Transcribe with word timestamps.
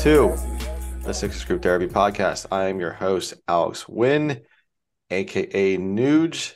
to 0.00 0.34
the 1.02 1.12
Sixers 1.12 1.44
Group 1.44 1.60
Therapy 1.60 1.86
Podcast. 1.86 2.46
I 2.50 2.68
am 2.68 2.80
your 2.80 2.92
host, 2.92 3.34
Alex 3.46 3.86
Wynn, 3.86 4.40
aka 5.10 5.76
Nooge. 5.76 6.54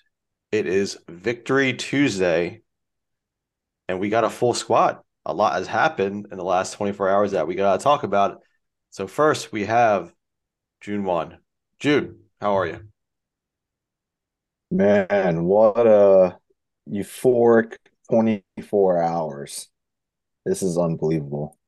It 0.50 0.66
is 0.66 0.96
Victory 1.11 1.75
Tuesday, 1.75 2.62
and 3.86 4.00
we 4.00 4.08
got 4.08 4.25
a 4.25 4.30
full 4.30 4.54
squad. 4.54 5.00
A 5.26 5.34
lot 5.34 5.53
has 5.57 5.67
happened 5.67 6.29
in 6.32 6.39
the 6.39 6.44
last 6.44 6.72
24 6.72 7.11
hours 7.11 7.32
that 7.32 7.46
we 7.46 7.54
got 7.54 7.79
to 7.79 7.84
talk 7.84 8.03
about. 8.03 8.40
So, 8.89 9.07
first, 9.07 9.53
we 9.53 9.67
have 9.67 10.14
Jun 10.81 11.04
1. 11.04 11.36
Jun, 11.79 12.20
how 12.40 12.56
are 12.56 12.67
you? 12.67 12.81
Man, 14.70 15.45
what 15.45 15.86
a 15.86 16.39
euphoric 16.90 17.75
24 18.08 19.03
hours. 19.03 19.68
This 20.46 20.62
is 20.62 20.79
unbelievable. 20.79 21.58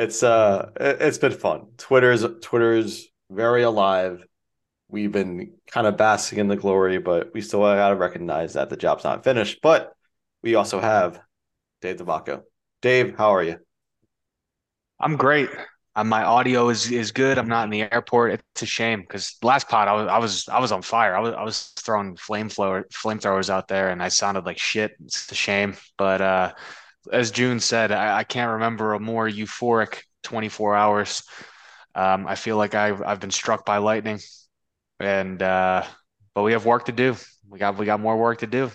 It's 0.00 0.22
uh 0.22 0.70
it's 0.80 1.18
been 1.18 1.32
fun. 1.32 1.66
Twitter's 1.76 2.24
Twitter's 2.40 3.06
very 3.30 3.62
alive. 3.62 4.24
We've 4.88 5.12
been 5.12 5.52
kind 5.66 5.86
of 5.86 5.98
basking 5.98 6.38
in 6.38 6.48
the 6.48 6.56
glory, 6.56 6.98
but 6.98 7.34
we 7.34 7.42
still 7.42 7.60
gotta 7.60 7.96
recognize 7.96 8.54
that 8.54 8.70
the 8.70 8.78
job's 8.78 9.04
not 9.04 9.24
finished. 9.24 9.60
But 9.62 9.92
we 10.42 10.54
also 10.54 10.80
have 10.80 11.20
Dave 11.82 11.98
DeVacco. 11.98 12.42
Dave, 12.80 13.14
how 13.18 13.34
are 13.34 13.42
you? 13.42 13.58
I'm 14.98 15.16
great. 15.16 15.50
Uh, 15.94 16.04
my 16.04 16.24
audio 16.24 16.70
is 16.70 16.90
is 16.90 17.12
good. 17.12 17.36
I'm 17.36 17.48
not 17.48 17.64
in 17.64 17.70
the 17.70 17.92
airport. 17.92 18.32
It's 18.32 18.62
a 18.62 18.66
shame 18.66 19.02
because 19.02 19.36
last 19.42 19.68
pod 19.68 19.86
I 19.86 19.92
was 19.92 20.08
I 20.08 20.18
was 20.18 20.48
I 20.48 20.60
was 20.60 20.72
on 20.72 20.80
fire. 20.80 21.14
I 21.14 21.20
was 21.20 21.34
I 21.34 21.42
was 21.42 21.72
throwing 21.76 22.16
flamethrower 22.16 22.84
flamethrowers 22.90 23.50
out 23.50 23.68
there, 23.68 23.90
and 23.90 24.02
I 24.02 24.08
sounded 24.08 24.46
like 24.46 24.58
shit. 24.58 24.92
It's 25.04 25.30
a 25.30 25.34
shame, 25.34 25.76
but 25.98 26.22
uh, 26.22 26.52
as 27.12 27.30
Jun 27.30 27.60
said, 27.60 27.92
I, 27.92 28.18
I 28.18 28.24
can't 28.24 28.52
remember 28.52 28.94
a 28.94 29.00
more 29.00 29.28
euphoric 29.28 30.00
24 30.22 30.74
hours. 30.74 31.22
Um, 31.94 32.26
I 32.26 32.34
feel 32.34 32.56
like 32.56 32.74
I've 32.74 33.02
I've 33.02 33.20
been 33.20 33.30
struck 33.30 33.64
by 33.64 33.78
lightning, 33.78 34.20
and 35.00 35.42
uh, 35.42 35.84
but 36.34 36.42
we 36.42 36.52
have 36.52 36.64
work 36.64 36.86
to 36.86 36.92
do. 36.92 37.16
We 37.48 37.58
got 37.58 37.78
we 37.78 37.86
got 37.86 38.00
more 38.00 38.16
work 38.16 38.38
to 38.40 38.46
do. 38.46 38.70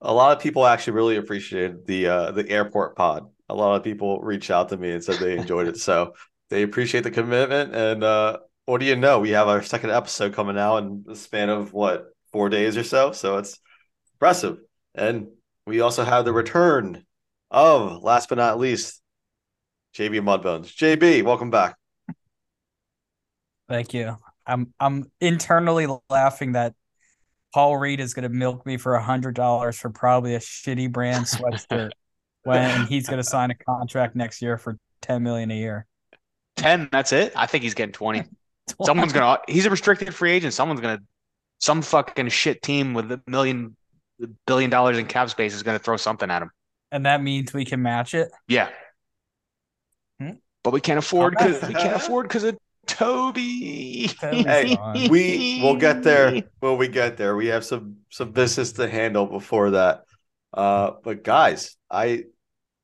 A 0.00 0.14
lot 0.14 0.34
of 0.34 0.42
people 0.42 0.66
actually 0.66 0.94
really 0.94 1.16
appreciated 1.16 1.86
the 1.86 2.06
uh, 2.06 2.30
the 2.32 2.48
airport 2.48 2.96
pod. 2.96 3.28
A 3.50 3.54
lot 3.54 3.76
of 3.76 3.84
people 3.84 4.20
reached 4.20 4.50
out 4.50 4.70
to 4.70 4.76
me 4.76 4.92
and 4.92 5.04
said 5.04 5.16
they 5.16 5.36
enjoyed 5.36 5.68
it, 5.68 5.76
so 5.76 6.14
they 6.48 6.62
appreciate 6.62 7.04
the 7.04 7.10
commitment. 7.10 7.74
And 7.74 8.02
uh, 8.02 8.38
what 8.64 8.78
do 8.78 8.86
you 8.86 8.96
know? 8.96 9.20
We 9.20 9.30
have 9.30 9.48
our 9.48 9.62
second 9.62 9.90
episode 9.90 10.32
coming 10.32 10.58
out 10.58 10.78
in 10.78 11.04
the 11.06 11.16
span 11.16 11.50
of 11.50 11.72
what 11.74 12.06
four 12.32 12.48
days 12.48 12.76
or 12.76 12.84
so. 12.84 13.12
So 13.12 13.36
it's 13.36 13.58
impressive. 14.14 14.58
And 14.94 15.28
we 15.66 15.80
also 15.80 16.04
have 16.04 16.24
the 16.24 16.32
return 16.32 17.04
of, 17.50 18.02
last 18.02 18.28
but 18.28 18.38
not 18.38 18.58
least, 18.58 19.00
JB 19.94 20.20
Mudbones. 20.20 20.74
JB, 20.76 21.22
welcome 21.24 21.50
back. 21.50 21.76
Thank 23.68 23.94
you. 23.94 24.16
I'm 24.46 24.72
I'm 24.80 25.10
internally 25.20 25.86
laughing 26.08 26.52
that 26.52 26.74
Paul 27.54 27.76
Reed 27.76 28.00
is 28.00 28.14
going 28.14 28.24
to 28.24 28.28
milk 28.28 28.66
me 28.66 28.76
for 28.76 28.94
a 28.94 29.02
hundred 29.02 29.34
dollars 29.34 29.78
for 29.78 29.90
probably 29.90 30.34
a 30.34 30.40
shitty 30.40 30.90
brand 30.90 31.26
sweatshirt 31.26 31.90
when 32.44 32.86
he's 32.86 33.06
going 33.06 33.18
to 33.18 33.28
sign 33.28 33.50
a 33.50 33.54
contract 33.54 34.16
next 34.16 34.42
year 34.42 34.58
for 34.58 34.78
ten 35.02 35.22
million 35.22 35.50
a 35.50 35.56
year. 35.56 35.86
Ten, 36.56 36.88
that's 36.90 37.12
it. 37.12 37.32
I 37.36 37.46
think 37.46 37.62
he's 37.62 37.74
getting 37.74 37.92
twenty. 37.92 38.24
Someone's 38.82 39.12
gonna. 39.12 39.38
He's 39.48 39.66
a 39.66 39.70
restricted 39.70 40.14
free 40.14 40.32
agent. 40.32 40.52
Someone's 40.52 40.80
gonna. 40.80 41.00
Some 41.58 41.82
fucking 41.82 42.28
shit 42.28 42.62
team 42.62 42.94
with 42.94 43.12
a 43.12 43.20
million 43.26 43.76
billion 44.46 44.70
dollars 44.70 44.98
in 44.98 45.06
cap 45.06 45.30
space 45.30 45.54
is 45.54 45.62
going 45.62 45.78
to 45.78 45.82
throw 45.82 45.96
something 45.96 46.30
at 46.30 46.42
him. 46.42 46.50
And 46.92 47.06
that 47.06 47.22
means 47.22 47.52
we 47.52 47.64
can 47.64 47.82
match 47.82 48.14
it. 48.14 48.30
Yeah. 48.48 48.68
Hmm? 50.18 50.32
But 50.64 50.72
we 50.72 50.80
can't 50.80 50.98
afford 50.98 51.34
because 51.36 51.62
we 51.62 51.74
can't 51.74 51.96
afford 51.96 52.28
because 52.28 52.44
of 52.44 52.58
Toby. 52.86 54.08
hey, 54.20 54.76
we 55.08 55.60
will 55.62 55.76
get 55.76 56.02
there 56.02 56.42
when 56.60 56.76
we 56.76 56.88
get 56.88 57.16
there. 57.16 57.36
We 57.36 57.46
have 57.46 57.64
some 57.64 57.98
some 58.10 58.32
business 58.32 58.72
to 58.72 58.88
handle 58.88 59.26
before 59.26 59.72
that. 59.72 60.02
Uh, 60.52 60.92
but 61.02 61.22
guys, 61.22 61.76
I 61.90 62.24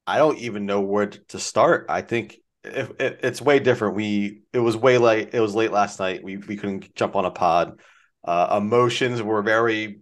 I 0.07 0.19
don't 0.19 0.39
even 0.39 0.67
know 0.67 0.81
where 0.81 1.07
to 1.07 1.39
start. 1.39 1.87
I 1.89 2.03
think 2.03 2.37
if, 2.63 2.91
it, 3.01 3.21
it's 3.23 3.43
way 3.43 3.59
different. 3.59 3.97
We 3.97 4.43
it 4.53 4.61
was 4.61 4.77
way 4.77 4.99
late. 4.99 5.31
It 5.33 5.41
was 5.41 5.55
late 5.55 5.73
last 5.73 5.99
night. 5.99 6.23
We 6.23 6.37
we 6.37 6.57
couldn't 6.57 6.95
jump 6.95 7.17
on 7.17 7.25
a 7.25 7.31
pod. 7.31 7.81
Uh, 8.25 8.59
emotions 8.61 9.23
were 9.23 9.43
very 9.43 10.01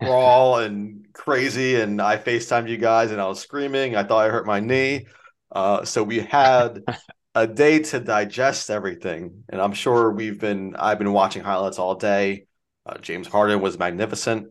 raw 0.00 0.56
and 0.56 1.06
crazy. 1.12 1.76
And 1.76 2.00
I 2.00 2.16
FaceTimed 2.16 2.68
you 2.68 2.76
guys 2.76 3.10
and 3.10 3.20
I 3.20 3.26
was 3.26 3.40
screaming. 3.40 3.96
I 3.96 4.02
thought 4.02 4.26
I 4.26 4.28
hurt 4.28 4.46
my 4.46 4.60
knee. 4.60 5.06
Uh, 5.50 5.84
so 5.84 6.02
we 6.02 6.20
had 6.20 6.82
a 7.34 7.46
day 7.46 7.80
to 7.80 8.00
digest 8.00 8.70
everything. 8.70 9.44
And 9.48 9.60
I'm 9.60 9.72
sure 9.72 10.10
we've 10.10 10.38
been, 10.38 10.76
I've 10.76 10.98
been 10.98 11.12
watching 11.12 11.42
highlights 11.42 11.78
all 11.78 11.94
day. 11.94 12.46
Uh, 12.84 12.98
James 12.98 13.28
Harden 13.28 13.60
was 13.60 13.78
magnificent. 13.78 14.48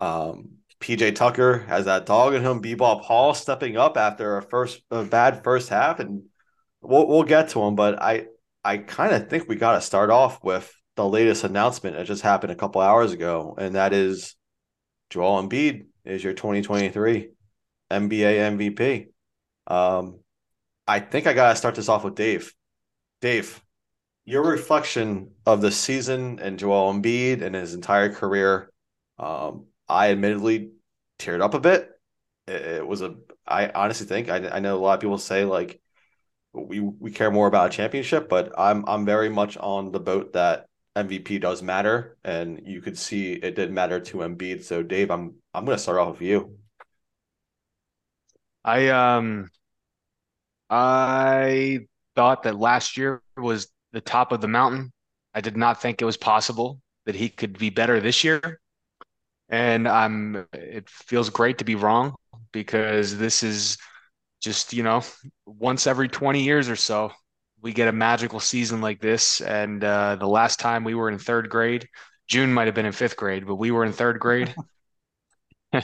Um, 0.00 0.58
PJ 0.80 1.14
Tucker 1.14 1.60
has 1.60 1.86
that 1.86 2.06
dog 2.06 2.34
in 2.34 2.42
him. 2.42 2.60
B-Ball 2.60 3.00
Paul 3.00 3.34
stepping 3.34 3.76
up 3.76 3.96
after 3.96 4.36
a 4.36 4.42
first 4.42 4.82
a 4.90 5.02
bad 5.02 5.42
first 5.42 5.70
half, 5.70 5.98
and 5.98 6.24
we'll 6.82 7.06
we'll 7.06 7.22
get 7.22 7.50
to 7.50 7.62
him. 7.62 7.74
But 7.74 8.02
I 8.02 8.26
I 8.62 8.78
kind 8.78 9.14
of 9.14 9.30
think 9.30 9.48
we 9.48 9.56
got 9.56 9.74
to 9.74 9.80
start 9.80 10.10
off 10.10 10.44
with 10.44 10.70
the 10.96 11.08
latest 11.08 11.44
announcement 11.44 11.96
that 11.96 12.06
just 12.06 12.22
happened 12.22 12.52
a 12.52 12.56
couple 12.56 12.80
hours 12.80 13.12
ago, 13.12 13.54
and 13.58 13.74
that 13.74 13.92
is 13.92 14.36
Joel 15.10 15.42
Embiid 15.42 15.86
is 16.04 16.22
your 16.22 16.34
2023 16.34 17.30
NBA 17.90 18.56
MVP. 18.56 19.06
Um, 19.66 20.20
I 20.86 21.00
think 21.00 21.26
I 21.26 21.32
gotta 21.32 21.56
start 21.56 21.74
this 21.74 21.88
off 21.88 22.04
with 22.04 22.14
Dave. 22.14 22.54
Dave, 23.20 23.62
your 24.24 24.44
reflection 24.44 25.30
of 25.46 25.60
the 25.60 25.70
season 25.70 26.38
and 26.40 26.58
Joel 26.58 26.92
Embiid 26.92 27.42
and 27.42 27.54
his 27.54 27.74
entire 27.74 28.12
career. 28.12 28.70
Um, 29.18 29.66
I 29.88 30.10
admittedly 30.10 30.70
teared 31.18 31.42
up 31.42 31.54
a 31.54 31.60
bit. 31.60 31.90
It, 32.46 32.62
it 32.62 32.86
was 32.86 33.02
a. 33.02 33.16
I 33.46 33.68
honestly 33.68 34.06
think 34.06 34.28
I, 34.28 34.48
I 34.48 34.60
know 34.60 34.76
a 34.76 34.80
lot 34.80 34.94
of 34.94 35.00
people 35.00 35.18
say 35.18 35.44
like 35.44 35.80
we 36.52 36.80
we 36.80 37.10
care 37.10 37.30
more 37.30 37.46
about 37.46 37.68
a 37.68 37.76
championship, 37.76 38.28
but 38.28 38.52
I'm 38.58 38.84
I'm 38.86 39.04
very 39.04 39.28
much 39.28 39.56
on 39.56 39.90
the 39.90 40.00
boat 40.00 40.34
that 40.34 40.68
MVP 40.96 41.40
does 41.40 41.62
matter, 41.62 42.16
and 42.24 42.62
you 42.64 42.80
could 42.80 42.96
see 42.96 43.32
it 43.32 43.56
did 43.56 43.72
matter 43.72 43.98
to 44.00 44.18
Embiid. 44.18 44.62
So, 44.62 44.82
Dave, 44.82 45.10
I'm 45.10 45.34
I'm 45.52 45.64
going 45.64 45.76
to 45.76 45.82
start 45.82 45.98
off 45.98 46.12
with 46.12 46.22
you. 46.22 46.56
I 48.64 48.88
um, 48.88 49.50
I 50.70 51.80
thought 52.14 52.44
that 52.44 52.58
last 52.58 52.96
year 52.96 53.22
was 53.36 53.68
the 53.92 54.00
top 54.00 54.32
of 54.32 54.40
the 54.40 54.48
mountain. 54.48 54.92
I 55.34 55.40
did 55.40 55.56
not 55.56 55.80
think 55.80 56.00
it 56.00 56.04
was 56.04 56.16
possible 56.16 56.80
that 57.06 57.16
he 57.16 57.28
could 57.28 57.58
be 57.58 57.70
better 57.70 58.00
this 58.00 58.22
year, 58.22 58.60
and 59.48 59.88
I'm. 59.88 60.46
It 60.52 60.88
feels 60.88 61.28
great 61.28 61.58
to 61.58 61.64
be 61.64 61.74
wrong 61.74 62.14
because 62.52 63.18
this 63.18 63.42
is 63.42 63.78
just 64.40 64.72
you 64.72 64.82
know 64.82 65.02
once 65.46 65.86
every 65.86 66.08
20 66.08 66.42
years 66.42 66.68
or 66.68 66.76
so 66.76 67.10
we 67.64 67.72
get 67.72 67.88
a 67.88 67.92
magical 67.92 68.40
season 68.40 68.82
like 68.82 69.00
this. 69.00 69.40
And 69.40 69.82
uh, 69.82 70.16
the 70.16 70.28
last 70.28 70.60
time 70.60 70.84
we 70.84 70.94
were 70.94 71.08
in 71.08 71.18
third 71.18 71.48
grade, 71.48 71.88
June 72.28 72.52
might 72.52 72.66
have 72.66 72.74
been 72.74 72.84
in 72.84 72.92
fifth 72.92 73.16
grade, 73.16 73.46
but 73.46 73.54
we 73.54 73.70
were 73.70 73.86
in 73.86 73.92
third 73.92 74.20
grade. 74.20 74.54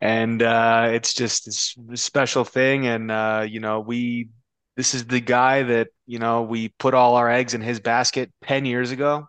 and 0.00 0.42
uh, 0.42 0.88
it's 0.92 1.12
just 1.12 1.76
a 1.92 1.96
special 1.98 2.44
thing. 2.44 2.86
And, 2.86 3.10
uh, 3.10 3.44
you 3.46 3.60
know, 3.60 3.80
we, 3.80 4.30
this 4.76 4.94
is 4.94 5.04
the 5.04 5.20
guy 5.20 5.64
that, 5.64 5.88
you 6.06 6.18
know, 6.18 6.42
we 6.42 6.70
put 6.78 6.94
all 6.94 7.16
our 7.16 7.30
eggs 7.30 7.52
in 7.52 7.60
his 7.60 7.78
basket 7.78 8.32
10 8.44 8.64
years 8.64 8.90
ago. 8.90 9.28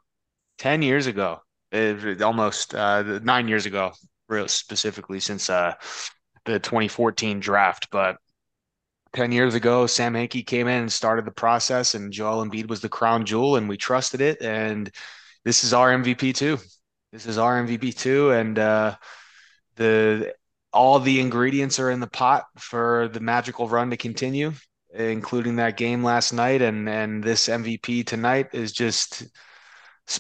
10 0.60 0.82
years 0.82 1.06
ago, 1.06 1.42
almost 2.24 2.74
uh, 2.76 3.20
nine 3.24 3.50
years 3.50 3.66
ago, 3.66 3.92
real 4.30 4.48
specifically 4.48 5.20
since 5.20 5.50
uh, 5.50 5.74
the 6.46 6.60
2014 6.60 7.42
draft. 7.42 7.90
But 7.92 8.16
10 9.18 9.32
years 9.32 9.56
ago, 9.56 9.88
Sam 9.88 10.14
Hinkie 10.14 10.46
came 10.46 10.68
in 10.68 10.82
and 10.82 10.94
started 10.94 11.26
the 11.26 11.32
process, 11.32 11.96
and 11.96 12.14
Joel 12.14 12.46
Embiid 12.46 12.68
was 12.68 12.82
the 12.82 12.88
crown 12.88 13.26
jewel, 13.26 13.56
and 13.56 13.68
we 13.68 13.76
trusted 13.76 14.22
it. 14.22 14.44
And 14.44 14.92
this 15.44 15.64
is 15.64 15.74
our 15.74 15.92
MVP 15.92 16.36
too. 16.36 16.60
This 17.12 17.26
is 17.26 17.40
our 17.40 17.60
MVP 17.64 17.98
too. 17.98 18.30
And 18.30 18.60
uh, 18.60 18.96
the 19.76 20.36
all 20.72 21.00
the 21.00 21.20
ingredients 21.20 21.80
are 21.80 21.90
in 21.90 22.00
the 22.00 22.06
pot 22.06 22.46
for 22.60 23.10
the 23.12 23.20
magical 23.20 23.68
run 23.68 23.90
to 23.90 23.98
continue, 23.98 24.52
including 24.94 25.56
that 25.56 25.78
game 25.78 26.04
last 26.04 26.32
night. 26.32 26.62
And 26.62 26.88
and 26.88 27.24
this 27.24 27.48
MVP 27.48 28.06
tonight 28.06 28.50
is 28.54 28.72
just 28.72 29.26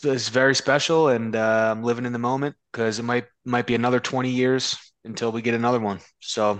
is 0.05 0.29
very 0.29 0.55
special. 0.55 1.09
And 1.09 1.35
uh, 1.35 1.71
I'm 1.71 1.83
living 1.83 2.07
in 2.07 2.13
the 2.13 2.19
moment 2.19 2.55
because 2.71 2.97
it 2.97 3.03
might 3.03 3.25
might 3.45 3.67
be 3.67 3.75
another 3.75 3.99
20 3.99 4.31
years 4.31 4.75
until 5.05 5.31
we 5.31 5.44
get 5.44 5.53
another 5.53 5.79
one. 5.79 5.99
So 6.19 6.59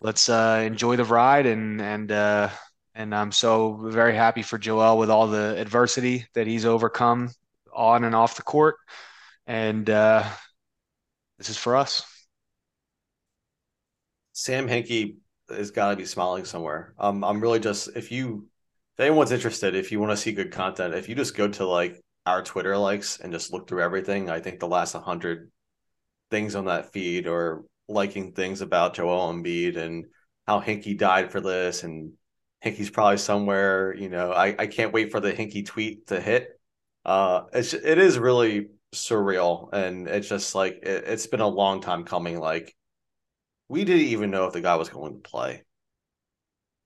let's 0.00 0.28
uh, 0.28 0.62
enjoy 0.64 0.96
the 0.96 1.04
ride 1.04 1.46
and 1.46 1.80
and 1.80 2.12
uh, 2.12 2.50
and 2.94 3.14
I'm 3.14 3.32
so 3.32 3.74
very 3.90 4.14
happy 4.14 4.42
for 4.42 4.58
Joel 4.58 4.98
with 4.98 5.10
all 5.10 5.26
the 5.26 5.56
adversity 5.58 6.26
that 6.34 6.46
he's 6.46 6.64
overcome 6.64 7.30
on 7.74 8.04
and 8.04 8.14
off 8.14 8.36
the 8.36 8.42
court. 8.42 8.76
and 9.46 9.88
uh, 9.90 10.24
this 11.38 11.50
is 11.50 11.56
for 11.58 11.76
us. 11.76 12.04
Sam 14.32 14.68
Hinkie 14.68 15.16
has 15.48 15.70
got 15.70 15.90
to 15.90 15.96
be 15.96 16.04
smiling 16.04 16.44
somewhere. 16.44 16.94
Um, 16.98 17.24
I'm 17.24 17.40
really 17.40 17.60
just 17.60 17.90
if 17.96 18.10
you 18.10 18.48
if 18.96 19.00
anyone's 19.00 19.32
interested, 19.32 19.74
if 19.74 19.90
you 19.92 20.00
want 20.00 20.12
to 20.12 20.16
see 20.16 20.32
good 20.32 20.52
content, 20.52 20.94
if 20.94 21.08
you 21.08 21.14
just 21.14 21.36
go 21.36 21.48
to 21.48 21.66
like 21.66 22.00
our 22.26 22.42
Twitter 22.42 22.76
likes 22.76 23.20
and 23.20 23.32
just 23.32 23.52
look 23.52 23.68
through 23.68 23.82
everything, 23.82 24.30
I 24.30 24.40
think 24.40 24.60
the 24.60 24.68
last 24.68 24.94
hundred 24.94 25.50
things 26.30 26.54
on 26.54 26.66
that 26.66 26.92
feed 26.92 27.26
or 27.26 27.64
liking 27.88 28.32
things 28.32 28.60
about 28.60 28.94
Joel 28.94 29.32
Embiid 29.32 29.76
and 29.76 30.06
how 30.46 30.60
Hinkie 30.60 30.98
died 30.98 31.32
for 31.32 31.40
this 31.40 31.84
and 31.84 32.12
Hinkie's 32.64 32.90
probably 32.90 33.18
somewhere, 33.18 33.94
you 33.94 34.08
know, 34.08 34.32
I, 34.32 34.54
I 34.58 34.66
can't 34.66 34.92
wait 34.92 35.10
for 35.10 35.20
the 35.20 35.32
Hinkie 35.32 35.66
tweet 35.66 36.06
to 36.08 36.20
hit. 36.20 36.48
Uh 37.04 37.42
it's 37.52 37.74
it 37.74 37.98
is 37.98 38.18
really 38.18 38.68
surreal 38.94 39.68
and 39.72 40.08
it's 40.08 40.28
just 40.28 40.54
like 40.54 40.78
it, 40.82 41.04
it's 41.06 41.26
been 41.26 41.40
a 41.40 41.48
long 41.48 41.80
time 41.80 42.04
coming. 42.04 42.38
Like 42.38 42.74
we 43.68 43.84
didn't 43.84 44.08
even 44.08 44.30
know 44.30 44.46
if 44.46 44.52
the 44.52 44.60
guy 44.60 44.76
was 44.76 44.88
going 44.88 45.14
to 45.14 45.28
play. 45.28 45.62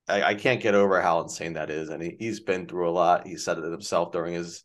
I, 0.08 0.22
I 0.22 0.34
can't 0.34 0.62
get 0.62 0.74
over 0.74 1.00
how 1.00 1.20
insane 1.20 1.54
that 1.54 1.70
is. 1.70 1.90
And 1.90 2.02
he, 2.02 2.16
he's 2.18 2.40
been 2.40 2.66
through 2.66 2.88
a 2.88 2.92
lot. 2.92 3.26
He 3.26 3.36
said 3.36 3.58
it 3.58 3.64
himself 3.64 4.12
during 4.12 4.34
his 4.34 4.64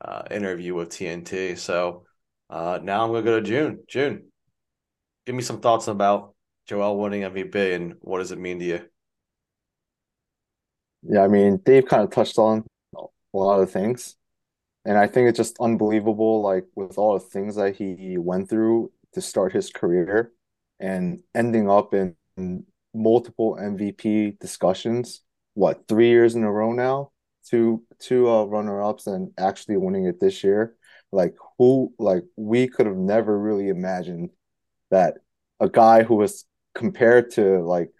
uh, 0.00 0.22
interview 0.30 0.74
with 0.74 0.90
TNT. 0.90 1.58
So 1.58 2.04
uh, 2.50 2.78
now 2.82 3.04
I'm 3.04 3.10
going 3.10 3.24
to 3.24 3.30
go 3.30 3.40
to 3.40 3.46
June. 3.46 3.80
June, 3.88 4.26
give 5.26 5.34
me 5.34 5.42
some 5.42 5.60
thoughts 5.60 5.88
about 5.88 6.34
Joel 6.66 6.98
winning 6.98 7.22
MVP 7.22 7.74
and 7.74 7.94
what 8.00 8.18
does 8.18 8.32
it 8.32 8.38
mean 8.38 8.58
to 8.58 8.64
you? 8.64 8.80
Yeah, 11.02 11.22
I 11.22 11.28
mean, 11.28 11.58
Dave 11.64 11.86
kind 11.86 12.02
of 12.02 12.10
touched 12.10 12.38
on 12.38 12.64
a 12.96 13.02
lot 13.32 13.60
of 13.60 13.70
things. 13.70 14.16
And 14.84 14.98
I 14.98 15.06
think 15.06 15.28
it's 15.28 15.36
just 15.36 15.56
unbelievable, 15.60 16.42
like 16.42 16.64
with 16.74 16.98
all 16.98 17.14
the 17.14 17.24
things 17.24 17.56
that 17.56 17.76
he 17.76 18.18
went 18.18 18.48
through 18.48 18.92
to 19.14 19.20
start 19.20 19.52
his 19.52 19.70
career 19.70 20.32
and 20.80 21.20
ending 21.34 21.70
up 21.70 21.94
in, 21.94 22.16
multiple 22.96 23.56
MVP 23.60 24.38
discussions. 24.38 25.20
What, 25.54 25.86
three 25.88 26.08
years 26.08 26.36
in 26.36 26.44
a 26.44 26.50
row 26.50 26.72
now? 26.72 27.10
Two 27.44 27.82
two 27.98 28.30
uh, 28.30 28.44
runner 28.44 28.82
ups 28.82 29.06
and 29.06 29.30
actually 29.38 29.76
winning 29.76 30.06
it 30.06 30.20
this 30.20 30.42
year. 30.44 30.76
Like 31.12 31.34
who 31.58 31.92
like 31.98 32.24
we 32.36 32.68
could 32.68 32.86
have 32.86 32.96
never 32.96 33.38
really 33.38 33.68
imagined 33.68 34.30
that 34.94 35.18
a 35.60 35.68
guy 35.68 36.02
who 36.04 36.16
was 36.16 36.46
compared 36.74 37.32
to 37.32 37.60
like 37.62 37.90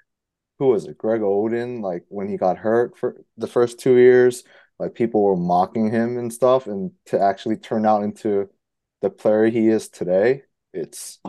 who 0.58 0.68
was 0.68 0.86
it, 0.86 0.96
Greg 0.98 1.20
Oden, 1.20 1.82
like 1.82 2.04
when 2.08 2.28
he 2.28 2.36
got 2.36 2.58
hurt 2.58 2.96
for 2.96 3.16
the 3.36 3.48
first 3.48 3.80
two 3.80 3.96
years, 3.96 4.44
like 4.78 4.94
people 4.94 5.22
were 5.22 5.36
mocking 5.36 5.90
him 5.90 6.16
and 6.18 6.32
stuff, 6.32 6.66
and 6.66 6.92
to 7.06 7.20
actually 7.20 7.56
turn 7.56 7.84
out 7.86 8.04
into 8.04 8.48
the 9.02 9.10
player 9.10 9.46
he 9.46 9.68
is 9.68 9.88
today, 9.88 10.42
it's 10.72 11.20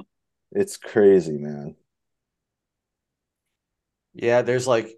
it's 0.51 0.77
crazy, 0.77 1.37
man. 1.37 1.75
Yeah, 4.13 4.43
there's 4.43 4.67
like 4.67 4.89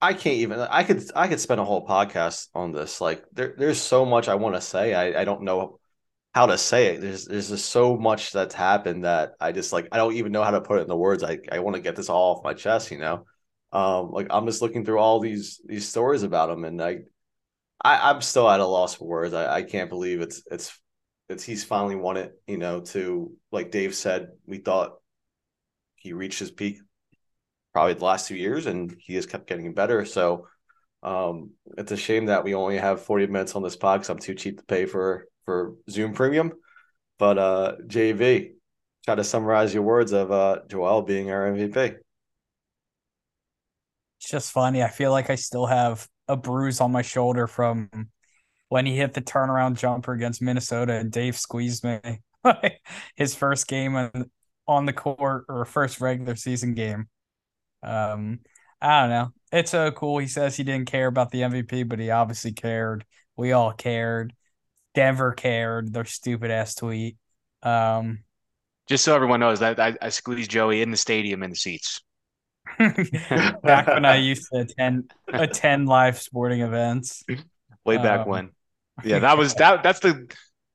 I 0.00 0.14
can't 0.14 0.36
even 0.36 0.60
I 0.60 0.84
could 0.84 1.02
I 1.16 1.28
could 1.28 1.40
spend 1.40 1.60
a 1.60 1.64
whole 1.64 1.86
podcast 1.86 2.48
on 2.54 2.72
this. 2.72 3.00
Like 3.00 3.24
there 3.32 3.54
there's 3.58 3.80
so 3.80 4.06
much 4.06 4.28
I 4.28 4.36
want 4.36 4.54
to 4.54 4.60
say. 4.60 4.94
I, 4.94 5.22
I 5.22 5.24
don't 5.24 5.42
know 5.42 5.79
how 6.34 6.46
to 6.46 6.58
say 6.58 6.94
it. 6.94 7.00
There's 7.00 7.26
there's 7.26 7.48
just 7.48 7.70
so 7.70 7.96
much 7.96 8.32
that's 8.32 8.54
happened 8.54 9.04
that 9.04 9.32
I 9.40 9.52
just 9.52 9.72
like 9.72 9.88
I 9.92 9.96
don't 9.96 10.14
even 10.14 10.32
know 10.32 10.44
how 10.44 10.52
to 10.52 10.60
put 10.60 10.78
it 10.78 10.82
in 10.82 10.88
the 10.88 10.96
words. 10.96 11.22
I, 11.24 11.38
I 11.50 11.58
want 11.60 11.76
to 11.76 11.82
get 11.82 11.96
this 11.96 12.08
all 12.08 12.36
off 12.36 12.44
my 12.44 12.54
chest, 12.54 12.90
you 12.90 12.98
know. 12.98 13.26
Um 13.72 14.10
like 14.10 14.28
I'm 14.30 14.46
just 14.46 14.62
looking 14.62 14.84
through 14.84 14.98
all 14.98 15.20
these 15.20 15.60
these 15.66 15.88
stories 15.88 16.22
about 16.22 16.50
him 16.50 16.64
and 16.64 16.82
I 16.82 17.00
I, 17.82 18.10
I'm 18.10 18.20
still 18.20 18.48
at 18.48 18.60
a 18.60 18.66
loss 18.66 18.94
for 18.94 19.06
words. 19.06 19.34
I, 19.34 19.56
I 19.56 19.62
can't 19.62 19.88
believe 19.88 20.20
it's 20.20 20.42
it's 20.50 20.78
it's 21.28 21.44
he's 21.44 21.64
finally 21.64 21.96
won 21.96 22.16
it, 22.16 22.32
you 22.46 22.58
know, 22.58 22.80
to 22.80 23.32
like 23.52 23.70
Dave 23.70 23.94
said, 23.94 24.28
we 24.46 24.58
thought 24.58 24.98
he 25.96 26.12
reached 26.12 26.38
his 26.38 26.50
peak 26.50 26.78
probably 27.72 27.94
the 27.94 28.04
last 28.04 28.28
two 28.28 28.36
years 28.36 28.66
and 28.66 28.94
he 28.98 29.14
has 29.14 29.26
kept 29.26 29.46
getting 29.46 29.72
better. 29.74 30.04
So 30.04 30.48
um, 31.02 31.52
it's 31.78 31.92
a 31.92 31.96
shame 31.96 32.26
that 32.26 32.44
we 32.44 32.54
only 32.54 32.78
have 32.78 33.02
40 33.02 33.26
minutes 33.28 33.54
on 33.54 33.62
this 33.62 33.76
pod 33.76 34.00
because 34.00 34.10
I'm 34.10 34.18
too 34.18 34.34
cheap 34.34 34.58
to 34.58 34.64
pay 34.64 34.86
for 34.86 35.26
for 35.44 35.74
Zoom 35.88 36.12
premium. 36.14 36.52
But 37.18 37.38
uh 37.38 37.76
JB, 37.86 38.52
try 39.04 39.14
to 39.14 39.24
summarize 39.24 39.74
your 39.74 39.82
words 39.82 40.12
of 40.12 40.32
uh 40.32 40.60
Joel 40.68 41.02
being 41.02 41.30
our 41.30 41.50
MVP. 41.50 41.96
It's 44.18 44.30
just 44.30 44.52
funny. 44.52 44.82
I 44.82 44.88
feel 44.88 45.10
like 45.10 45.30
I 45.30 45.34
still 45.34 45.66
have 45.66 46.06
a 46.28 46.36
bruise 46.36 46.80
on 46.80 46.92
my 46.92 47.02
shoulder 47.02 47.46
from 47.46 47.88
when 48.68 48.86
he 48.86 48.96
hit 48.96 49.14
the 49.14 49.20
turnaround 49.22 49.78
jumper 49.78 50.12
against 50.12 50.42
Minnesota 50.42 50.94
and 50.94 51.10
Dave 51.10 51.36
squeezed 51.36 51.84
me. 51.84 52.00
His 53.16 53.34
first 53.34 53.66
game 53.66 53.96
on, 53.96 54.30
on 54.66 54.86
the 54.86 54.92
court 54.92 55.44
or 55.48 55.64
first 55.64 56.00
regular 56.00 56.36
season 56.36 56.74
game. 56.74 57.08
Um, 57.82 58.40
I 58.80 59.00
don't 59.00 59.10
know. 59.10 59.28
It's 59.52 59.72
so 59.72 59.90
cool. 59.90 60.18
He 60.18 60.28
says 60.28 60.56
he 60.56 60.64
didn't 60.64 60.90
care 60.90 61.08
about 61.08 61.30
the 61.30 61.42
MVP, 61.42 61.88
but 61.88 61.98
he 61.98 62.10
obviously 62.10 62.52
cared. 62.52 63.04
We 63.36 63.52
all 63.52 63.72
cared. 63.72 64.32
Denver 64.94 65.32
cared. 65.32 65.92
Their 65.92 66.04
stupid 66.04 66.50
ass 66.50 66.74
tweet. 66.74 67.16
Um, 67.62 68.20
just 68.88 69.04
so 69.04 69.14
everyone 69.14 69.40
knows 69.40 69.60
that 69.60 69.78
I, 69.78 69.96
I 70.00 70.08
squeezed 70.08 70.50
Joey 70.50 70.82
in 70.82 70.90
the 70.90 70.96
stadium 70.96 71.42
in 71.42 71.50
the 71.50 71.56
seats. 71.56 72.02
back 72.78 73.86
when 73.86 74.04
I 74.04 74.16
used 74.16 74.48
to 74.52 74.60
attend 74.60 75.10
attend 75.28 75.88
live 75.88 76.18
sporting 76.18 76.60
events. 76.60 77.24
Way 77.84 77.96
back 77.96 78.20
um, 78.20 78.28
when. 78.28 78.50
Yeah, 79.02 79.20
that 79.20 79.38
was 79.38 79.54
that 79.54 79.82
that's 79.82 80.00
the 80.00 80.30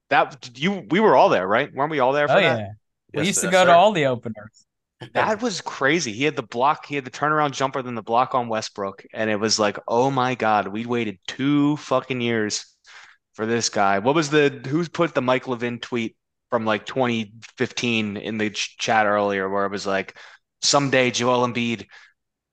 that 0.10 0.50
you 0.56 0.84
we 0.90 1.00
were 1.00 1.16
all 1.16 1.30
there, 1.30 1.48
right? 1.48 1.72
Weren't 1.72 1.92
we 1.92 2.00
all 2.00 2.12
there 2.12 2.28
for 2.28 2.38
oh, 2.38 2.42
that? 2.42 2.58
Yeah. 2.58 2.68
We 3.14 3.20
yes, 3.20 3.28
used 3.28 3.42
to 3.42 3.52
go 3.52 3.62
sir. 3.62 3.66
to 3.66 3.76
all 3.76 3.92
the 3.92 4.08
openers. 4.08 4.66
That 5.14 5.42
was 5.42 5.62
crazy. 5.62 6.12
He 6.12 6.24
had 6.24 6.36
the 6.36 6.44
block, 6.44 6.86
he 6.86 6.96
had 6.96 7.06
the 7.06 7.12
turnaround 7.12 7.52
jumper, 7.52 7.82
then 7.82 7.96
the 7.96 8.02
block 8.02 8.34
on 8.34 8.48
Westbrook. 8.48 9.06
And 9.14 9.30
it 9.30 9.40
was 9.40 9.60
like, 9.60 9.78
oh 9.88 10.10
my 10.10 10.36
God, 10.36 10.68
we 10.68 10.86
waited 10.86 11.20
two 11.28 11.78
fucking 11.78 12.22
years 12.22 12.75
for 13.36 13.46
this 13.46 13.70
guy. 13.70 14.00
What 14.00 14.16
was 14.16 14.30
the 14.30 14.62
who's 14.68 14.90
put 14.90 15.14
the 15.14 15.22
Mike 15.22 15.48
Levin 15.48 15.80
tweet 15.80 16.16
from 16.50 16.66
like 16.66 16.86
2015 16.86 18.18
in 18.18 18.38
the 18.38 18.50
chat 18.50 19.06
earlier 19.06 19.50
where 19.50 19.66
it 19.66 19.72
was 19.72 19.86
like, 19.86 20.18
someday 20.62 21.12
Joel 21.12 21.48
Embiid 21.48 21.86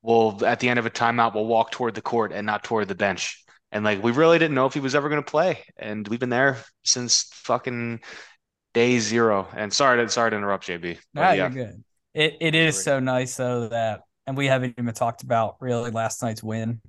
will 0.02 0.44
at 0.44 0.60
the 0.60 0.68
end 0.68 0.78
of 0.78 0.86
a 0.86 0.90
timeout 0.90 1.34
will 1.34 1.46
walk 1.46 1.70
toward 1.70 1.94
the 1.94 2.02
court 2.02 2.32
and 2.32 2.44
not 2.44 2.64
toward 2.64 2.88
the 2.88 2.94
bench. 2.94 3.42
And 3.70 3.84
like 3.84 4.02
we 4.02 4.12
really 4.12 4.38
didn't 4.38 4.54
know 4.54 4.66
if 4.66 4.74
he 4.74 4.80
was 4.80 4.94
ever 4.94 5.08
going 5.08 5.22
to 5.22 5.30
play. 5.30 5.64
And 5.76 6.06
we've 6.06 6.20
been 6.20 6.28
there 6.28 6.58
since 6.84 7.30
fucking 7.32 8.00
day 8.74 8.98
zero. 8.98 9.48
And 9.54 9.72
sorry 9.72 10.04
to 10.04 10.10
sorry 10.10 10.30
to 10.30 10.36
interrupt, 10.36 10.66
JB. 10.66 10.98
No, 11.14 11.22
yeah, 11.22 11.32
you're 11.34 11.50
good. 11.50 11.84
It 12.14 12.36
it 12.40 12.54
is 12.54 12.82
so 12.82 13.00
nice 13.00 13.36
though 13.36 13.68
that, 13.68 14.02
and 14.26 14.36
we 14.36 14.46
haven't 14.46 14.74
even 14.78 14.92
talked 14.92 15.22
about 15.22 15.56
really 15.60 15.90
last 15.90 16.22
night's 16.22 16.42
win. 16.42 16.80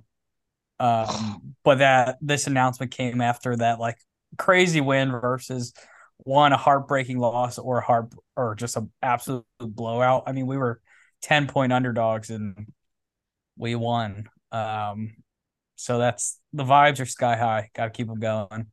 Um, 0.80 1.54
but 1.62 1.78
that 1.78 2.18
this 2.20 2.46
announcement 2.46 2.90
came 2.92 3.20
after 3.20 3.56
that 3.56 3.78
like 3.78 3.96
crazy 4.36 4.80
win 4.80 5.10
versus 5.12 5.72
one 6.18 6.52
a 6.52 6.56
heartbreaking 6.56 7.18
loss 7.18 7.58
or 7.58 7.78
a 7.78 7.84
heart 7.84 8.12
or 8.36 8.54
just 8.54 8.76
an 8.76 8.90
absolute 9.02 9.44
blowout. 9.60 10.24
I 10.26 10.32
mean, 10.32 10.46
we 10.46 10.56
were 10.56 10.80
ten 11.22 11.46
point 11.46 11.72
underdogs 11.72 12.30
and 12.30 12.72
we 13.56 13.74
won. 13.74 14.28
Um, 14.52 15.14
so 15.76 15.98
that's 15.98 16.38
the 16.52 16.64
vibes 16.64 17.00
are 17.00 17.06
sky 17.06 17.36
high. 17.36 17.70
Got 17.74 17.86
to 17.86 17.90
keep 17.90 18.06
them 18.06 18.20
going. 18.20 18.66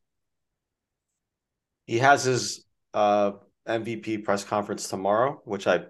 He 1.85 1.99
has 1.99 2.23
his 2.23 2.65
uh 2.93 3.33
MVP 3.67 4.23
press 4.23 4.43
conference 4.43 4.87
tomorrow, 4.87 5.41
which 5.45 5.67
I 5.67 5.81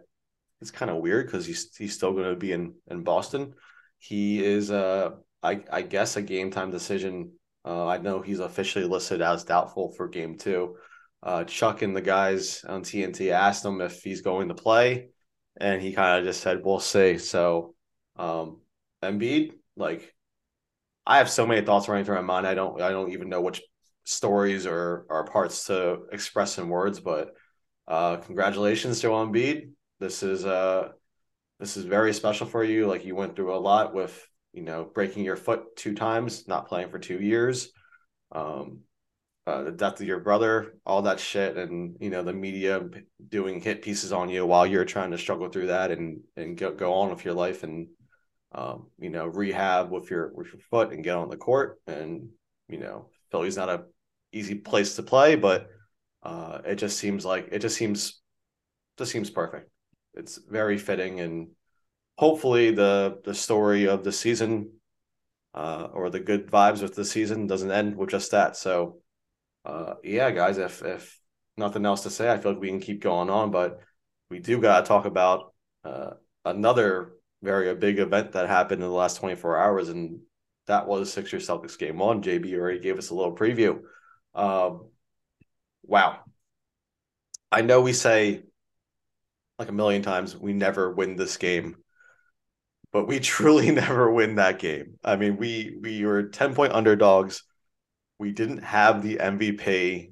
it's 0.62 0.72
kind 0.72 0.92
of 0.92 0.98
weird 0.98 1.26
because 1.26 1.46
he's 1.46 1.76
he's 1.76 1.94
still 1.94 2.14
going 2.14 2.30
to 2.30 2.36
be 2.36 2.52
in 2.52 2.76
in 2.88 3.04
Boston. 3.04 3.54
He 3.98 4.44
is 4.44 4.72
uh 4.72 5.12
I 5.44 5.64
I 5.72 5.82
guess 5.82 6.16
a 6.16 6.22
game 6.22 6.52
time 6.52 6.72
decision. 6.72 7.34
Uh, 7.64 7.86
I 7.88 7.98
know 7.98 8.22
he's 8.22 8.40
officially 8.40 8.86
listed 8.86 9.22
as 9.22 9.44
doubtful 9.44 9.94
for 9.96 10.08
game 10.08 10.38
two. 10.38 10.78
Uh, 11.24 11.44
Chuck 11.44 11.82
and 11.84 11.96
the 11.96 12.02
guys 12.02 12.64
on 12.68 12.84
TNT 12.84 13.32
asked 13.32 13.64
him 13.64 13.82
if 13.82 14.02
he's 14.02 14.22
going 14.22 14.48
to 14.50 14.56
play, 14.56 15.10
and 15.60 15.82
he 15.82 15.94
kind 15.94 16.20
of 16.20 16.26
just 16.26 16.42
said, 16.42 16.64
"We'll 16.64 16.80
see." 16.80 17.18
So, 17.18 17.76
um, 18.16 18.62
Embiid, 19.04 19.52
like, 19.76 20.14
I 21.06 21.18
have 21.20 21.30
so 21.30 21.46
many 21.46 21.66
thoughts 21.66 21.88
running 21.88 22.06
through 22.06 22.16
my 22.16 22.22
mind. 22.22 22.48
I 22.48 22.56
don't 22.56 22.82
I 22.82 22.90
don't 22.90 23.12
even 23.12 23.30
know 23.30 23.42
which 23.42 23.62
stories 24.06 24.66
or 24.66 25.06
or 25.10 25.26
parts 25.26 25.66
to 25.68 26.08
express 26.12 26.58
in 26.58 26.70
words, 26.70 27.00
but 27.00 27.34
uh, 27.88 28.18
congratulations, 28.18 29.02
Joel 29.02 29.28
Embiid 29.28 29.72
this 30.02 30.24
is 30.24 30.46
uh 30.46 30.90
this 31.60 31.78
is 31.78 31.86
very 31.86 32.12
special 32.12 32.48
for 32.48 32.64
you. 32.64 32.88
Like 32.88 33.06
you 33.06 33.16
went 33.16 33.36
through 33.36 33.56
a 33.56 33.62
lot 33.62 33.94
with 33.94 34.28
you 34.54 34.62
know 34.64 34.86
breaking 34.94 35.24
your 35.24 35.38
foot 35.38 35.76
two 35.76 35.94
times, 35.96 36.48
not 36.48 36.68
playing 36.68 36.90
for 36.90 37.00
two 37.00 37.20
years, 37.22 37.72
um, 38.32 38.82
uh, 39.48 39.64
the 39.64 39.72
death 39.72 40.00
of 40.00 40.08
your 40.08 40.20
brother, 40.20 40.76
all 40.86 41.04
that 41.04 41.20
shit, 41.20 41.58
and 41.58 41.98
you 42.00 42.10
know 42.10 42.24
the 42.24 42.34
media 42.34 42.82
doing 43.28 43.62
hit 43.62 43.82
pieces 43.82 44.12
on 44.14 44.30
you 44.30 44.46
while 44.46 44.66
you're 44.66 44.86
trying 44.86 45.12
to 45.12 45.18
struggle 45.18 45.50
through 45.50 45.68
that 45.68 45.92
and 45.92 46.22
and 46.36 46.58
go 46.58 46.72
go 46.74 46.94
on 46.94 47.10
with 47.10 47.26
your 47.26 47.34
life 47.34 47.64
and 47.64 47.88
um, 48.54 48.88
you 49.00 49.10
know 49.10 49.26
rehab 49.28 49.92
with 49.92 50.10
your 50.10 50.32
with 50.34 50.48
your 50.48 50.62
foot 50.70 50.92
and 50.92 51.04
get 51.04 51.16
on 51.18 51.30
the 51.30 51.38
court 51.38 51.80
and 51.88 52.30
you 52.68 52.78
know 52.78 53.10
Philly's 53.32 53.58
not 53.58 53.70
a 53.70 53.84
easy 54.34 54.56
place 54.56 54.96
to 54.96 55.04
play, 55.04 55.36
but 55.36 55.68
Uh, 56.24 56.62
it 56.66 56.76
just 56.76 57.00
seems 57.00 57.26
like 57.26 57.50
it 57.52 57.60
just 57.60 57.76
seems 57.76 58.22
just 58.98 59.12
seems 59.12 59.32
perfect. 59.32 59.72
It's 60.14 60.38
very 60.38 60.78
fitting, 60.78 61.20
and 61.20 61.50
hopefully 62.22 62.70
the 62.70 63.20
the 63.26 63.34
story 63.34 63.88
of 63.88 64.04
the 64.04 64.12
season 64.12 64.70
uh, 65.56 65.88
or 65.92 66.12
the 66.12 66.20
good 66.20 66.52
vibes 66.52 66.84
with 66.84 66.94
the 66.94 67.04
season 67.04 67.48
doesn't 67.48 67.72
end 67.72 67.98
with 67.98 68.12
just 68.12 68.30
that. 68.30 68.56
So, 68.56 69.00
uh, 69.66 69.96
yeah, 70.04 70.30
guys, 70.30 70.60
if 70.60 70.84
if 70.84 71.20
nothing 71.58 71.84
else 71.84 72.04
to 72.04 72.12
say, 72.12 72.32
I 72.32 72.38
feel 72.38 72.52
like 72.52 72.62
we 72.62 72.70
can 72.70 72.80
keep 72.80 73.02
going 73.02 73.32
on, 73.32 73.50
but 73.50 73.82
we 74.30 74.38
do 74.38 74.62
got 74.62 74.82
to 74.82 74.88
talk 74.88 75.06
about 75.06 75.54
uh, 75.84 76.12
another 76.46 77.14
very 77.42 77.74
big 77.74 77.98
event 77.98 78.34
that 78.34 78.48
happened 78.48 78.84
in 78.84 78.88
the 78.88 78.96
last 78.96 79.18
24 79.18 79.58
hours, 79.58 79.90
and 79.90 80.20
that 80.68 80.88
was 80.88 81.12
Sixers 81.12 81.48
Celtics 81.48 81.78
game 81.78 81.98
one. 81.98 82.22
JB 82.22 82.54
already 82.54 82.80
gave 82.80 83.00
us 83.00 83.10
a 83.10 83.16
little 83.16 83.36
preview. 83.36 83.82
Um, 84.36 84.90
wow. 85.84 86.20
I 87.52 87.62
know 87.62 87.82
we 87.82 87.94
say 87.94 88.44
like 89.58 89.70
a 89.70 89.74
million 89.74 90.04
times 90.04 90.38
we 90.38 90.54
never 90.54 90.92
win 90.92 91.16
this 91.16 91.38
game, 91.38 91.78
but 92.92 93.08
we 93.08 93.20
truly 93.34 93.72
never 93.72 94.12
win 94.12 94.36
that 94.36 94.60
game. 94.60 94.98
I 95.04 95.16
mean, 95.16 95.38
we 95.38 95.78
we 95.82 96.06
were 96.06 96.24
10 96.24 96.56
point 96.56 96.74
underdogs. 96.74 97.44
We 98.20 98.32
didn't 98.32 98.64
have 98.64 99.02
the 99.02 99.20
MVP. 99.20 100.12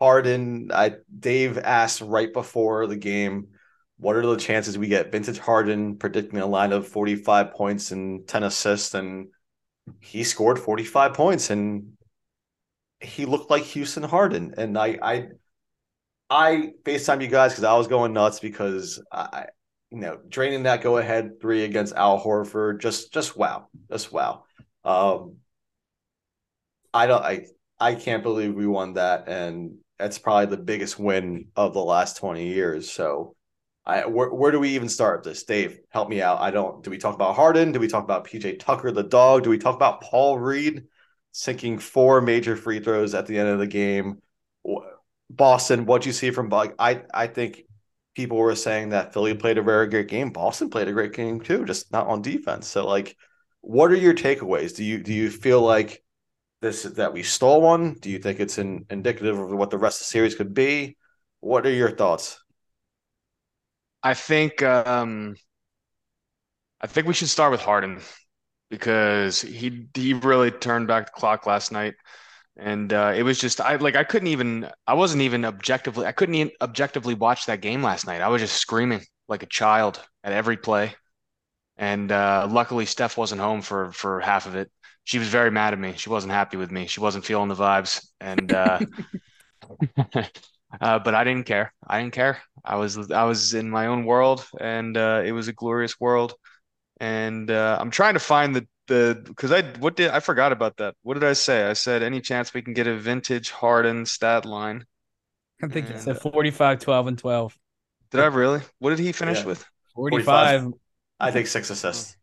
Harden, 0.00 0.70
I 0.72 0.96
Dave 1.16 1.58
asked 1.58 2.00
right 2.00 2.32
before 2.32 2.86
the 2.86 2.96
game, 2.96 3.48
what 4.02 4.16
are 4.16 4.26
the 4.26 4.36
chances 4.36 4.76
we 4.76 4.88
get 4.88 5.12
vintage 5.12 5.38
Harden 5.38 5.96
predicting 5.96 6.40
a 6.40 6.46
line 6.46 6.72
of 6.72 6.88
45 6.88 7.52
points 7.52 7.92
and 7.92 8.26
10 8.26 8.42
assists 8.42 8.94
and 8.94 9.28
he 10.00 10.24
scored 10.24 10.58
45 10.58 11.14
points 11.14 11.50
and 11.50 11.92
he 13.00 13.26
looked 13.26 13.50
like 13.50 13.62
Houston 13.62 14.02
Harden 14.02 14.54
and 14.58 14.76
I 14.76 14.98
I 15.00 15.28
I 16.28 16.72
FaceTime 16.82 17.22
you 17.22 17.28
guys 17.28 17.52
because 17.52 17.64
I 17.64 17.76
was 17.76 17.86
going 17.86 18.12
nuts 18.12 18.40
because 18.40 19.00
I 19.12 19.46
you 19.92 19.98
know 19.98 20.18
draining 20.28 20.62
that 20.62 20.82
go 20.82 20.96
ahead 20.96 21.40
three 21.40 21.64
against 21.64 21.94
Al 21.94 22.22
Horford 22.22 22.80
just 22.80 23.12
just 23.12 23.36
wow 23.36 23.68
just 23.90 24.10
wow 24.10 24.44
um 24.84 25.36
I 26.94 27.06
don't 27.06 27.22
I 27.22 27.46
I 27.78 27.94
can't 27.94 28.22
believe 28.22 28.54
we 28.54 28.66
won 28.66 28.94
that 28.94 29.28
and 29.28 29.76
that's 29.98 30.18
probably 30.18 30.46
the 30.46 30.62
biggest 30.62 30.98
win 30.98 31.48
of 31.54 31.74
the 31.74 31.84
last 31.84 32.16
20 32.16 32.46
years 32.46 32.90
so 32.90 33.36
I 33.84 34.06
where, 34.06 34.32
where 34.32 34.50
do 34.50 34.60
we 34.60 34.70
even 34.70 34.88
start 34.88 35.24
this? 35.24 35.42
Dave, 35.42 35.80
help 35.90 36.08
me 36.08 36.22
out. 36.22 36.40
I 36.40 36.52
don't. 36.52 36.84
Do 36.84 36.90
we 36.90 36.98
talk 36.98 37.16
about 37.16 37.34
Harden? 37.34 37.72
Do 37.72 37.80
we 37.80 37.88
talk 37.88 38.04
about 38.04 38.24
PJ 38.24 38.60
Tucker, 38.60 38.92
the 38.92 39.02
dog? 39.02 39.42
Do 39.42 39.50
we 39.50 39.58
talk 39.58 39.74
about 39.74 40.00
Paul 40.00 40.38
Reed 40.38 40.84
sinking 41.32 41.80
four 41.80 42.20
major 42.20 42.56
free 42.56 42.78
throws 42.78 43.12
at 43.12 43.26
the 43.26 43.36
end 43.40 43.48
of 43.48 43.58
the 43.58 43.66
game? 43.66 44.22
Boston, 45.28 45.84
what 45.84 46.02
do 46.02 46.10
you 46.10 46.12
see 46.12 46.30
from 46.30 46.48
Bug? 46.48 46.74
I 46.78 47.02
I 47.12 47.26
think 47.26 47.64
people 48.14 48.36
were 48.36 48.54
saying 48.54 48.90
that 48.90 49.12
Philly 49.12 49.34
played 49.34 49.58
a 49.58 49.62
very 49.62 49.88
great 49.88 50.08
game. 50.08 50.30
Boston 50.30 50.70
played 50.70 50.88
a 50.88 50.92
great 50.92 51.12
game 51.12 51.40
too, 51.40 51.64
just 51.64 51.92
not 51.92 52.06
on 52.06 52.22
defense. 52.22 52.68
So 52.68 52.86
like, 52.86 53.16
what 53.60 53.90
are 53.90 53.96
your 53.96 54.14
takeaways? 54.14 54.74
Do 54.76 54.84
you 54.84 55.02
do 55.02 55.12
you 55.12 55.30
feel 55.30 55.60
like 55.60 56.02
this 56.60 56.82
that 56.82 57.12
we 57.12 57.22
stole 57.22 57.62
one? 57.62 57.94
Do 57.94 58.10
you 58.10 58.18
think 58.18 58.40
it's 58.40 58.58
in, 58.58 58.86
indicative 58.90 59.38
of 59.38 59.50
what 59.50 59.70
the 59.70 59.78
rest 59.78 60.00
of 60.00 60.06
the 60.06 60.10
series 60.10 60.34
could 60.34 60.54
be? 60.54 60.96
What 61.40 61.66
are 61.66 61.72
your 61.72 61.90
thoughts? 61.90 62.38
I 64.02 64.14
think 64.14 64.62
um, 64.62 65.36
I 66.80 66.86
think 66.86 67.06
we 67.06 67.14
should 67.14 67.28
start 67.28 67.52
with 67.52 67.60
Harden 67.60 68.00
because 68.68 69.40
he 69.40 69.86
he 69.94 70.14
really 70.14 70.50
turned 70.50 70.88
back 70.88 71.06
the 71.06 71.12
clock 71.12 71.46
last 71.46 71.72
night, 71.72 71.94
and 72.56 72.92
uh, 72.92 73.12
it 73.16 73.22
was 73.22 73.38
just 73.38 73.60
I 73.60 73.76
like 73.76 73.96
I 73.96 74.04
couldn't 74.04 74.28
even 74.28 74.68
I 74.86 74.94
wasn't 74.94 75.22
even 75.22 75.44
objectively 75.44 76.06
I 76.06 76.12
couldn't 76.12 76.34
even 76.34 76.52
objectively 76.60 77.14
watch 77.14 77.46
that 77.46 77.60
game 77.60 77.82
last 77.82 78.06
night. 78.06 78.20
I 78.20 78.28
was 78.28 78.42
just 78.42 78.56
screaming 78.56 79.02
like 79.28 79.42
a 79.42 79.46
child 79.46 80.00
at 80.24 80.32
every 80.32 80.56
play, 80.56 80.94
and 81.76 82.12
uh, 82.12 82.48
luckily 82.50 82.86
Steph 82.86 83.18
wasn't 83.18 83.40
home 83.40 83.62
for 83.62 83.92
for 83.92 84.20
half 84.20 84.46
of 84.46 84.56
it. 84.56 84.70
She 85.04 85.18
was 85.18 85.28
very 85.28 85.50
mad 85.50 85.72
at 85.74 85.80
me. 85.80 85.94
She 85.96 86.10
wasn't 86.10 86.32
happy 86.32 86.56
with 86.58 86.70
me. 86.72 86.86
She 86.86 87.00
wasn't 87.00 87.24
feeling 87.26 87.48
the 87.48 87.56
vibes, 87.56 88.06
and 88.20 88.52
uh, 88.52 88.80
Uh, 90.80 90.98
but 90.98 91.14
I 91.14 91.22
didn't 91.22 91.44
care. 91.44 91.74
I 91.86 92.00
didn't 92.00 92.14
care. 92.14 92.38
I 92.64 92.76
was 92.76 93.10
I 93.10 93.24
was 93.24 93.52
in 93.52 93.68
my 93.68 93.88
own 93.88 94.06
world, 94.06 94.46
and 94.58 94.96
uh, 94.96 95.22
it 95.22 95.32
was 95.32 95.46
a 95.48 95.52
glorious 95.52 96.00
world. 96.00 96.34
And 97.00 97.50
uh, 97.50 97.78
I'm 97.80 97.90
trying 97.90 98.14
to 98.14 98.20
find 98.20 98.56
the 98.56 98.66
the 98.88 99.22
because 99.24 99.52
I 99.52 99.62
what 99.78 99.96
did 99.96 100.10
I 100.10 100.20
forgot 100.20 100.52
about 100.52 100.76
that. 100.78 100.94
What 101.02 101.14
did 101.14 101.24
I 101.24 101.32
say? 101.34 101.68
I 101.68 101.72
said 101.72 102.02
any 102.02 102.20
chance 102.20 102.52
we 102.52 102.62
can 102.62 102.74
get 102.74 102.86
a 102.86 102.96
vintage 102.96 103.50
Harden 103.50 104.06
stat 104.06 104.44
line. 104.44 104.84
I 105.62 105.68
think 105.68 105.86
and, 105.86 105.94
you 105.94 106.00
said 106.00 106.18
45, 106.18 106.80
12, 106.80 107.06
and 107.06 107.18
12. 107.18 107.58
Did 108.10 108.20
I 108.20 108.26
really? 108.26 108.60
What 108.78 108.90
did 108.90 108.98
he 108.98 109.12
finish 109.12 109.40
yeah. 109.40 109.46
with? 109.46 109.64
45. 109.94 110.60
45. 110.62 110.80
I 111.20 111.30
think 111.30 111.46
six 111.46 111.70
assists. 111.70 112.16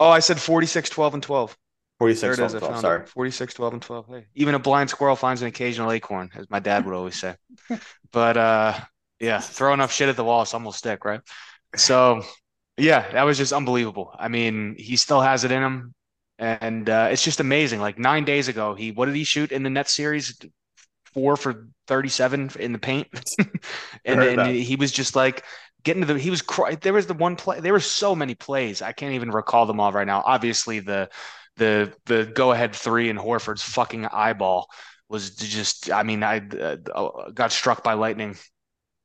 Oh, 0.00 0.08
I 0.08 0.20
said 0.20 0.40
46, 0.40 0.88
12, 0.90 1.14
and 1.14 1.22
12. 1.22 1.56
46, 1.98 2.36
12, 2.36 2.58
12 2.58 2.80
sorry. 2.80 3.00
It. 3.02 3.08
46, 3.08 3.54
12, 3.54 3.72
and 3.74 3.82
12. 3.82 4.06
Hey, 4.08 4.26
even 4.34 4.54
a 4.54 4.58
blind 4.58 4.90
squirrel 4.90 5.14
finds 5.14 5.42
an 5.42 5.48
occasional 5.48 5.92
acorn, 5.92 6.30
as 6.34 6.50
my 6.50 6.58
dad 6.58 6.84
would 6.84 6.94
always 6.94 7.18
say. 7.18 7.36
but 8.12 8.36
uh, 8.36 8.74
yeah, 9.20 9.38
throw 9.38 9.72
enough 9.72 9.92
shit 9.92 10.08
at 10.08 10.16
the 10.16 10.24
wall, 10.24 10.44
some 10.44 10.64
will 10.64 10.72
stick, 10.72 11.04
right? 11.04 11.20
So, 11.76 12.22
yeah, 12.76 13.10
that 13.12 13.22
was 13.22 13.38
just 13.38 13.52
unbelievable. 13.52 14.14
I 14.18 14.28
mean, 14.28 14.76
he 14.78 14.96
still 14.96 15.20
has 15.20 15.44
it 15.44 15.52
in 15.52 15.62
him. 15.62 15.94
And 16.38 16.90
uh, 16.90 17.08
it's 17.12 17.22
just 17.22 17.38
amazing. 17.38 17.80
Like 17.80 17.98
nine 17.98 18.24
days 18.24 18.48
ago, 18.48 18.74
he 18.74 18.90
what 18.90 19.06
did 19.06 19.14
he 19.14 19.24
shoot 19.24 19.52
in 19.52 19.62
the 19.62 19.70
net 19.70 19.88
series? 19.88 20.36
Four 21.12 21.36
for 21.36 21.68
37 21.86 22.50
in 22.58 22.72
the 22.72 22.78
paint. 22.78 23.06
and, 24.04 24.20
and 24.20 24.56
he 24.56 24.74
was 24.74 24.90
just 24.90 25.14
like, 25.14 25.44
getting 25.84 26.00
to 26.00 26.12
the 26.12 26.18
he 26.18 26.30
was 26.30 26.42
there 26.80 26.94
was 26.94 27.06
the 27.06 27.12
one 27.12 27.36
play 27.36 27.60
there 27.60 27.74
were 27.74 27.78
so 27.78 28.14
many 28.16 28.34
plays 28.34 28.80
i 28.80 28.90
can't 28.90 29.12
even 29.12 29.30
recall 29.30 29.66
them 29.66 29.78
all 29.78 29.92
right 29.92 30.06
now 30.06 30.22
obviously 30.24 30.80
the 30.80 31.10
the 31.58 31.92
the 32.06 32.24
go 32.34 32.52
ahead 32.52 32.74
three 32.74 33.10
in 33.10 33.18
Horford's 33.18 33.62
fucking 33.62 34.06
eyeball 34.06 34.68
was 35.08 35.30
just 35.30 35.90
I 35.90 36.02
mean 36.02 36.22
I 36.22 36.38
uh, 36.38 37.30
got 37.30 37.52
struck 37.52 37.84
by 37.84 37.94
lightning 37.94 38.36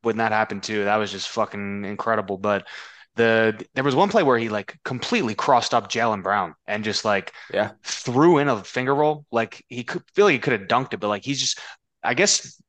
when 0.02 0.18
that 0.18 0.32
happened 0.32 0.64
too. 0.64 0.86
That 0.86 0.98
was 0.98 1.12
just 1.12 1.30
fucking 1.30 1.86
incredible. 1.86 2.38
But 2.38 2.68
the 3.16 3.66
there 3.76 3.84
was 3.84 3.96
one 3.96 4.10
play 4.10 4.24
where 4.24 4.38
he 4.38 4.50
like 4.50 4.78
completely 4.86 5.36
crossed 5.36 5.74
up 5.74 5.92
Jaylen 5.92 6.24
Brown 6.24 6.56
and 6.68 6.84
just 6.84 7.04
like 7.06 7.34
yeah 7.54 7.72
threw 7.84 8.38
in 8.38 8.48
a 8.48 8.64
finger 8.64 8.96
roll. 8.96 9.26
Like 9.32 9.64
he 9.68 9.84
could 9.84 10.04
feel 10.14 10.26
like 10.26 10.34
he 10.34 10.40
could 10.40 10.60
have 10.60 10.68
dunked 10.68 10.94
it, 10.94 11.00
but 11.00 11.10
like 11.10 11.26
he's 11.26 11.40
just 11.40 11.60
I 12.04 12.14
guess 12.14 12.62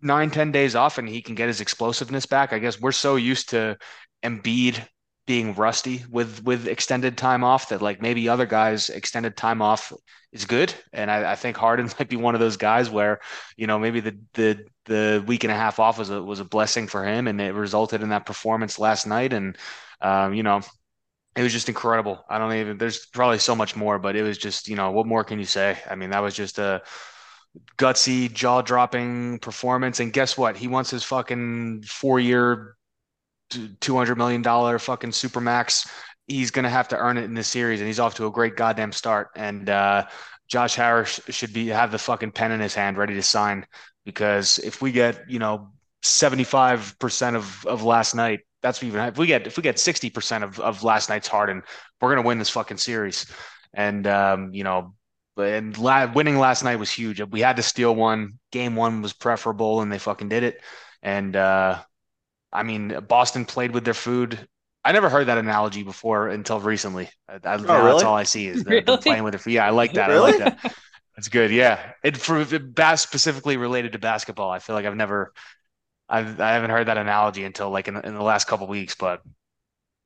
nine 0.00 0.30
ten 0.30 0.52
days 0.52 0.74
off 0.74 0.98
and 0.98 1.08
he 1.08 1.22
can 1.22 1.34
get 1.34 1.48
his 1.48 1.60
explosiveness 1.60 2.26
back. 2.26 2.52
I 2.52 2.58
guess 2.58 2.80
we're 2.80 2.92
so 2.92 3.16
used 3.16 3.50
to 3.50 3.76
Embiid 4.22 4.86
being 5.26 5.54
rusty 5.54 6.04
with 6.10 6.42
with 6.44 6.66
extended 6.66 7.16
time 7.16 7.44
off 7.44 7.68
that 7.68 7.80
like 7.80 8.02
maybe 8.02 8.28
other 8.28 8.46
guys 8.46 8.90
extended 8.90 9.36
time 9.36 9.62
off 9.62 9.92
is 10.32 10.44
good 10.46 10.74
and 10.92 11.10
I, 11.10 11.32
I, 11.32 11.34
think 11.36 11.56
Harden 11.56 11.86
might 11.98 12.08
be 12.08 12.16
one 12.16 12.34
of 12.34 12.40
those 12.40 12.56
guys 12.56 12.90
where 12.90 13.20
you 13.56 13.68
know 13.68 13.78
maybe 13.78 14.00
the 14.00 14.18
the 14.34 14.64
the 14.86 15.22
week 15.26 15.44
and 15.44 15.52
a 15.52 15.56
half 15.56 15.78
off 15.78 15.98
was 15.98 16.10
a 16.10 16.22
was 16.22 16.40
a 16.40 16.44
blessing 16.44 16.86
for 16.86 17.04
him 17.04 17.28
and 17.28 17.40
it 17.40 17.54
resulted 17.54 18.02
in 18.02 18.10
that 18.10 18.26
performance 18.26 18.78
last 18.78 19.06
night 19.06 19.32
and 19.32 19.56
um, 20.00 20.34
you 20.34 20.42
know 20.42 20.60
it 21.36 21.42
was 21.42 21.52
just 21.52 21.68
incredible 21.68 22.24
I 22.28 22.38
don't 22.38 22.52
even 22.54 22.78
there's 22.78 23.06
probably 23.06 23.38
so 23.38 23.54
much 23.54 23.76
more 23.76 23.98
but 23.98 24.16
it 24.16 24.22
was 24.22 24.38
just 24.38 24.68
you 24.68 24.76
know 24.76 24.90
what 24.90 25.06
more 25.06 25.24
can 25.24 25.38
you 25.38 25.44
say 25.44 25.78
I 25.88 25.94
mean 25.94 26.10
that 26.10 26.22
was 26.22 26.34
just 26.34 26.58
a 26.58 26.82
gutsy 27.78 28.32
jaw 28.32 28.62
dropping 28.62 29.38
performance 29.38 30.00
and 30.00 30.12
guess 30.12 30.36
what 30.36 30.56
he 30.56 30.68
wants 30.68 30.90
his 30.90 31.04
fucking 31.04 31.82
four 31.82 32.18
year 32.18 32.76
two 33.80 33.96
hundred 33.96 34.18
million 34.18 34.42
dollar 34.42 34.78
fucking 34.78 35.10
supermax. 35.10 35.88
He's 36.26 36.50
gonna 36.50 36.70
have 36.70 36.88
to 36.88 36.96
earn 36.96 37.18
it 37.18 37.24
in 37.24 37.34
this 37.34 37.48
series, 37.48 37.80
and 37.80 37.86
he's 37.86 38.00
off 38.00 38.14
to 38.16 38.26
a 38.26 38.30
great 38.30 38.56
goddamn 38.56 38.92
start. 38.92 39.28
And 39.36 39.68
uh, 39.68 40.06
Josh 40.48 40.74
Harris 40.74 41.20
should 41.28 41.52
be 41.52 41.68
have 41.68 41.90
the 41.92 41.98
fucking 41.98 42.32
pen 42.32 42.52
in 42.52 42.60
his 42.60 42.74
hand, 42.74 42.96
ready 42.96 43.14
to 43.14 43.22
sign. 43.22 43.66
Because 44.04 44.58
if 44.58 44.82
we 44.82 44.92
get 44.92 45.30
you 45.30 45.38
know 45.38 45.70
seventy 46.02 46.44
five 46.44 46.96
percent 46.98 47.36
of 47.36 47.64
of 47.66 47.82
last 47.82 48.14
night, 48.14 48.40
that's 48.62 48.82
even 48.82 49.00
if 49.00 49.18
we 49.18 49.26
get 49.26 49.46
if 49.46 49.56
we 49.56 49.62
get 49.62 49.78
sixty 49.78 50.10
percent 50.10 50.44
of 50.44 50.58
of 50.60 50.82
last 50.82 51.08
night's 51.08 51.28
Harden, 51.28 51.62
we're 52.00 52.14
gonna 52.14 52.26
win 52.26 52.38
this 52.38 52.50
fucking 52.50 52.78
series. 52.78 53.26
And 53.74 54.06
um, 54.06 54.52
you 54.52 54.64
know, 54.64 54.94
and 55.36 55.76
la- 55.78 56.12
winning 56.12 56.38
last 56.38 56.62
night 56.62 56.76
was 56.76 56.90
huge. 56.90 57.20
We 57.30 57.40
had 57.40 57.56
to 57.56 57.62
steal 57.62 57.94
one. 57.94 58.38
Game 58.50 58.76
one 58.76 59.02
was 59.02 59.12
preferable, 59.12 59.80
and 59.80 59.90
they 59.90 59.98
fucking 59.98 60.28
did 60.28 60.42
it. 60.42 60.60
And 61.02 61.34
uh, 61.36 61.80
I 62.52 62.62
mean, 62.62 62.98
Boston 63.08 63.44
played 63.44 63.72
with 63.72 63.84
their 63.84 63.94
food. 63.94 64.46
I 64.84 64.92
never 64.92 65.08
heard 65.08 65.28
that 65.28 65.38
analogy 65.38 65.84
before 65.84 66.28
until 66.28 66.60
recently. 66.60 67.08
I, 67.28 67.34
I, 67.44 67.54
oh, 67.54 67.58
really? 67.58 67.92
That's 67.92 68.02
all 68.02 68.16
I 68.16 68.24
see 68.24 68.48
is 68.48 68.64
the, 68.64 68.70
really? 68.86 68.98
playing 68.98 69.22
with 69.22 69.32
their 69.32 69.38
food. 69.38 69.52
Yeah, 69.52 69.66
I 69.66 69.70
like 69.70 69.92
that. 69.94 70.08
Really? 70.08 70.34
I 70.34 70.44
like 70.44 70.60
that. 70.60 70.74
That's 71.22 71.28
good. 71.28 71.52
Yeah, 71.52 71.92
it 72.02 72.16
for 72.16 72.44
bas- 72.58 73.00
specifically 73.00 73.56
related 73.56 73.92
to 73.92 74.00
basketball. 74.00 74.50
I 74.50 74.58
feel 74.58 74.74
like 74.74 74.86
I've 74.86 74.96
never, 74.96 75.32
I've 76.08 76.40
I 76.40 76.54
haven't 76.54 76.70
heard 76.70 76.88
that 76.88 76.98
analogy 76.98 77.44
until 77.44 77.70
like 77.70 77.86
in, 77.86 77.96
in 77.96 78.14
the 78.14 78.22
last 78.24 78.48
couple 78.48 78.66
weeks. 78.66 78.96
But 78.96 79.22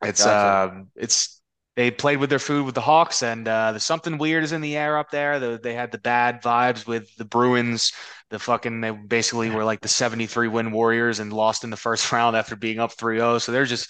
it's 0.03 0.23
gotcha. 0.23 0.75
uh, 0.77 0.83
it's 0.95 1.41
they 1.75 1.91
played 1.91 2.19
with 2.19 2.29
their 2.29 2.39
food 2.39 2.67
with 2.67 2.75
the 2.75 2.83
Hawks, 2.83 3.23
and 3.23 3.49
uh, 3.49 3.73
there's 3.73 3.83
something 3.83 4.19
weird 4.19 4.45
is 4.45 4.53
in 4.53 4.61
the 4.61 4.77
air 4.77 4.99
up 4.99 5.11
there. 5.11 5.41
The, 5.41 5.59
they 5.59 5.73
had 5.73 5.91
the 5.91 5.97
bad 5.97 6.43
vibes 6.43 6.87
with 6.87 7.09
the 7.17 7.25
Bruins. 7.25 7.95
The 8.29 8.39
fucking 8.39 8.83
they 8.83 8.91
basically 8.91 9.49
were 9.49 9.65
like 9.65 9.81
the 9.81 9.89
73 9.89 10.49
win 10.49 10.71
Warriors 10.71 11.19
and 11.19 11.33
lost 11.33 11.65
in 11.65 11.71
the 11.71 11.79
first 11.79 12.13
round 12.13 12.37
after 12.37 12.57
being 12.57 12.79
up 12.79 12.95
3-0. 12.95 13.41
So 13.41 13.53
they're 13.53 13.65
just 13.65 13.89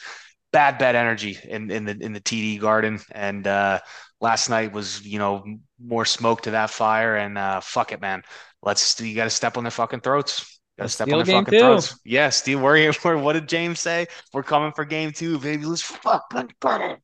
bad, 0.52 0.78
bad 0.78 0.94
energy 0.94 1.36
in 1.42 1.72
in 1.72 1.86
the 1.86 1.98
in 2.00 2.12
the 2.12 2.20
TD 2.20 2.60
Garden. 2.60 3.00
And 3.10 3.48
uh, 3.48 3.80
last 4.20 4.48
night 4.48 4.70
was 4.70 5.04
you 5.04 5.18
know 5.18 5.44
more 5.82 6.04
smoke 6.04 6.42
to 6.42 6.52
that 6.52 6.70
fire. 6.70 7.16
And 7.16 7.36
uh, 7.38 7.60
fuck 7.60 7.92
it, 7.92 8.00
man. 8.00 8.22
Let's 8.62 9.00
you 9.00 9.14
got 9.14 9.24
to 9.24 9.30
step 9.30 9.56
on 9.56 9.64
their 9.64 9.70
fucking 9.70 10.00
throats. 10.00 10.60
Got 10.78 10.84
to 10.84 10.88
step 10.90 11.08
on 11.08 11.24
their 11.24 11.26
fucking 11.26 11.52
two. 11.52 11.60
throats. 11.60 11.98
Yeah, 12.04 12.30
Steve. 12.30 12.60
Worry. 12.60 12.90
What 13.02 13.32
did 13.34 13.48
James 13.48 13.80
say? 13.80 14.06
We're 14.32 14.42
coming 14.42 14.72
for 14.72 14.84
game 14.84 15.12
two, 15.12 15.38
baby. 15.38 15.64
Let's 15.64 15.82
fucking 15.82 16.52
put 16.60 16.80
it. 16.80 16.98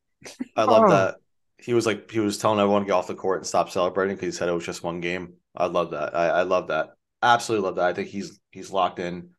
I 0.55 0.63
love 0.63 0.83
oh. 0.85 0.89
that. 0.89 1.15
He 1.57 1.73
was 1.73 1.85
like 1.85 2.11
he 2.11 2.19
was 2.19 2.37
telling 2.37 2.59
everyone 2.59 2.81
to 2.81 2.87
get 2.87 2.93
off 2.93 3.07
the 3.07 3.15
court 3.15 3.39
and 3.39 3.47
stop 3.47 3.69
celebrating 3.69 4.15
because 4.15 4.33
he 4.33 4.37
said 4.37 4.49
it 4.49 4.53
was 4.53 4.65
just 4.65 4.83
one 4.83 4.99
game. 4.99 5.33
I 5.55 5.67
love 5.67 5.91
that. 5.91 6.15
I, 6.15 6.27
I 6.27 6.41
love 6.43 6.67
that. 6.67 6.89
Absolutely 7.21 7.65
love 7.65 7.75
that. 7.75 7.85
I 7.85 7.93
think 7.93 8.09
he's 8.09 8.39
he's 8.51 8.71
locked 8.71 8.99
in. 8.99 9.29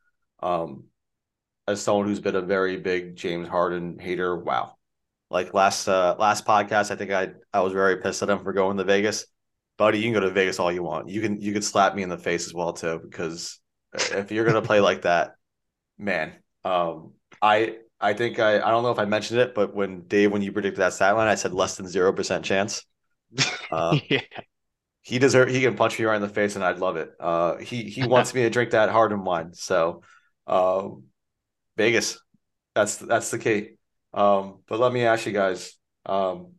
Um, 0.43 0.85
as 1.67 1.83
someone 1.83 2.07
who's 2.07 2.21
been 2.21 2.37
a 2.37 2.43
very 2.43 2.77
big 2.79 3.17
James 3.17 3.49
Harden 3.49 3.99
hater, 3.99 4.37
wow. 4.37 4.77
Like 5.31 5.55
last 5.55 5.89
uh 5.89 6.17
last 6.19 6.47
podcast, 6.47 6.91
I 6.91 6.97
think 6.97 7.11
I 7.11 7.31
I 7.53 7.61
was 7.61 7.73
very 7.73 8.01
pissed 8.01 8.23
at 8.23 8.31
him 8.31 8.43
for 8.43 8.53
going 8.53 8.77
to 8.77 8.85
Vegas. 8.85 9.27
Buddy, 9.77 9.99
you 9.99 10.05
can 10.05 10.13
go 10.13 10.21
to 10.21 10.31
Vegas 10.31 10.59
all 10.59 10.71
you 10.71 10.83
want. 10.83 11.09
You 11.09 11.21
can 11.21 11.41
you 11.41 11.53
can 11.53 11.63
slap 11.63 11.95
me 11.95 12.03
in 12.03 12.09
the 12.09 12.19
face 12.19 12.47
as 12.47 12.55
well 12.55 12.73
too 12.73 13.01
because 13.03 13.61
if 13.95 14.31
you're 14.31 14.45
gonna 14.45 14.63
play 14.63 14.81
like 14.81 15.03
that, 15.03 15.35
man, 15.99 16.33
um, 16.65 17.13
I 17.43 17.77
I 18.01 18.13
think 18.15 18.39
I 18.39 18.57
I 18.57 18.71
don't 18.71 18.83
know 18.83 18.93
if 18.93 18.99
I 18.99 19.07
mentioned 19.07 19.41
it, 19.41 19.55
but 19.55 19.75
when 19.75 20.03
Dave, 20.03 20.31
when 20.31 20.43
you 20.43 20.53
predicted 20.53 20.81
that 20.81 20.93
stat 20.93 21.17
line, 21.17 21.29
I 21.29 21.35
said 21.35 21.53
less 21.53 21.77
than 21.77 21.89
zero 21.89 22.13
percent 22.13 22.45
chance. 22.45 22.85
Uh, 23.71 23.99
yeah. 24.09 24.21
He 25.03 25.19
deserve 25.19 25.49
he 25.49 25.61
can 25.61 25.75
punch 25.75 25.99
me 25.99 26.05
right 26.05 26.15
in 26.15 26.23
the 26.23 26.29
face 26.29 26.55
and 26.55 26.65
I'd 26.65 26.79
love 26.79 26.97
it. 26.97 27.11
Uh, 27.19 27.57
he 27.57 27.83
he 27.85 28.07
wants 28.07 28.33
me 28.33 28.43
to 28.43 28.51
drink 28.51 28.71
that 28.71 28.89
hard 28.89 29.11
and 29.11 29.27
wine. 29.27 29.53
So 29.53 30.03
um, 30.47 31.05
Vegas. 31.77 32.21
That's 32.75 32.97
that's 32.97 33.31
the 33.31 33.39
key. 33.39 33.71
Um, 34.15 34.61
but 34.69 34.79
let 34.79 34.93
me 34.93 35.05
ask 35.05 35.27
you 35.27 35.33
guys, 35.33 35.75
um, 36.07 36.53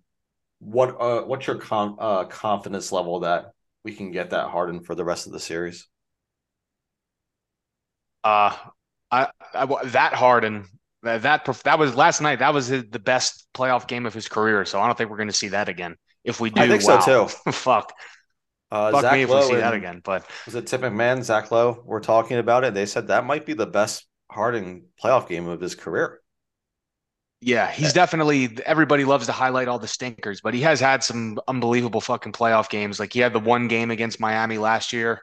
what 0.59 0.99
uh, 0.99 1.21
what's 1.21 1.47
your 1.47 1.57
con- 1.57 1.95
uh, 1.99 2.25
confidence 2.25 2.91
level 2.91 3.21
that 3.21 3.51
we 3.83 3.93
can 3.93 4.11
get 4.11 4.31
that 4.31 4.49
Harden 4.49 4.81
for 4.81 4.93
the 4.93 5.05
rest 5.05 5.25
of 5.25 5.33
the 5.33 5.39
series? 5.39 5.87
Uh, 8.23 8.55
I, 9.11 9.29
I 9.53 9.65
that 9.85 10.13
Harden 10.13 10.65
that 11.03 11.21
that 11.21 11.45
that 11.63 11.79
was 11.79 11.95
last 11.95 12.21
night. 12.21 12.39
That 12.39 12.53
was 12.53 12.67
his, 12.67 12.85
the 12.89 12.99
best 12.99 13.47
playoff 13.53 13.87
game 13.87 14.05
of 14.05 14.13
his 14.13 14.27
career. 14.27 14.65
So 14.65 14.81
I 14.81 14.87
don't 14.87 14.97
think 14.97 15.09
we're 15.09 15.17
going 15.17 15.29
to 15.29 15.33
see 15.33 15.49
that 15.49 15.69
again. 15.69 15.95
If 16.23 16.39
we 16.41 16.49
do, 16.49 16.61
I 16.61 16.67
think 16.67 16.83
wow. 16.83 16.99
so 16.99 17.27
too. 17.27 17.51
Fuck. 17.51 17.93
Uh, 18.71 18.91
Fuck 18.91 19.01
Zach 19.01 19.13
me 19.13 19.21
if 19.21 19.29
Lowe 19.29 19.41
we 19.41 19.53
see 19.53 19.55
that 19.55 19.73
again. 19.73 20.01
But 20.03 20.25
was 20.45 20.55
it 20.55 20.67
Tim 20.67 20.81
McMahon, 20.81 21.23
Zach 21.23 21.51
Lowe? 21.51 21.83
We're 21.85 22.01
talking 22.01 22.37
about 22.37 22.63
it. 22.63 22.73
They 22.73 22.87
said 22.87 23.07
that 23.07 23.25
might 23.25 23.45
be 23.45 23.53
the 23.53 23.67
best 23.67 24.05
Harden 24.29 24.87
playoff 25.01 25.29
game 25.29 25.47
of 25.47 25.61
his 25.61 25.75
career. 25.75 26.19
Yeah, 27.41 27.69
he's 27.69 27.93
definitely 27.93 28.57
everybody 28.65 29.05
loves 29.05 29.27
to 29.27 29.31
highlight 29.31 29.67
all 29.67 29.77
the 29.77 29.87
stinkers, 29.87 30.41
but 30.41 30.53
he 30.53 30.61
has 30.61 30.79
had 30.79 31.03
some 31.03 31.39
unbelievable 31.47 32.01
fucking 32.01 32.31
playoff 32.31 32.69
games. 32.69 32.99
Like 32.99 33.13
he 33.13 33.19
had 33.19 33.33
the 33.33 33.39
one 33.39 33.67
game 33.67 33.91
against 33.91 34.19
Miami 34.19 34.57
last 34.57 34.93
year 34.93 35.21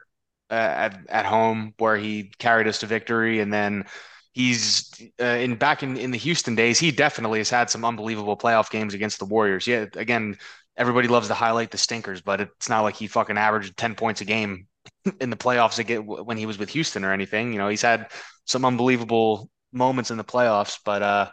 uh, 0.49 0.53
at 0.53 1.05
at 1.09 1.25
home 1.25 1.73
where 1.79 1.97
he 1.97 2.31
carried 2.39 2.67
us 2.67 2.79
to 2.79 2.85
victory, 2.87 3.39
and 3.41 3.51
then 3.51 3.85
he's 4.31 4.89
uh, 5.19 5.25
in 5.25 5.55
back 5.55 5.83
in, 5.83 5.97
in 5.97 6.11
the 6.11 6.17
Houston 6.17 6.55
days, 6.55 6.79
he 6.79 6.91
definitely 6.91 7.39
has 7.39 7.49
had 7.49 7.69
some 7.69 7.83
unbelievable 7.83 8.37
playoff 8.37 8.69
games 8.69 8.93
against 8.93 9.19
the 9.19 9.25
Warriors. 9.25 9.67
Yeah, 9.67 9.85
again, 9.95 10.37
everybody 10.77 11.09
loves 11.09 11.27
to 11.27 11.33
highlight 11.33 11.71
the 11.71 11.77
stinkers, 11.77 12.21
but 12.21 12.39
it's 12.39 12.69
not 12.69 12.81
like 12.81 12.95
he 12.95 13.07
fucking 13.07 13.37
averaged 13.37 13.75
10 13.75 13.95
points 13.95 14.21
a 14.21 14.25
game 14.25 14.67
in 15.19 15.29
the 15.29 15.35
playoffs 15.35 15.79
again 15.79 16.05
when 16.05 16.37
he 16.37 16.45
was 16.45 16.57
with 16.57 16.69
Houston 16.69 17.03
or 17.03 17.11
anything. 17.11 17.51
You 17.51 17.57
know, 17.59 17.67
he's 17.67 17.81
had 17.81 18.11
some 18.45 18.63
unbelievable 18.63 19.49
moments 19.73 20.09
in 20.11 20.17
the 20.17 20.23
playoffs, 20.23 20.77
but 20.85 21.01
uh 21.01 21.29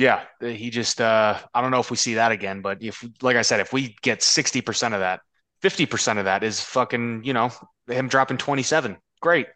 yeah, 0.00 0.22
he 0.40 0.70
just 0.70 0.98
uh 1.00 1.38
I 1.52 1.60
don't 1.60 1.70
know 1.70 1.80
if 1.80 1.90
we 1.90 1.96
see 1.98 2.14
that 2.14 2.32
again, 2.32 2.62
but 2.62 2.82
if 2.82 3.04
like 3.20 3.36
I 3.36 3.42
said, 3.42 3.60
if 3.60 3.72
we 3.72 3.96
get 4.00 4.20
60% 4.20 4.94
of 4.94 5.00
that, 5.00 5.20
50% 5.62 6.18
of 6.18 6.24
that 6.24 6.42
is 6.42 6.58
fucking, 6.60 7.22
you 7.22 7.34
know, 7.34 7.50
him 7.86 8.08
dropping 8.08 8.38
27. 8.38 8.96
Great. 9.20 9.46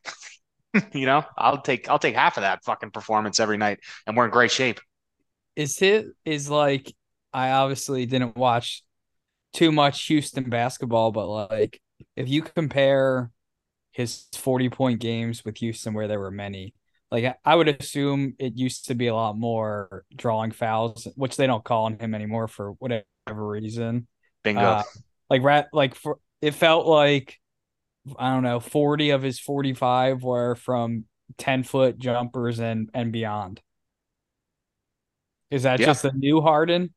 you 0.92 1.06
know, 1.06 1.24
I'll 1.38 1.62
take 1.62 1.88
I'll 1.88 1.98
take 1.98 2.14
half 2.14 2.36
of 2.36 2.42
that 2.42 2.62
fucking 2.62 2.90
performance 2.90 3.40
every 3.40 3.56
night, 3.56 3.78
and 4.06 4.16
we're 4.16 4.26
in 4.26 4.30
great 4.30 4.50
shape. 4.50 4.80
Is 5.56 5.80
it 5.80 6.08
is 6.26 6.50
like 6.50 6.92
I 7.32 7.52
obviously 7.52 8.04
didn't 8.04 8.36
watch 8.36 8.82
too 9.54 9.72
much 9.72 10.04
Houston 10.08 10.50
basketball, 10.50 11.10
but 11.10 11.26
like 11.26 11.80
if 12.16 12.28
you 12.28 12.42
compare 12.42 13.30
his 13.92 14.26
40 14.34 14.68
point 14.68 15.00
games 15.00 15.42
with 15.42 15.56
Houston 15.58 15.94
where 15.94 16.06
there 16.06 16.20
were 16.20 16.30
many, 16.30 16.74
like 17.10 17.36
I 17.44 17.54
would 17.54 17.68
assume 17.68 18.34
it 18.38 18.56
used 18.56 18.86
to 18.86 18.94
be 18.94 19.06
a 19.06 19.14
lot 19.14 19.36
more 19.36 20.04
drawing 20.14 20.50
fouls, 20.50 21.06
which 21.16 21.36
they 21.36 21.46
don't 21.46 21.64
call 21.64 21.84
on 21.84 21.98
him 21.98 22.14
anymore 22.14 22.48
for 22.48 22.72
whatever 22.72 23.04
reason. 23.46 24.06
Bingo. 24.42 24.60
Uh, 24.60 24.82
like 25.30 25.42
rat 25.42 25.68
like 25.72 25.94
for 25.94 26.18
it 26.42 26.54
felt 26.54 26.86
like 26.86 27.38
I 28.18 28.34
don't 28.34 28.42
know, 28.42 28.60
40 28.60 29.10
of 29.10 29.22
his 29.22 29.40
45 29.40 30.22
were 30.22 30.56
from 30.56 31.04
10 31.38 31.62
foot 31.62 31.98
jumpers 31.98 32.58
and 32.58 32.90
and 32.92 33.12
beyond. 33.12 33.60
Is 35.50 35.62
that 35.62 35.80
yeah. 35.80 35.86
just 35.86 36.04
a 36.04 36.12
new 36.12 36.40
Harden? 36.40 36.92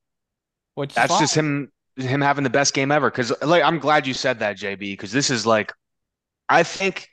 Which 0.76 0.94
that's 0.94 1.12
fine. 1.12 1.22
just 1.22 1.36
him 1.36 1.72
him 1.96 2.22
having 2.22 2.44
the 2.44 2.50
best 2.50 2.74
game 2.74 2.92
ever. 2.92 3.10
Because 3.10 3.32
like 3.42 3.64
I'm 3.64 3.80
glad 3.80 4.08
you 4.08 4.14
said 4.14 4.40
that, 4.40 4.58
JB, 4.58 4.80
because 4.80 5.12
this 5.12 5.30
is 5.30 5.46
like 5.46 5.72
I 6.50 6.64
think 6.64 7.10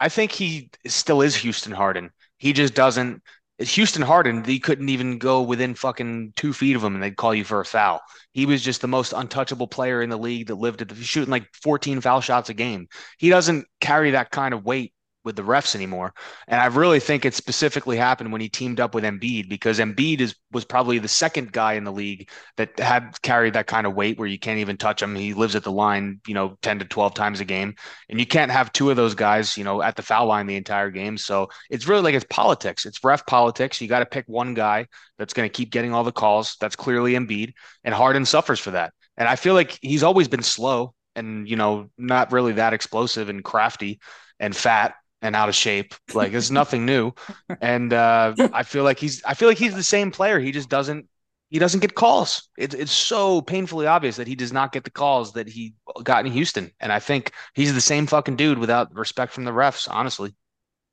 I 0.00 0.08
think 0.08 0.32
he 0.32 0.70
still 0.86 1.22
is 1.22 1.36
Houston 1.36 1.72
Harden. 1.72 2.10
He 2.44 2.52
just 2.52 2.74
doesn't 2.74 3.22
Houston 3.58 4.02
Harden, 4.02 4.44
he 4.44 4.58
couldn't 4.58 4.90
even 4.90 5.16
go 5.16 5.40
within 5.40 5.74
fucking 5.74 6.34
two 6.36 6.52
feet 6.52 6.76
of 6.76 6.84
him 6.84 6.94
and 6.94 7.02
they'd 7.02 7.16
call 7.16 7.34
you 7.34 7.42
for 7.42 7.60
a 7.60 7.64
foul. 7.64 8.02
He 8.32 8.44
was 8.44 8.62
just 8.62 8.82
the 8.82 8.88
most 8.88 9.14
untouchable 9.14 9.66
player 9.66 10.02
in 10.02 10.10
the 10.10 10.18
league 10.18 10.48
that 10.48 10.56
lived 10.56 10.82
at 10.82 10.88
the 10.88 10.94
shooting 10.96 11.30
like 11.30 11.48
14 11.62 12.02
foul 12.02 12.20
shots 12.20 12.50
a 12.50 12.54
game. 12.54 12.88
He 13.16 13.30
doesn't 13.30 13.66
carry 13.80 14.10
that 14.10 14.30
kind 14.30 14.52
of 14.52 14.64
weight 14.64 14.92
with 15.24 15.36
the 15.36 15.42
refs 15.42 15.74
anymore. 15.74 16.12
And 16.46 16.60
I 16.60 16.66
really 16.66 17.00
think 17.00 17.24
it 17.24 17.34
specifically 17.34 17.96
happened 17.96 18.30
when 18.30 18.40
he 18.40 18.48
teamed 18.48 18.78
up 18.78 18.94
with 18.94 19.04
Embiid 19.04 19.48
because 19.48 19.78
Embiid 19.78 20.20
is 20.20 20.34
was 20.52 20.64
probably 20.64 20.98
the 20.98 21.08
second 21.08 21.50
guy 21.50 21.72
in 21.72 21.84
the 21.84 21.92
league 21.92 22.30
that 22.56 22.78
had 22.78 23.20
carried 23.22 23.54
that 23.54 23.66
kind 23.66 23.86
of 23.86 23.94
weight 23.94 24.18
where 24.18 24.28
you 24.28 24.38
can't 24.38 24.60
even 24.60 24.76
touch 24.76 25.02
him. 25.02 25.14
He 25.16 25.34
lives 25.34 25.56
at 25.56 25.64
the 25.64 25.72
line, 25.72 26.20
you 26.26 26.34
know, 26.34 26.56
10 26.62 26.78
to 26.78 26.84
12 26.84 27.14
times 27.14 27.40
a 27.40 27.44
game. 27.44 27.74
And 28.08 28.20
you 28.20 28.26
can't 28.26 28.52
have 28.52 28.72
two 28.72 28.90
of 28.90 28.96
those 28.96 29.14
guys, 29.14 29.58
you 29.58 29.64
know, 29.64 29.82
at 29.82 29.96
the 29.96 30.02
foul 30.02 30.26
line 30.26 30.46
the 30.46 30.56
entire 30.56 30.90
game. 30.90 31.18
So 31.18 31.48
it's 31.70 31.88
really 31.88 32.02
like 32.02 32.14
it's 32.14 32.26
politics. 32.30 32.86
It's 32.86 33.02
ref 33.02 33.26
politics. 33.26 33.80
You 33.80 33.88
got 33.88 34.00
to 34.00 34.06
pick 34.06 34.26
one 34.28 34.54
guy 34.54 34.86
that's 35.18 35.34
going 35.34 35.48
to 35.48 35.52
keep 35.52 35.70
getting 35.70 35.92
all 35.92 36.04
the 36.04 36.12
calls. 36.12 36.56
That's 36.60 36.76
clearly 36.76 37.14
Embiid. 37.14 37.54
And 37.82 37.94
Harden 37.94 38.24
suffers 38.24 38.60
for 38.60 38.72
that. 38.72 38.92
And 39.16 39.28
I 39.28 39.36
feel 39.36 39.54
like 39.54 39.78
he's 39.80 40.02
always 40.02 40.28
been 40.28 40.42
slow 40.42 40.94
and, 41.16 41.48
you 41.48 41.56
know, 41.56 41.90
not 41.96 42.32
really 42.32 42.52
that 42.54 42.74
explosive 42.74 43.28
and 43.28 43.42
crafty 43.42 44.00
and 44.40 44.54
fat 44.54 44.94
and 45.22 45.34
out 45.34 45.48
of 45.48 45.54
shape. 45.54 45.94
Like 46.12 46.32
it's 46.32 46.50
nothing 46.52 46.86
new. 46.86 47.12
And 47.60 47.92
uh, 47.92 48.34
I 48.52 48.62
feel 48.62 48.84
like 48.84 48.98
he's 48.98 49.22
I 49.24 49.34
feel 49.34 49.48
like 49.48 49.58
he's 49.58 49.74
the 49.74 49.82
same 49.82 50.10
player. 50.10 50.38
He 50.38 50.52
just 50.52 50.68
doesn't 50.68 51.06
he 51.50 51.58
doesn't 51.58 51.80
get 51.80 51.94
calls. 51.94 52.48
It's 52.58 52.74
it's 52.74 52.92
so 52.92 53.40
painfully 53.40 53.86
obvious 53.86 54.16
that 54.16 54.26
he 54.26 54.34
does 54.34 54.52
not 54.52 54.72
get 54.72 54.84
the 54.84 54.90
calls 54.90 55.34
that 55.34 55.48
he 55.48 55.74
got 56.02 56.26
in 56.26 56.32
Houston. 56.32 56.70
And 56.80 56.92
I 56.92 56.98
think 56.98 57.32
he's 57.54 57.72
the 57.72 57.80
same 57.80 58.06
fucking 58.06 58.36
dude 58.36 58.58
without 58.58 58.94
respect 58.94 59.32
from 59.32 59.44
the 59.44 59.52
refs, 59.52 59.88
honestly, 59.90 60.34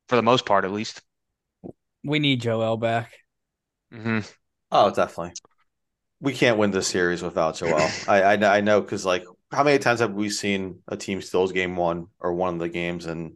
for 0.08 0.16
the 0.16 0.22
most 0.22 0.46
part, 0.46 0.66
at 0.66 0.72
least. 0.72 1.02
We 2.04 2.20
need 2.20 2.42
Joel 2.42 2.78
back. 2.78 3.12
Mm-hmm. 3.94 4.20
Oh, 4.72 4.92
definitely. 4.92 5.34
We 6.20 6.34
can't 6.34 6.58
win 6.58 6.72
this 6.72 6.88
series 6.88 7.24
without 7.24 7.56
Joel. 7.56 7.90
I, 8.08 8.22
I 8.22 8.58
I 8.58 8.62
know 8.62 8.82
because 8.82 9.06
like 9.06 9.26
how 9.52 9.64
many 9.64 9.80
times 9.80 10.00
have 10.00 10.14
we 10.14 10.30
seen 10.30 10.80
a 10.88 10.96
team 10.96 11.22
steals 11.22 11.52
game 11.52 11.76
one 11.76 12.08
or 12.20 12.34
one 12.34 12.54
of 12.54 12.60
the 12.60 12.70
games 12.70 13.06
and 13.06 13.34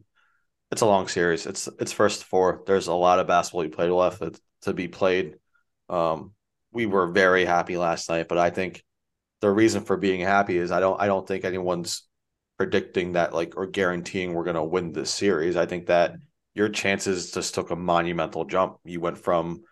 it's 0.72 0.82
a 0.82 0.86
long 0.86 1.08
series. 1.08 1.46
It's 1.46 1.68
it's 1.80 1.92
first 1.92 2.24
four. 2.24 2.64
There's 2.66 2.88
a 2.88 2.94
lot 2.94 3.20
of 3.20 3.28
basketball 3.28 3.64
you 3.64 3.70
played 3.70 3.92
left 3.92 4.24
to 4.64 4.74
be 4.74 4.88
played. 4.88 5.36
Um, 5.90 6.34
we 6.72 6.86
were 6.86 7.08
very 7.08 7.46
happy 7.46 7.78
last 7.78 8.10
night, 8.10 8.28
but 8.28 8.38
I 8.38 8.50
think 8.50 8.84
the 9.42 9.52
reason 9.52 9.84
for 9.84 9.98
being 9.98 10.22
happy 10.22 10.58
is 10.58 10.72
I 10.72 10.80
don't 10.80 11.00
I 11.00 11.08
don't 11.08 11.28
think 11.28 11.46
anyone's 11.46 12.08
predicting 12.58 13.14
that 13.14 13.34
like 13.34 13.56
or 13.58 13.68
guaranteeing 13.68 14.34
we're 14.34 14.44
gonna 14.44 14.64
win 14.64 14.92
this 14.92 15.12
series. 15.12 15.56
I 15.56 15.66
think 15.66 15.88
that 15.88 16.16
your 16.54 16.70
chances 16.70 17.32
just 17.32 17.54
took 17.54 17.70
a 17.70 17.76
monumental 17.76 18.46
jump. 18.46 18.78
You 18.84 19.02
went 19.02 19.18
from 19.18 19.64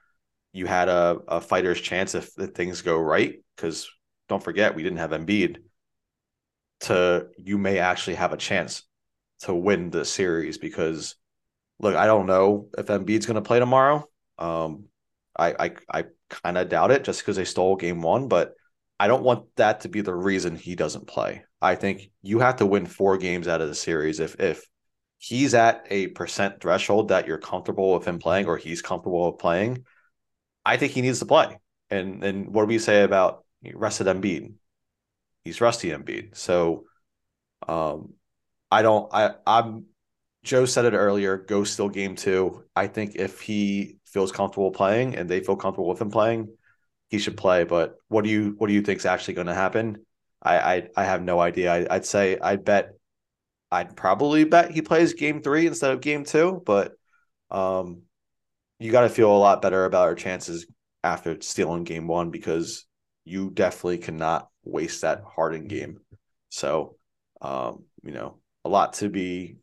you 0.51 0.67
had 0.67 0.89
a, 0.89 1.17
a 1.27 1.41
fighter's 1.41 1.81
chance 1.81 2.13
if, 2.13 2.29
if 2.37 2.51
things 2.51 2.83
go 2.83 2.99
right, 2.99 3.41
because 3.55 3.89
don't 4.29 4.43
forget 4.43 4.75
we 4.75 4.83
didn't 4.83 4.99
have 4.99 5.11
Embiid, 5.11 5.57
to 6.81 7.27
you 7.37 7.57
may 7.57 7.79
actually 7.79 8.15
have 8.15 8.33
a 8.33 8.37
chance 8.37 8.83
to 9.43 9.53
win 9.53 9.89
the 9.89 10.05
series 10.05 10.57
because 10.57 11.15
look, 11.79 11.95
I 11.95 12.05
don't 12.05 12.27
know 12.27 12.69
if 12.77 12.87
Embiid's 12.87 13.25
going 13.25 13.35
to 13.35 13.41
play 13.41 13.59
tomorrow. 13.59 14.07
Um, 14.37 14.85
I 15.37 15.53
I, 15.59 15.71
I 15.91 16.05
kind 16.29 16.57
of 16.57 16.69
doubt 16.69 16.91
it 16.91 17.03
just 17.03 17.21
because 17.21 17.35
they 17.35 17.45
stole 17.45 17.75
game 17.75 18.01
one, 18.01 18.27
but 18.27 18.53
I 18.99 19.07
don't 19.07 19.23
want 19.23 19.45
that 19.57 19.81
to 19.81 19.89
be 19.89 20.01
the 20.01 20.15
reason 20.15 20.55
he 20.55 20.75
doesn't 20.75 21.07
play. 21.07 21.43
I 21.61 21.75
think 21.75 22.11
you 22.21 22.39
have 22.39 22.57
to 22.57 22.65
win 22.65 22.85
four 22.85 23.17
games 23.17 23.47
out 23.47 23.61
of 23.61 23.67
the 23.67 23.75
series 23.75 24.19
if 24.19 24.39
if 24.39 24.65
he's 25.17 25.53
at 25.53 25.87
a 25.89 26.07
percent 26.07 26.59
threshold 26.59 27.07
that 27.09 27.27
you're 27.27 27.37
comfortable 27.37 27.93
with 27.93 28.05
him 28.05 28.19
playing 28.19 28.45
or 28.45 28.57
he's 28.57 28.81
comfortable 28.81 29.31
with 29.31 29.39
playing. 29.39 29.85
I 30.65 30.77
think 30.77 30.91
he 30.91 31.01
needs 31.01 31.19
to 31.19 31.25
play. 31.25 31.57
And 31.89 32.23
and 32.23 32.53
what 32.53 32.63
do 32.63 32.67
we 32.67 32.79
say 32.79 33.03
about 33.03 33.45
rested 33.73 34.07
Embiid? 34.07 34.53
He's 35.43 35.61
rusty 35.61 35.89
Embiid. 35.89 36.35
So 36.37 36.85
um 37.67 38.13
I 38.73 38.81
don't 38.81 39.07
I 39.13 39.35
I'm 39.45 39.85
Joe 40.43 40.65
said 40.65 40.85
it 40.85 40.93
earlier, 40.93 41.37
go 41.37 41.63
still 41.63 41.89
game 41.89 42.15
two. 42.15 42.65
I 42.75 42.87
think 42.87 43.15
if 43.15 43.39
he 43.39 43.99
feels 44.05 44.31
comfortable 44.31 44.71
playing 44.71 45.15
and 45.15 45.29
they 45.29 45.41
feel 45.41 45.55
comfortable 45.55 45.87
with 45.87 46.01
him 46.01 46.11
playing, 46.11 46.49
he 47.09 47.19
should 47.19 47.37
play. 47.37 47.65
But 47.65 47.97
what 48.07 48.23
do 48.23 48.31
you 48.31 48.55
what 48.57 48.67
do 48.67 48.73
you 48.73 48.81
think 48.81 48.99
is 48.99 49.05
actually 49.05 49.35
going 49.35 49.47
to 49.47 49.53
happen? 49.53 50.05
I, 50.41 50.57
I 50.57 50.89
I 50.97 51.03
have 51.05 51.21
no 51.21 51.39
idea. 51.39 51.71
I, 51.71 51.95
I'd 51.95 52.05
say 52.05 52.39
I'd 52.39 52.65
bet 52.65 52.93
I'd 53.71 53.95
probably 53.95 54.43
bet 54.43 54.71
he 54.71 54.81
plays 54.81 55.13
game 55.13 55.41
three 55.41 55.67
instead 55.67 55.91
of 55.91 56.01
game 56.01 56.23
two, 56.25 56.61
but 56.65 56.93
um 57.51 58.03
you 58.79 58.91
got 58.91 59.01
to 59.01 59.09
feel 59.09 59.31
a 59.31 59.37
lot 59.37 59.61
better 59.61 59.85
about 59.85 60.05
our 60.07 60.15
chances 60.15 60.65
after 61.03 61.39
stealing 61.41 61.83
game 61.83 62.07
one 62.07 62.31
because 62.31 62.85
you 63.25 63.51
definitely 63.51 63.99
cannot 63.99 64.49
waste 64.63 65.01
that 65.01 65.23
Harden 65.23 65.67
game. 65.67 65.99
So, 66.49 66.97
um, 67.41 67.83
you 68.03 68.11
know, 68.11 68.39
a 68.65 68.69
lot 68.69 68.93
to 68.93 69.09
be 69.09 69.57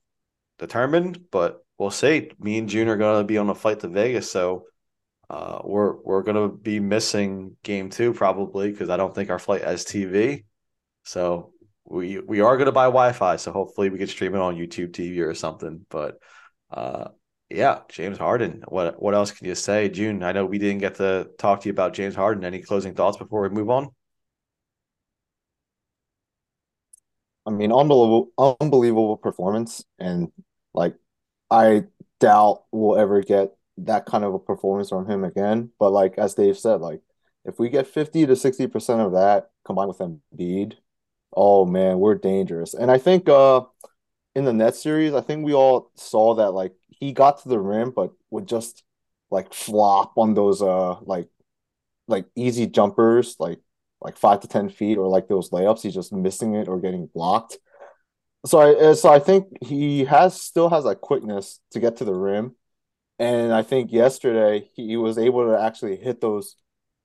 determined, 0.59 1.31
but 1.31 1.65
we'll 1.79 1.91
see. 1.91 2.31
Me 2.39 2.59
and 2.59 2.69
Jun 2.69 2.89
are 2.89 2.97
going 2.97 3.21
to 3.21 3.27
be 3.27 3.39
on 3.39 3.49
a 3.49 3.55
flight 3.55 3.81
to 3.81 3.89
Vegas, 3.89 4.31
so 4.31 4.65
uh, 5.29 5.61
we're 5.65 5.97
we're 6.03 6.23
going 6.23 6.37
to 6.37 6.55
be 6.55 6.81
missing 6.81 7.57
game 7.63 7.91
two 7.91 8.13
probably 8.13 8.71
because 8.71 8.91
I 8.91 8.97
don't 8.97 9.15
think 9.15 9.31
our 9.31 9.39
flight 9.39 9.63
has 9.63 9.85
TV. 9.85 10.45
So 11.05 11.53
we 11.85 12.19
we 12.21 12.41
are 12.41 12.57
going 12.57 12.67
to 12.67 12.73
buy 12.73 12.85
Wi-Fi, 12.85 13.37
so 13.37 13.53
hopefully 13.53 13.91
we 13.91 13.99
can 13.99 14.07
stream 14.07 14.35
it 14.35 14.41
on 14.41 14.57
YouTube 14.57 14.91
TV 14.91 15.21
or 15.21 15.35
something. 15.35 15.87
But 15.89 16.19
uh, 16.71 17.09
yeah, 17.49 17.81
James 17.89 18.19
Harden. 18.19 18.63
What 18.69 19.01
what 19.03 19.15
else 19.15 19.31
can 19.33 19.47
you 19.47 19.55
say, 19.55 19.89
Jun? 19.89 20.23
I 20.23 20.33
know 20.33 20.47
we 20.47 20.59
didn't 20.59 20.79
get 20.79 20.97
to 20.97 21.29
talk 21.39 21.61
to 21.61 21.69
you 21.69 21.73
about 21.73 21.95
James 21.95 22.15
Harden. 22.15 22.45
Any 22.45 22.63
closing 22.63 22.95
thoughts 22.95 23.17
before 23.17 23.43
we 23.43 23.49
move 23.49 23.71
on? 23.71 23.89
I 27.47 27.51
mean, 27.51 27.73
unbelievable, 27.73 28.31
unbelievable 28.61 29.17
performance, 29.17 29.85
and 29.99 30.31
like 30.75 30.95
I 31.51 31.85
doubt 32.21 32.65
we'll 32.71 32.99
ever 32.99 33.23
get 33.23 33.57
that 33.79 34.07
kind 34.07 34.25
of 34.25 34.35
a 34.35 34.39
performance 34.39 34.91
from 34.91 35.09
him 35.09 35.25
again. 35.25 35.71
But 35.79 35.91
like 35.91 36.19
as 36.19 36.35
Dave 36.35 36.59
said, 36.59 36.81
like 36.81 37.01
if 37.45 37.59
we 37.59 37.69
get 37.71 37.87
fifty 37.87 38.27
to 38.27 38.37
sixty 38.37 38.67
percent 38.67 39.01
of 39.01 39.13
that 39.13 39.51
combined 39.65 39.89
with 39.89 39.99
Embiid, 39.99 40.75
oh 41.35 41.65
man, 41.65 41.99
we're 41.99 42.15
dangerous. 42.17 42.75
And 42.75 42.91
I 42.91 42.99
think 42.99 43.29
uh 43.29 43.63
in 44.35 44.45
the 44.45 44.53
net 44.53 44.77
series, 44.77 45.15
I 45.15 45.21
think 45.23 45.45
we 45.45 45.55
all 45.55 45.91
saw 45.97 46.35
that 46.37 46.51
like 46.53 46.75
he 46.89 47.13
got 47.13 47.43
to 47.43 47.49
the 47.49 47.59
rim, 47.59 47.91
but 47.91 48.13
would 48.31 48.47
just 48.47 48.83
like 49.31 49.55
flop 49.55 50.13
on 50.19 50.35
those 50.35 50.63
uh 50.63 50.97
like 51.03 51.29
like 52.09 52.27
easy 52.37 52.67
jumpers, 52.67 53.37
like 53.39 53.61
like 54.01 54.17
five 54.17 54.41
to 54.41 54.49
ten 54.49 54.69
feet, 54.69 54.99
or 54.99 55.09
like 55.09 55.29
those 55.29 55.51
layups. 55.51 55.83
He's 55.83 55.95
just 55.95 56.13
missing 56.13 56.55
it 56.55 56.69
or 56.69 56.81
getting 56.81 57.07
blocked. 57.07 57.59
So 58.47 58.59
I 58.59 58.75
uh, 58.75 58.95
so 58.95 59.11
I 59.11 59.19
think 59.19 59.47
he 59.63 60.05
has 60.05 60.41
still 60.41 60.71
has 60.71 60.85
that 60.85 61.01
quickness 61.01 61.61
to 61.73 61.81
get 61.81 61.97
to 61.99 62.05
the 62.05 62.15
rim, 62.15 62.57
and 63.19 63.53
I 63.53 63.63
think 63.63 63.93
yesterday 63.93 64.71
he 64.75 64.97
was 64.97 65.19
able 65.19 65.47
to 65.47 65.61
actually 65.61 65.97
hit 65.97 66.21
those 66.21 66.57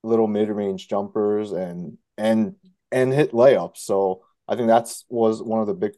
little 0.04 0.28
mid 0.28 0.50
range 0.50 0.88
jumpers 0.88 1.52
and 1.52 1.98
and 2.18 2.56
and 2.92 3.14
hit 3.14 3.32
layups. 3.32 3.78
So 3.78 4.24
I 4.48 4.56
think 4.56 4.68
that's 4.68 5.06
was 5.10 5.42
one 5.42 5.60
of 5.62 5.68
the 5.68 5.74
big 5.74 5.94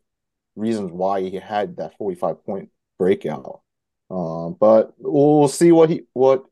reasons 0.55 0.91
why 0.91 1.21
he 1.21 1.36
had 1.36 1.77
that 1.77 1.97
45 1.97 2.43
point 2.43 2.69
breakout. 2.97 3.62
Um, 4.10 4.55
but 4.60 4.93
we'll 4.97 5.47
see 5.47 5.71
what 5.71 5.89
he 5.89 6.03
what 6.13 6.45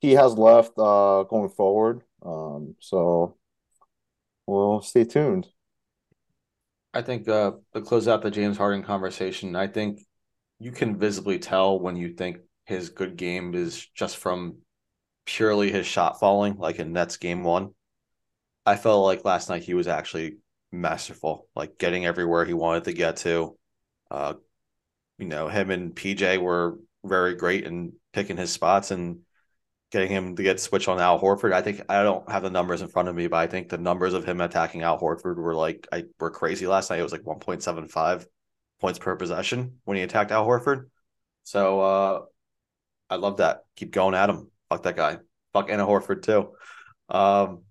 he 0.00 0.12
has 0.12 0.34
left 0.36 0.72
uh, 0.78 1.22
going 1.24 1.50
forward. 1.50 2.02
Um, 2.24 2.76
so 2.80 3.36
we'll 4.50 4.82
stay 4.82 5.04
tuned. 5.04 5.46
I 6.92 7.02
think 7.02 7.28
uh, 7.28 7.52
to 7.72 7.82
close 7.82 8.08
out 8.08 8.22
the 8.22 8.30
James 8.30 8.58
Harden 8.58 8.82
conversation, 8.82 9.54
I 9.54 9.68
think 9.68 10.00
you 10.58 10.72
can 10.72 10.98
visibly 10.98 11.38
tell 11.38 11.78
when 11.78 11.96
you 11.96 12.14
think 12.14 12.38
his 12.64 12.90
good 12.90 13.16
game 13.16 13.54
is 13.54 13.86
just 13.94 14.16
from 14.16 14.56
purely 15.24 15.70
his 15.70 15.86
shot 15.86 16.18
falling, 16.18 16.56
like 16.56 16.80
in 16.80 16.92
Nets 16.92 17.16
game 17.16 17.44
one. 17.44 17.70
I 18.66 18.76
felt 18.76 19.04
like 19.04 19.24
last 19.24 19.48
night 19.48 19.62
he 19.62 19.74
was 19.74 19.88
actually 19.88 20.38
masterful, 20.72 21.48
like 21.54 21.78
getting 21.78 22.04
everywhere 22.04 22.44
he 22.44 22.54
wanted 22.54 22.84
to 22.84 22.92
get 22.92 23.16
to. 23.18 23.56
Uh, 24.10 24.34
you 25.18 25.26
know, 25.26 25.48
him 25.48 25.70
and 25.70 25.94
PJ 25.94 26.40
were 26.40 26.78
very 27.04 27.36
great 27.36 27.64
in 27.64 27.92
picking 28.12 28.36
his 28.36 28.52
spots 28.52 28.90
and 28.90 29.20
getting 29.90 30.08
him 30.10 30.36
to 30.36 30.42
get 30.42 30.60
switched 30.60 30.88
on 30.88 31.00
Al 31.00 31.20
Horford. 31.20 31.52
I 31.52 31.62
think 31.62 31.82
I 31.88 32.02
don't 32.02 32.28
have 32.30 32.42
the 32.42 32.50
numbers 32.50 32.82
in 32.82 32.88
front 32.88 33.08
of 33.08 33.14
me, 33.14 33.26
but 33.26 33.38
I 33.38 33.46
think 33.46 33.68
the 33.68 33.78
numbers 33.78 34.14
of 34.14 34.24
him 34.24 34.40
attacking 34.40 34.82
Al 34.82 35.00
Horford 35.00 35.36
were 35.36 35.54
like 35.54 35.86
I 35.92 36.04
were 36.18 36.30
crazy 36.30 36.66
last 36.66 36.90
night. 36.90 37.00
It 37.00 37.02
was 37.02 37.12
like 37.12 37.22
1.75 37.22 38.26
points 38.80 38.98
per 38.98 39.16
possession 39.16 39.78
when 39.84 39.96
he 39.96 40.02
attacked 40.02 40.30
Al 40.30 40.46
Horford. 40.46 40.86
So 41.44 41.80
uh 41.80 42.20
I 43.08 43.16
love 43.16 43.38
that. 43.38 43.64
Keep 43.76 43.90
going 43.90 44.14
at 44.14 44.30
him. 44.30 44.50
Fuck 44.68 44.84
that 44.84 44.96
guy. 44.96 45.18
Fuck 45.52 45.70
Anna 45.70 45.86
Horford 45.86 46.22
too. 46.22 46.52
Um 47.08 47.62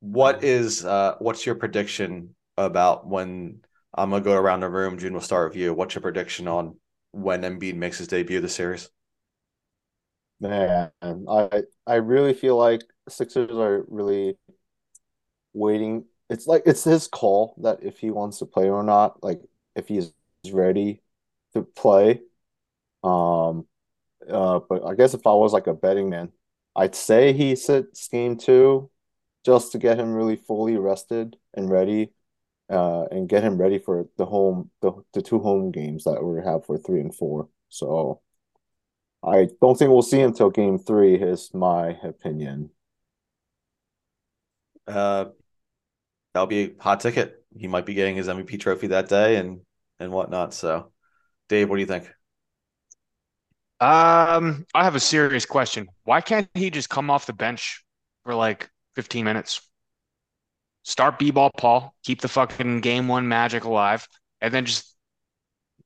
what 0.00 0.44
is 0.44 0.84
uh 0.84 1.14
what's 1.20 1.46
your 1.46 1.54
prediction 1.54 2.34
about 2.58 3.06
when 3.06 3.62
I'm 3.94 4.10
gonna 4.10 4.22
go 4.22 4.34
around 4.34 4.60
the 4.60 4.68
room. 4.68 4.98
Jun 4.98 5.14
will 5.14 5.20
start 5.20 5.50
with 5.50 5.56
you. 5.56 5.72
What's 5.72 5.94
your 5.94 6.02
prediction 6.02 6.48
on 6.48 6.76
when 7.12 7.42
Embiid 7.42 7.76
makes 7.76 7.98
his 7.98 8.08
debut 8.08 8.40
this 8.40 8.54
series? 8.54 8.90
Man, 10.42 10.90
I 11.28 11.62
I 11.86 11.94
really 11.96 12.34
feel 12.34 12.56
like 12.56 12.82
Sixers 13.08 13.50
are 13.52 13.84
really 13.88 14.36
waiting. 15.52 16.04
It's 16.30 16.46
like 16.46 16.62
it's 16.66 16.84
his 16.84 17.08
call 17.08 17.54
that 17.62 17.82
if 17.82 17.98
he 17.98 18.10
wants 18.10 18.38
to 18.38 18.46
play 18.46 18.68
or 18.70 18.82
not, 18.82 19.22
like 19.22 19.40
if 19.76 19.88
he's 19.88 20.12
ready 20.50 21.02
to 21.54 21.62
play. 21.62 22.22
Um, 23.04 23.66
uh, 24.30 24.60
but 24.68 24.84
I 24.86 24.94
guess 24.94 25.14
if 25.14 25.26
I 25.26 25.34
was 25.34 25.52
like 25.52 25.68
a 25.68 25.74
betting 25.74 26.10
man, 26.10 26.32
I'd 26.76 26.96
say 26.96 27.32
he 27.32 27.56
sits 27.56 28.08
game 28.08 28.36
two 28.38 28.90
just 29.44 29.72
to 29.72 29.78
get 29.78 29.98
him 30.00 30.14
really 30.14 30.36
fully 30.36 30.78
rested 30.78 31.36
and 31.54 31.70
ready 31.70 32.12
uh, 32.70 33.04
and 33.12 33.28
get 33.28 33.44
him 33.44 33.58
ready 33.58 33.78
for 33.78 34.08
the 34.18 34.26
home 34.26 34.70
the, 34.82 34.92
the 35.14 35.22
two 35.22 35.40
home 35.40 35.72
games 35.72 36.04
that 36.04 36.22
we 36.24 36.42
have 36.44 36.66
for 36.66 36.78
three 36.78 37.00
and 37.00 37.14
four. 37.14 37.48
So 37.70 38.22
I 39.24 39.48
don't 39.60 39.78
think 39.78 39.90
we'll 39.90 40.02
see 40.02 40.20
him 40.20 40.28
until 40.28 40.50
game 40.50 40.78
three, 40.78 41.14
is 41.14 41.52
my 41.54 41.90
opinion. 42.02 42.70
Uh, 44.86 45.26
that'll 46.34 46.46
be 46.46 46.62
a 46.62 46.82
hot 46.82 47.00
ticket. 47.00 47.44
He 47.56 47.68
might 47.68 47.86
be 47.86 47.94
getting 47.94 48.16
his 48.16 48.28
MVP 48.28 48.58
trophy 48.58 48.88
that 48.88 49.08
day 49.08 49.36
and 49.36 49.60
and 50.00 50.10
whatnot. 50.10 50.54
So, 50.54 50.92
Dave, 51.48 51.68
what 51.68 51.76
do 51.76 51.80
you 51.80 51.86
think? 51.86 52.12
Um, 53.80 54.64
I 54.74 54.84
have 54.84 54.94
a 54.94 55.00
serious 55.00 55.46
question. 55.46 55.88
Why 56.04 56.20
can't 56.20 56.48
he 56.54 56.70
just 56.70 56.88
come 56.88 57.10
off 57.10 57.26
the 57.26 57.32
bench 57.32 57.84
for 58.24 58.34
like 58.34 58.70
15 58.94 59.24
minutes? 59.24 59.60
start 60.84 61.18
B-ball 61.18 61.50
Paul, 61.56 61.94
keep 62.02 62.20
the 62.20 62.28
fucking 62.28 62.80
game 62.80 63.08
one 63.08 63.28
magic 63.28 63.64
alive, 63.64 64.06
and 64.40 64.52
then 64.52 64.66
just 64.66 64.91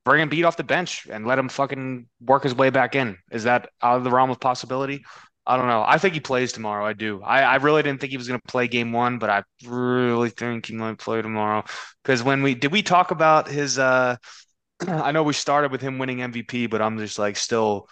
bring 0.07 0.21
him 0.21 0.29
beat 0.29 0.43
off 0.43 0.57
the 0.57 0.63
bench 0.63 1.07
and 1.09 1.25
let 1.25 1.39
him 1.39 1.49
fucking 1.49 2.07
work 2.21 2.43
his 2.43 2.55
way 2.55 2.69
back 2.69 2.95
in. 2.95 3.17
Is 3.31 3.43
that 3.43 3.69
out 3.81 3.97
of 3.97 4.03
the 4.03 4.11
realm 4.11 4.29
of 4.29 4.39
possibility? 4.39 5.03
I 5.45 5.55
don't 5.55 5.67
know. 5.67 5.83
I 5.85 5.97
think 5.97 6.13
he 6.13 6.19
plays 6.19 6.51
tomorrow. 6.51 6.85
I 6.85 6.93
do. 6.93 7.21
I, 7.21 7.41
I 7.41 7.55
really 7.55 7.81
didn't 7.83 8.01
think 8.01 8.11
he 8.11 8.17
was 8.17 8.27
going 8.27 8.39
to 8.39 8.51
play 8.51 8.67
game 8.67 8.91
one, 8.91 9.17
but 9.17 9.29
I 9.29 9.43
really 9.65 10.29
think 10.29 10.65
he 10.65 10.73
might 10.73 10.97
play 10.97 11.21
tomorrow. 11.21 11.63
Because 12.03 12.21
when 12.21 12.43
we 12.43 12.53
did 12.53 12.71
we 12.71 12.81
talk 12.81 13.11
about 13.11 13.47
his 13.47 13.79
uh 13.79 14.17
I 14.87 15.11
know 15.11 15.23
we 15.23 15.33
started 15.33 15.71
with 15.71 15.81
him 15.81 15.99
winning 15.99 16.19
MVP, 16.19 16.69
but 16.69 16.81
I'm 16.81 16.97
just 16.97 17.17
like 17.17 17.37
still 17.37 17.87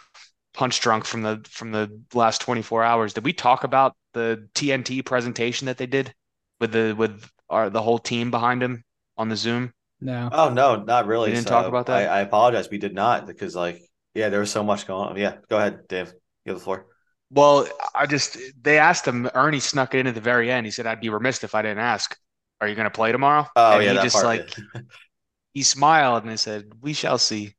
punch 0.53 0.81
drunk 0.81 1.05
from 1.05 1.21
the 1.21 1.45
from 1.49 1.71
the 1.71 2.01
last 2.13 2.41
24 2.41 2.83
hours. 2.83 3.13
Did 3.13 3.23
we 3.23 3.33
talk 3.33 3.63
about 3.63 3.95
the 4.13 4.47
TNT 4.55 5.05
presentation 5.05 5.67
that 5.67 5.77
they 5.77 5.87
did? 5.87 6.13
with 6.59 6.71
the 6.71 6.93
with 6.93 7.29
our 7.49 7.69
the 7.69 7.81
whole 7.81 7.99
team 7.99 8.31
behind 8.31 8.61
him 8.61 8.83
on 9.17 9.29
the 9.29 9.35
Zoom? 9.35 9.73
No. 10.05 10.29
Oh 10.31 10.49
no, 10.49 10.75
not 10.83 11.07
really. 11.07 11.29
We 11.29 11.35
didn't 11.35 11.47
so 11.47 11.55
talk 11.55 11.65
about 11.65 11.87
that. 11.87 12.07
I, 12.09 12.19
I, 12.19 12.21
apologize. 12.21 12.69
We 12.69 12.77
did 12.77 12.93
not 12.93 13.25
because 13.25 13.55
like 13.55 13.81
yeah, 14.13 14.29
there 14.29 14.39
was 14.39 14.51
so 14.51 14.63
much 14.63 14.85
going 14.85 15.09
on. 15.09 15.17
Yeah, 15.17 15.37
go 15.49 15.57
ahead, 15.57 15.87
Dave. 15.87 16.13
You 16.45 16.51
have 16.51 16.59
the 16.59 16.63
floor. 16.63 16.85
Well, 17.31 17.67
I 17.95 18.05
just 18.05 18.37
they 18.61 18.77
asked 18.77 19.07
him. 19.07 19.27
Ernie 19.33 19.59
snuck 19.59 19.95
it 19.95 20.01
in 20.01 20.07
at 20.07 20.13
the 20.13 20.21
very 20.21 20.51
end. 20.51 20.67
He 20.67 20.71
said, 20.71 20.85
"I'd 20.85 21.01
be 21.01 21.09
remiss 21.09 21.43
if 21.43 21.55
I 21.55 21.63
didn't 21.63 21.79
ask. 21.79 22.15
Are 22.61 22.67
you 22.67 22.75
going 22.75 22.85
to 22.85 22.91
play 22.91 23.11
tomorrow?" 23.11 23.47
Oh 23.55 23.73
and 23.73 23.83
yeah, 23.83 23.93
he 23.93 23.97
just 24.03 24.23
like 24.23 24.55
he 25.53 25.63
smiled 25.63 26.21
and 26.21 26.29
he 26.29 26.37
said, 26.37 26.65
"We 26.81 26.93
shall 26.93 27.17
see. 27.17 27.55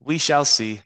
We 0.00 0.18
shall 0.18 0.44
see." 0.44 0.82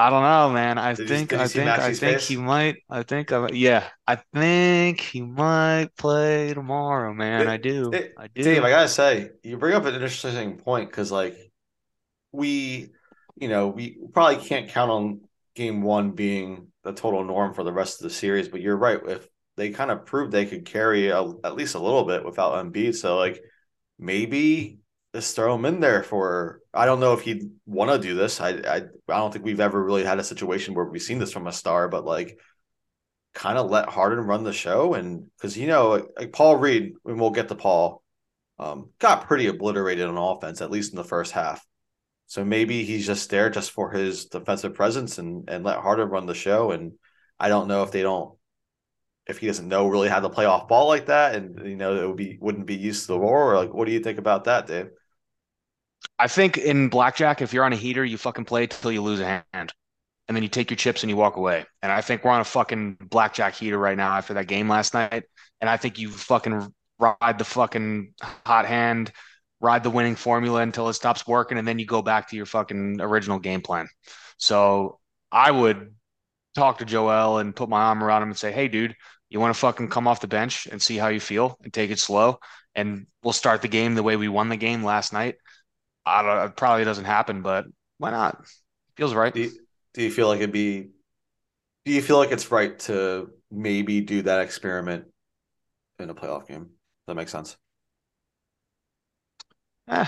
I 0.00 0.08
don't 0.08 0.22
know, 0.22 0.50
man. 0.54 0.78
I 0.78 0.94
Did 0.94 1.08
think 1.08 1.32
you 1.32 1.38
I 1.38 1.46
think 1.46 1.68
I 1.68 1.92
think 1.92 1.98
face? 1.98 2.28
he 2.28 2.36
might. 2.36 2.76
I 2.88 3.02
think 3.02 3.32
I 3.32 3.48
yeah. 3.52 3.86
I 4.06 4.16
think 4.34 5.00
he 5.00 5.20
might 5.20 5.88
play 5.98 6.54
tomorrow, 6.54 7.12
man. 7.12 7.46
I 7.48 7.58
do. 7.58 7.92
It- 7.92 8.14
I 8.16 8.28
do. 8.28 8.42
Dave, 8.42 8.64
I 8.64 8.70
gotta 8.70 8.88
say, 8.88 9.30
you 9.42 9.58
bring 9.58 9.74
up 9.74 9.84
an 9.84 9.94
interesting 9.94 10.56
point 10.56 10.90
because, 10.90 11.12
like, 11.12 11.36
we, 12.32 12.90
you 13.36 13.48
know, 13.48 13.68
we 13.68 13.98
probably 14.12 14.36
can't 14.44 14.70
count 14.70 14.90
on 14.90 15.20
game 15.54 15.82
one 15.82 16.12
being 16.12 16.68
the 16.82 16.92
total 16.92 17.22
norm 17.24 17.52
for 17.52 17.62
the 17.62 17.72
rest 17.72 18.00
of 18.00 18.04
the 18.04 18.14
series. 18.14 18.48
But 18.48 18.62
you're 18.62 18.76
right. 18.76 19.00
If 19.06 19.28
they 19.56 19.70
kind 19.70 19.90
of 19.90 20.06
proved 20.06 20.32
they 20.32 20.46
could 20.46 20.64
carry 20.64 21.08
a, 21.08 21.22
at 21.44 21.56
least 21.56 21.74
a 21.74 21.78
little 21.80 22.04
bit 22.04 22.24
without 22.24 22.64
Embiid, 22.64 22.94
so 22.94 23.16
like 23.18 23.42
maybe 23.98 24.79
just 25.14 25.34
throw 25.34 25.54
him 25.54 25.64
in 25.64 25.80
there 25.80 26.02
for. 26.02 26.60
I 26.72 26.86
don't 26.86 27.00
know 27.00 27.14
if 27.14 27.22
he'd 27.22 27.50
want 27.66 27.90
to 27.90 27.98
do 27.98 28.14
this. 28.14 28.40
I, 28.40 28.50
I 28.50 28.76
I 28.76 28.82
don't 29.08 29.32
think 29.32 29.44
we've 29.44 29.60
ever 29.60 29.82
really 29.82 30.04
had 30.04 30.18
a 30.18 30.24
situation 30.24 30.74
where 30.74 30.84
we've 30.84 31.02
seen 31.02 31.18
this 31.18 31.32
from 31.32 31.46
a 31.46 31.52
star, 31.52 31.88
but 31.88 32.04
like 32.04 32.38
kind 33.34 33.58
of 33.58 33.70
let 33.70 33.88
Harden 33.88 34.20
run 34.20 34.44
the 34.44 34.52
show 34.52 34.94
and 34.94 35.26
because 35.36 35.56
you 35.56 35.68
know 35.68 35.90
like, 35.90 36.04
like 36.18 36.32
Paul 36.32 36.56
Reed, 36.56 36.94
and 37.04 37.20
we'll 37.20 37.30
get 37.30 37.48
to 37.48 37.54
Paul, 37.54 38.02
um, 38.58 38.90
got 38.98 39.26
pretty 39.26 39.46
obliterated 39.46 40.06
on 40.06 40.16
offense 40.16 40.60
at 40.60 40.70
least 40.70 40.92
in 40.92 40.96
the 40.96 41.04
first 41.04 41.32
half. 41.32 41.64
So 42.26 42.44
maybe 42.44 42.84
he's 42.84 43.06
just 43.06 43.30
there 43.30 43.50
just 43.50 43.72
for 43.72 43.90
his 43.90 44.26
defensive 44.26 44.74
presence 44.74 45.18
and 45.18 45.48
and 45.50 45.64
let 45.64 45.80
Harden 45.80 46.08
run 46.08 46.26
the 46.26 46.34
show. 46.34 46.70
And 46.70 46.92
I 47.38 47.48
don't 47.48 47.68
know 47.68 47.82
if 47.82 47.90
they 47.90 48.02
don't 48.02 48.36
if 49.26 49.38
he 49.38 49.46
doesn't 49.46 49.68
know 49.68 49.88
really 49.88 50.08
how 50.08 50.20
to 50.20 50.30
play 50.30 50.44
off 50.44 50.68
ball 50.68 50.88
like 50.88 51.06
that, 51.06 51.34
and 51.34 51.66
you 51.68 51.76
know 51.76 51.96
it 51.96 52.06
would 52.06 52.16
be 52.16 52.38
wouldn't 52.40 52.66
be 52.66 52.76
used 52.76 53.06
to 53.06 53.12
the 53.12 53.18
war. 53.18 53.52
Or 53.52 53.56
like, 53.56 53.74
what 53.74 53.86
do 53.86 53.92
you 53.92 54.00
think 54.00 54.18
about 54.18 54.44
that, 54.44 54.66
Dave? 54.66 54.90
I 56.20 56.28
think 56.28 56.58
in 56.58 56.90
blackjack, 56.90 57.40
if 57.40 57.54
you're 57.54 57.64
on 57.64 57.72
a 57.72 57.76
heater, 57.76 58.04
you 58.04 58.18
fucking 58.18 58.44
play 58.44 58.66
till 58.66 58.92
you 58.92 59.00
lose 59.00 59.20
a 59.20 59.42
hand. 59.54 59.72
And 60.28 60.36
then 60.36 60.42
you 60.42 60.50
take 60.50 60.68
your 60.68 60.76
chips 60.76 61.02
and 61.02 61.08
you 61.08 61.16
walk 61.16 61.36
away. 61.36 61.64
And 61.80 61.90
I 61.90 62.02
think 62.02 62.22
we're 62.22 62.30
on 62.32 62.42
a 62.42 62.44
fucking 62.44 62.98
blackjack 63.00 63.54
heater 63.54 63.78
right 63.78 63.96
now 63.96 64.14
after 64.18 64.34
that 64.34 64.46
game 64.46 64.68
last 64.68 64.92
night. 64.92 65.24
And 65.62 65.70
I 65.70 65.78
think 65.78 65.98
you 65.98 66.10
fucking 66.10 66.74
ride 66.98 67.38
the 67.38 67.44
fucking 67.44 68.12
hot 68.44 68.66
hand, 68.66 69.12
ride 69.62 69.82
the 69.82 69.88
winning 69.88 70.14
formula 70.14 70.60
until 70.60 70.90
it 70.90 70.92
stops 70.92 71.26
working, 71.26 71.56
and 71.56 71.66
then 71.66 71.78
you 71.78 71.86
go 71.86 72.02
back 72.02 72.28
to 72.28 72.36
your 72.36 72.44
fucking 72.44 73.00
original 73.00 73.38
game 73.38 73.62
plan. 73.62 73.88
So 74.36 74.98
I 75.32 75.50
would 75.50 75.94
talk 76.54 76.78
to 76.78 76.84
Joel 76.84 77.38
and 77.38 77.56
put 77.56 77.70
my 77.70 77.80
arm 77.80 78.04
around 78.04 78.24
him 78.24 78.28
and 78.28 78.38
say, 78.38 78.52
Hey, 78.52 78.68
dude, 78.68 78.94
you 79.30 79.40
want 79.40 79.54
to 79.54 79.58
fucking 79.58 79.88
come 79.88 80.06
off 80.06 80.20
the 80.20 80.28
bench 80.28 80.66
and 80.70 80.82
see 80.82 80.98
how 80.98 81.08
you 81.08 81.18
feel 81.18 81.56
and 81.62 81.72
take 81.72 81.90
it 81.90 81.98
slow? 81.98 82.40
And 82.74 83.06
we'll 83.22 83.32
start 83.32 83.62
the 83.62 83.68
game 83.68 83.94
the 83.94 84.02
way 84.02 84.16
we 84.16 84.28
won 84.28 84.50
the 84.50 84.56
game 84.58 84.84
last 84.84 85.14
night. 85.14 85.36
I 86.04 86.22
don't. 86.22 86.50
It 86.50 86.56
probably 86.56 86.84
doesn't 86.84 87.04
happen, 87.04 87.42
but 87.42 87.66
why 87.98 88.10
not? 88.10 88.44
Feels 88.96 89.14
right. 89.14 89.32
Do 89.32 89.40
you, 89.40 89.50
do 89.94 90.02
you 90.02 90.10
feel 90.10 90.28
like 90.28 90.38
it'd 90.38 90.52
be? 90.52 90.90
Do 91.84 91.92
you 91.92 92.02
feel 92.02 92.18
like 92.18 92.32
it's 92.32 92.50
right 92.50 92.78
to 92.80 93.30
maybe 93.50 94.00
do 94.00 94.22
that 94.22 94.40
experiment 94.40 95.06
in 95.98 96.10
a 96.10 96.14
playoff 96.14 96.46
game? 96.46 96.64
Does 96.64 97.06
that 97.08 97.14
makes 97.14 97.32
sense? 97.32 97.56
Eh. 99.88 100.06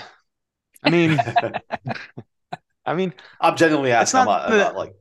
I 0.83 0.91
mean, 0.91 1.19
I 2.87 2.95
mean, 2.95 3.15
I'm 3.41 3.57
genuinely 3.57 3.93
asking. 3.93 4.21
I'm 4.21 4.27
not 4.27 4.43
not, 4.43 4.53
I'm 4.53 4.59
not 4.59 4.77
like, 4.77 4.95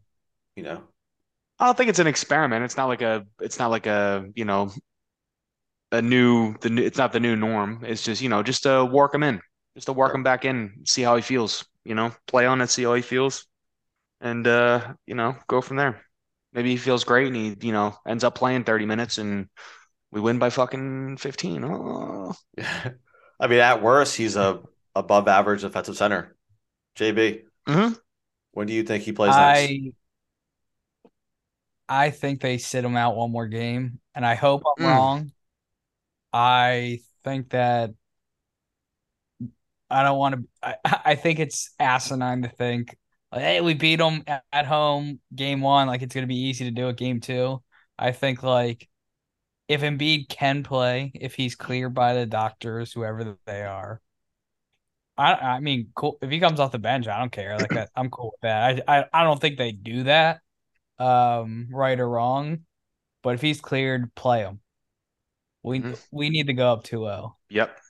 you 0.55 0.63
know, 0.63 0.83
I 1.59 1.65
don't 1.65 1.77
think 1.77 1.89
it's 1.89 1.99
an 1.99 2.07
experiment. 2.07 2.63
It's 2.65 2.77
not 2.77 2.87
like 2.87 3.01
a. 3.01 3.25
It's 3.39 3.59
not 3.59 3.71
like 3.71 3.85
a. 3.87 4.25
You 4.35 4.45
know, 4.45 4.71
a 5.91 6.01
new. 6.01 6.55
The 6.59 6.69
new. 6.69 6.83
It's 6.83 6.97
not 6.97 7.11
the 7.13 7.19
new 7.19 7.35
norm. 7.35 7.83
It's 7.85 8.03
just 8.03 8.21
you 8.21 8.29
know, 8.29 8.43
just 8.43 8.63
to 8.63 8.85
work 8.85 9.11
them 9.11 9.23
in, 9.23 9.41
just 9.75 9.87
to 9.87 9.93
work 9.93 10.13
him 10.13 10.23
back 10.23 10.45
in, 10.45 10.83
see 10.85 11.01
how 11.01 11.15
he 11.15 11.21
feels. 11.21 11.65
You 11.83 11.95
know, 11.95 12.13
play 12.27 12.45
on 12.45 12.61
it, 12.61 12.69
see 12.69 12.83
how 12.83 12.93
he 12.93 13.01
feels, 13.01 13.47
and 14.21 14.47
uh, 14.47 14.93
you 15.07 15.15
know, 15.15 15.35
go 15.47 15.61
from 15.61 15.77
there. 15.77 16.01
Maybe 16.53 16.71
he 16.71 16.77
feels 16.77 17.03
great 17.03 17.27
and 17.27 17.35
he, 17.35 17.57
you 17.61 17.73
know, 17.73 17.95
ends 18.07 18.23
up 18.23 18.35
playing 18.35 18.65
30 18.65 18.85
minutes 18.85 19.17
and 19.19 19.47
we 20.11 20.21
win 20.21 20.39
by 20.39 20.49
fucking 20.49 21.17
15. 21.17 21.63
Oh. 21.65 22.33
I 23.39 23.47
mean, 23.47 23.59
at 23.59 23.81
worst, 23.81 24.15
he's 24.15 24.35
a 24.35 24.61
above 24.95 25.27
average 25.27 25.61
defensive 25.61 25.97
center. 25.97 26.35
JB, 26.95 27.43
Mhm. 27.67 27.93
when 28.51 28.67
do 28.67 28.73
you 28.73 28.83
think 28.83 29.03
he 29.03 29.13
plays 29.13 29.37
next? 29.37 29.73
I 29.79 29.93
I 31.89 32.09
think 32.11 32.41
they 32.41 32.57
sit 32.57 32.85
him 32.85 32.95
out 32.95 33.15
one 33.15 33.31
more 33.31 33.47
game, 33.47 33.99
and 34.15 34.25
I 34.25 34.35
hope 34.35 34.63
I'm 34.65 34.73
Mm. 34.77 34.85
wrong. 34.85 35.31
I 36.33 36.99
think 37.23 37.49
that 37.51 37.91
I 39.91 40.03
don't 40.03 40.17
want 40.17 40.35
to. 40.35 40.43
I, 40.63 40.75
I 41.05 41.15
think 41.15 41.39
it's 41.39 41.71
asinine 41.79 42.43
to 42.43 42.49
think, 42.49 42.95
like, 43.31 43.41
hey, 43.41 43.61
we 43.61 43.73
beat 43.73 43.97
them 43.97 44.23
at, 44.27 44.43
at 44.53 44.65
home 44.65 45.19
game 45.35 45.61
one, 45.61 45.87
like 45.87 46.01
it's 46.01 46.15
gonna 46.15 46.27
be 46.27 46.37
easy 46.49 46.65
to 46.65 46.71
do 46.71 46.89
it 46.89 46.97
game 46.97 47.19
two. 47.21 47.63
I 47.99 48.11
think 48.11 48.43
like 48.43 48.87
if 49.67 49.81
Embiid 49.81 50.29
can 50.29 50.63
play, 50.63 51.11
if 51.15 51.35
he's 51.35 51.55
cleared 51.55 51.93
by 51.95 52.13
the 52.13 52.25
doctors, 52.25 52.93
whoever 52.93 53.37
they 53.45 53.63
are. 53.63 54.01
I 55.17 55.33
I 55.33 55.59
mean, 55.59 55.91
cool. 55.95 56.17
If 56.21 56.31
he 56.31 56.39
comes 56.39 56.59
off 56.59 56.71
the 56.71 56.79
bench, 56.79 57.07
I 57.07 57.19
don't 57.19 57.31
care. 57.31 57.57
Like 57.59 57.75
I, 57.75 57.87
I'm 57.95 58.09
cool 58.09 58.31
with 58.33 58.41
that. 58.41 58.83
I, 58.87 58.99
I 59.01 59.05
I 59.13 59.23
don't 59.23 59.39
think 59.39 59.57
they 59.57 59.71
do 59.71 60.03
that, 60.03 60.41
um, 60.99 61.69
right 61.71 61.99
or 61.99 62.09
wrong. 62.09 62.65
But 63.23 63.35
if 63.35 63.41
he's 63.41 63.61
cleared, 63.61 64.13
play 64.15 64.41
him. 64.41 64.61
We 65.63 65.79
Mhm. 65.79 65.95
we 66.11 66.29
need 66.29 66.47
to 66.47 66.53
go 66.53 66.71
up 66.73 66.83
2-0. 66.83 67.37
Yep. 67.49 67.80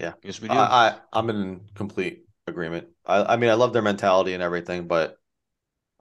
Yeah. 0.00 0.12
Yes, 0.22 0.40
we 0.40 0.48
do. 0.48 0.54
I, 0.54 0.88
I 0.88 0.98
I'm 1.12 1.30
in 1.30 1.60
complete 1.74 2.24
agreement. 2.46 2.88
I, 3.04 3.34
I 3.34 3.36
mean, 3.36 3.50
I 3.50 3.54
love 3.54 3.72
their 3.72 3.82
mentality 3.82 4.32
and 4.34 4.42
everything, 4.42 4.86
but 4.88 5.16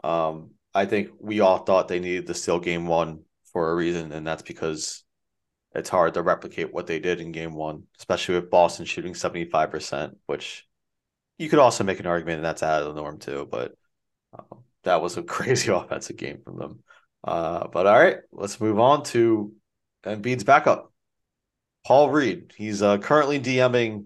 um, 0.04 0.52
I 0.74 0.86
think 0.86 1.10
we 1.20 1.42
all 1.42 1.60
thought 1.60 1.88
they 1.88 2.00
needed 2.00 2.28
to 2.28 2.34
steal 2.34 2.60
game 2.60 2.88
one 2.88 3.22
for 3.52 3.72
a 3.72 3.76
reason, 3.76 4.12
and 4.12 4.26
that's 4.26 4.42
because 4.42 5.04
it's 5.76 5.90
hard 5.90 6.14
to 6.14 6.22
replicate 6.22 6.74
what 6.74 6.88
they 6.88 7.00
did 7.00 7.20
in 7.20 7.32
game 7.32 7.54
one, 7.54 7.84
especially 8.00 8.36
with 8.36 8.50
Boston 8.50 8.86
shooting 8.86 9.14
75%, 9.14 10.16
which 10.26 10.66
you 11.38 11.50
could 11.50 11.60
also 11.60 11.84
make 11.84 12.00
an 12.00 12.08
argument 12.08 12.42
that's 12.42 12.64
out 12.64 12.82
of 12.82 12.96
the 12.96 13.02
norm 13.02 13.20
too, 13.20 13.48
but 13.52 13.74
uh, 14.38 14.56
that 14.84 15.02
was 15.02 15.18
a 15.18 15.24
crazy 15.36 15.72
offensive 15.72 16.18
game 16.18 16.42
from 16.44 16.58
them. 16.58 16.84
Uh, 17.24 17.68
but 17.68 17.86
all 17.86 18.00
right, 18.00 18.18
let's 18.32 18.62
move 18.62 18.80
on 18.80 19.04
to 19.04 19.54
Embiid's 20.06 20.44
backup. 20.44 20.89
Paul 21.86 22.10
Reed. 22.10 22.54
He's 22.56 22.82
uh, 22.82 22.98
currently 22.98 23.40
DMing 23.40 24.06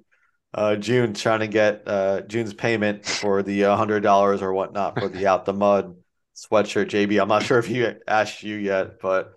uh, 0.53 0.75
Jun, 0.75 1.13
trying 1.13 1.39
to 1.39 1.47
get 1.47 1.83
uh, 1.87 2.21
Jun's 2.21 2.53
payment 2.53 3.05
for 3.05 3.41
the 3.41 3.65
uh, 3.65 3.75
hundred 3.75 4.01
dollars 4.01 4.41
or 4.41 4.53
whatnot 4.53 4.99
for 4.99 5.07
the 5.09 5.27
out 5.27 5.45
the 5.45 5.53
mud 5.53 5.95
sweatshirt. 6.35 6.89
JB, 6.89 7.21
I'm 7.21 7.27
not 7.27 7.43
sure 7.43 7.59
if 7.59 7.65
he 7.65 7.87
asked 8.07 8.43
you 8.43 8.55
yet, 8.55 8.99
but 9.01 9.33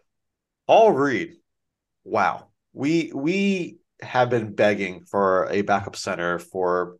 Paul 0.66 0.92
Reed. 0.92 1.36
Wow, 2.04 2.48
we 2.72 3.10
we 3.14 3.78
have 4.02 4.30
been 4.30 4.54
begging 4.54 5.04
for 5.04 5.48
a 5.50 5.62
backup 5.62 5.96
center 5.96 6.38
for 6.38 6.98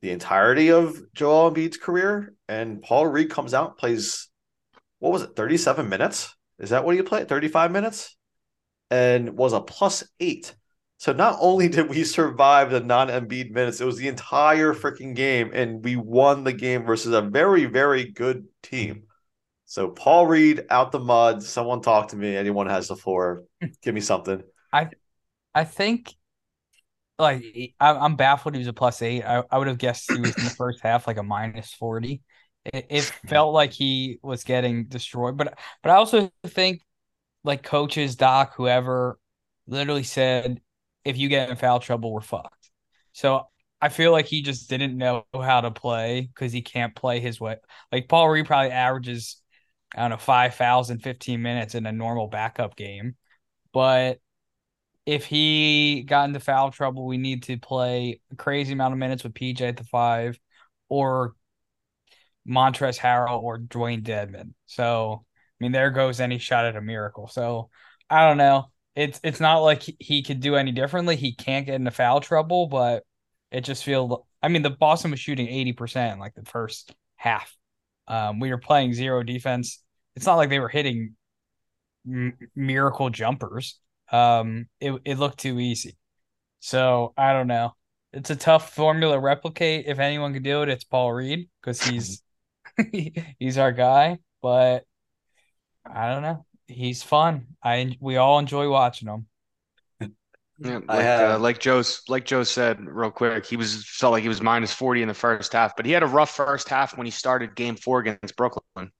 the 0.00 0.10
entirety 0.10 0.72
of 0.72 1.00
Joel 1.14 1.52
Embiid's 1.52 1.76
career, 1.76 2.34
and 2.48 2.82
Paul 2.82 3.06
Reed 3.06 3.30
comes 3.30 3.54
out 3.54 3.78
plays. 3.78 4.28
What 4.98 5.12
was 5.12 5.22
it? 5.22 5.34
37 5.34 5.88
minutes? 5.88 6.34
Is 6.58 6.70
that 6.70 6.84
what 6.84 6.94
he 6.94 7.02
played? 7.02 7.28
35 7.28 7.72
minutes? 7.72 8.16
And 8.92 9.36
was 9.36 9.54
a 9.54 9.60
plus 9.60 10.04
eight. 10.20 10.54
So 10.98 11.12
not 11.12 11.38
only 11.40 11.68
did 11.68 11.88
we 11.88 12.04
survive 12.04 12.70
the 12.70 12.80
non 12.80 13.08
Embiid 13.08 13.50
minutes, 13.50 13.80
it 13.80 13.86
was 13.86 13.96
the 13.96 14.08
entire 14.08 14.74
freaking 14.74 15.16
game, 15.16 15.50
and 15.54 15.82
we 15.82 15.96
won 15.96 16.44
the 16.44 16.52
game 16.52 16.84
versus 16.84 17.14
a 17.14 17.22
very, 17.22 17.64
very 17.64 18.04
good 18.04 18.46
team. 18.62 19.04
So 19.64 19.88
Paul 19.88 20.26
Reed 20.26 20.66
out 20.70 20.92
the 20.92 21.00
mud. 21.00 21.42
Someone 21.42 21.80
talk 21.80 22.08
to 22.08 22.16
me. 22.16 22.36
Anyone 22.36 22.66
has 22.68 22.88
the 22.88 22.96
floor. 22.96 23.44
Give 23.82 23.94
me 23.94 24.02
something. 24.02 24.42
I 24.72 24.90
I 25.54 25.64
think 25.64 26.14
like 27.18 27.44
I- 27.80 27.96
I'm 27.96 28.16
baffled 28.16 28.54
he 28.54 28.58
was 28.58 28.68
a 28.68 28.72
plus 28.72 29.02
eight. 29.02 29.22
I, 29.22 29.42
I 29.50 29.58
would 29.58 29.68
have 29.68 29.78
guessed 29.78 30.10
he 30.10 30.20
was 30.20 30.38
in 30.38 30.44
the 30.44 30.50
first 30.56 30.80
half 30.82 31.06
like 31.06 31.18
a 31.18 31.22
minus 31.22 31.72
40. 31.72 32.22
It, 32.64 32.86
it 32.90 33.12
felt 33.26 33.52
like 33.54 33.72
he 33.72 34.18
was 34.22 34.44
getting 34.44 34.86
destroyed, 34.86 35.36
but 35.36 35.58
but 35.82 35.90
I 35.90 35.96
also 35.96 36.30
think 36.46 36.82
like 37.44 37.62
coaches, 37.62 38.16
Doc, 38.16 38.54
whoever 38.56 39.18
literally 39.66 40.02
said 40.02 40.60
if 41.04 41.16
you 41.16 41.28
get 41.28 41.50
in 41.50 41.56
foul 41.56 41.80
trouble, 41.80 42.12
we're 42.12 42.20
fucked. 42.20 42.70
So 43.12 43.48
I 43.80 43.88
feel 43.88 44.12
like 44.12 44.26
he 44.26 44.42
just 44.42 44.68
didn't 44.70 44.96
know 44.96 45.24
how 45.34 45.60
to 45.62 45.70
play 45.70 46.22
because 46.22 46.52
he 46.52 46.62
can't 46.62 46.94
play 46.94 47.20
his 47.20 47.40
way. 47.40 47.56
Like 47.90 48.08
Paul 48.08 48.28
Reed 48.28 48.46
probably 48.46 48.70
averages, 48.70 49.42
I 49.94 50.02
don't 50.02 50.10
know, 50.10 50.16
five 50.18 50.54
fouls 50.54 50.90
in 50.90 50.98
15 51.00 51.42
minutes 51.42 51.74
in 51.74 51.86
a 51.86 51.92
normal 51.92 52.28
backup 52.28 52.76
game. 52.76 53.16
But 53.72 54.20
if 55.04 55.26
he 55.26 56.04
got 56.06 56.26
into 56.26 56.38
foul 56.38 56.70
trouble, 56.70 57.06
we 57.06 57.18
need 57.18 57.44
to 57.44 57.58
play 57.58 58.20
a 58.30 58.36
crazy 58.36 58.72
amount 58.72 58.92
of 58.92 58.98
minutes 58.98 59.24
with 59.24 59.34
PJ 59.34 59.60
at 59.62 59.76
the 59.76 59.84
five 59.84 60.38
or 60.88 61.34
Montrezl 62.48 62.98
Harrell 62.98 63.42
or 63.42 63.58
Dewayne 63.58 64.02
Dedmon. 64.02 64.54
So, 64.66 65.24
mean, 65.62 65.72
there 65.72 65.90
goes 65.90 66.20
any 66.20 66.38
shot 66.38 66.64
at 66.66 66.76
a 66.76 66.80
miracle. 66.80 67.28
So, 67.28 67.70
I 68.10 68.28
don't 68.28 68.38
know. 68.38 68.66
It's 68.94 69.20
it's 69.24 69.40
not 69.40 69.58
like 69.60 69.82
he- 69.98 70.22
could 70.22 70.40
do 70.40 70.56
any 70.56 70.72
differently. 70.72 71.16
He 71.16 71.34
can't 71.34 71.66
get 71.66 71.76
into 71.76 71.90
foul 71.90 72.20
trouble, 72.20 72.66
but 72.66 73.04
it 73.50 73.62
just 73.62 73.84
feels. 73.84 74.20
I 74.42 74.48
mean, 74.48 74.62
the 74.62 74.70
Boston 74.70 75.10
was 75.12 75.20
shooting 75.20 75.48
eighty 75.48 75.72
percent 75.72 76.20
like 76.20 76.34
the 76.34 76.44
first 76.44 76.94
half. 77.16 77.56
Um, 78.08 78.40
we 78.40 78.50
were 78.50 78.58
playing 78.58 78.92
zero 78.94 79.22
defense. 79.22 79.82
It's 80.16 80.26
not 80.26 80.36
like 80.36 80.50
they 80.50 80.58
were 80.60 80.68
hitting 80.68 81.16
m- 82.06 82.36
miracle 82.54 83.10
jumpers. 83.10 83.78
Um, 84.10 84.68
it 84.80 84.92
it 85.04 85.18
looked 85.18 85.38
too 85.38 85.58
easy. 85.60 85.96
So 86.60 87.14
I 87.16 87.32
don't 87.32 87.48
know. 87.48 87.74
It's 88.12 88.30
a 88.30 88.36
tough 88.36 88.74
formula 88.74 89.14
to 89.16 89.20
replicate. 89.20 89.86
If 89.86 89.98
anyone 89.98 90.34
can 90.34 90.42
do 90.42 90.62
it, 90.62 90.68
it's 90.68 90.84
Paul 90.84 91.12
Reed 91.12 91.48
because 91.62 91.82
he's 91.82 92.22
he's 93.38 93.58
our 93.58 93.72
guy. 93.72 94.18
But 94.42 94.84
I 95.86 96.08
don't 96.12 96.22
know. 96.22 96.44
He's 96.68 97.02
fun. 97.02 97.48
I 97.62 97.96
we 98.00 98.16
all 98.16 98.38
enjoy 98.38 98.68
watching 98.70 99.08
him. 99.08 99.26
Yeah, 100.58 100.78
like 100.86 101.00
have- 101.00 101.30
uh, 101.36 101.38
like 101.40 101.58
Joe's 101.58 102.02
like 102.08 102.24
Joe 102.24 102.44
said 102.44 102.80
real 102.80 103.10
quick, 103.10 103.46
he 103.46 103.56
was 103.56 103.84
felt 103.84 104.12
like 104.12 104.22
he 104.22 104.28
was 104.28 104.40
minus 104.40 104.72
40 104.72 105.02
in 105.02 105.08
the 105.08 105.14
first 105.14 105.52
half, 105.52 105.74
but 105.76 105.86
he 105.86 105.92
had 105.92 106.02
a 106.02 106.06
rough 106.06 106.30
first 106.36 106.68
half 106.68 106.96
when 106.96 107.06
he 107.06 107.10
started 107.10 107.56
game 107.56 107.74
four 107.74 108.00
against 108.00 108.36
Brooklyn. 108.36 108.92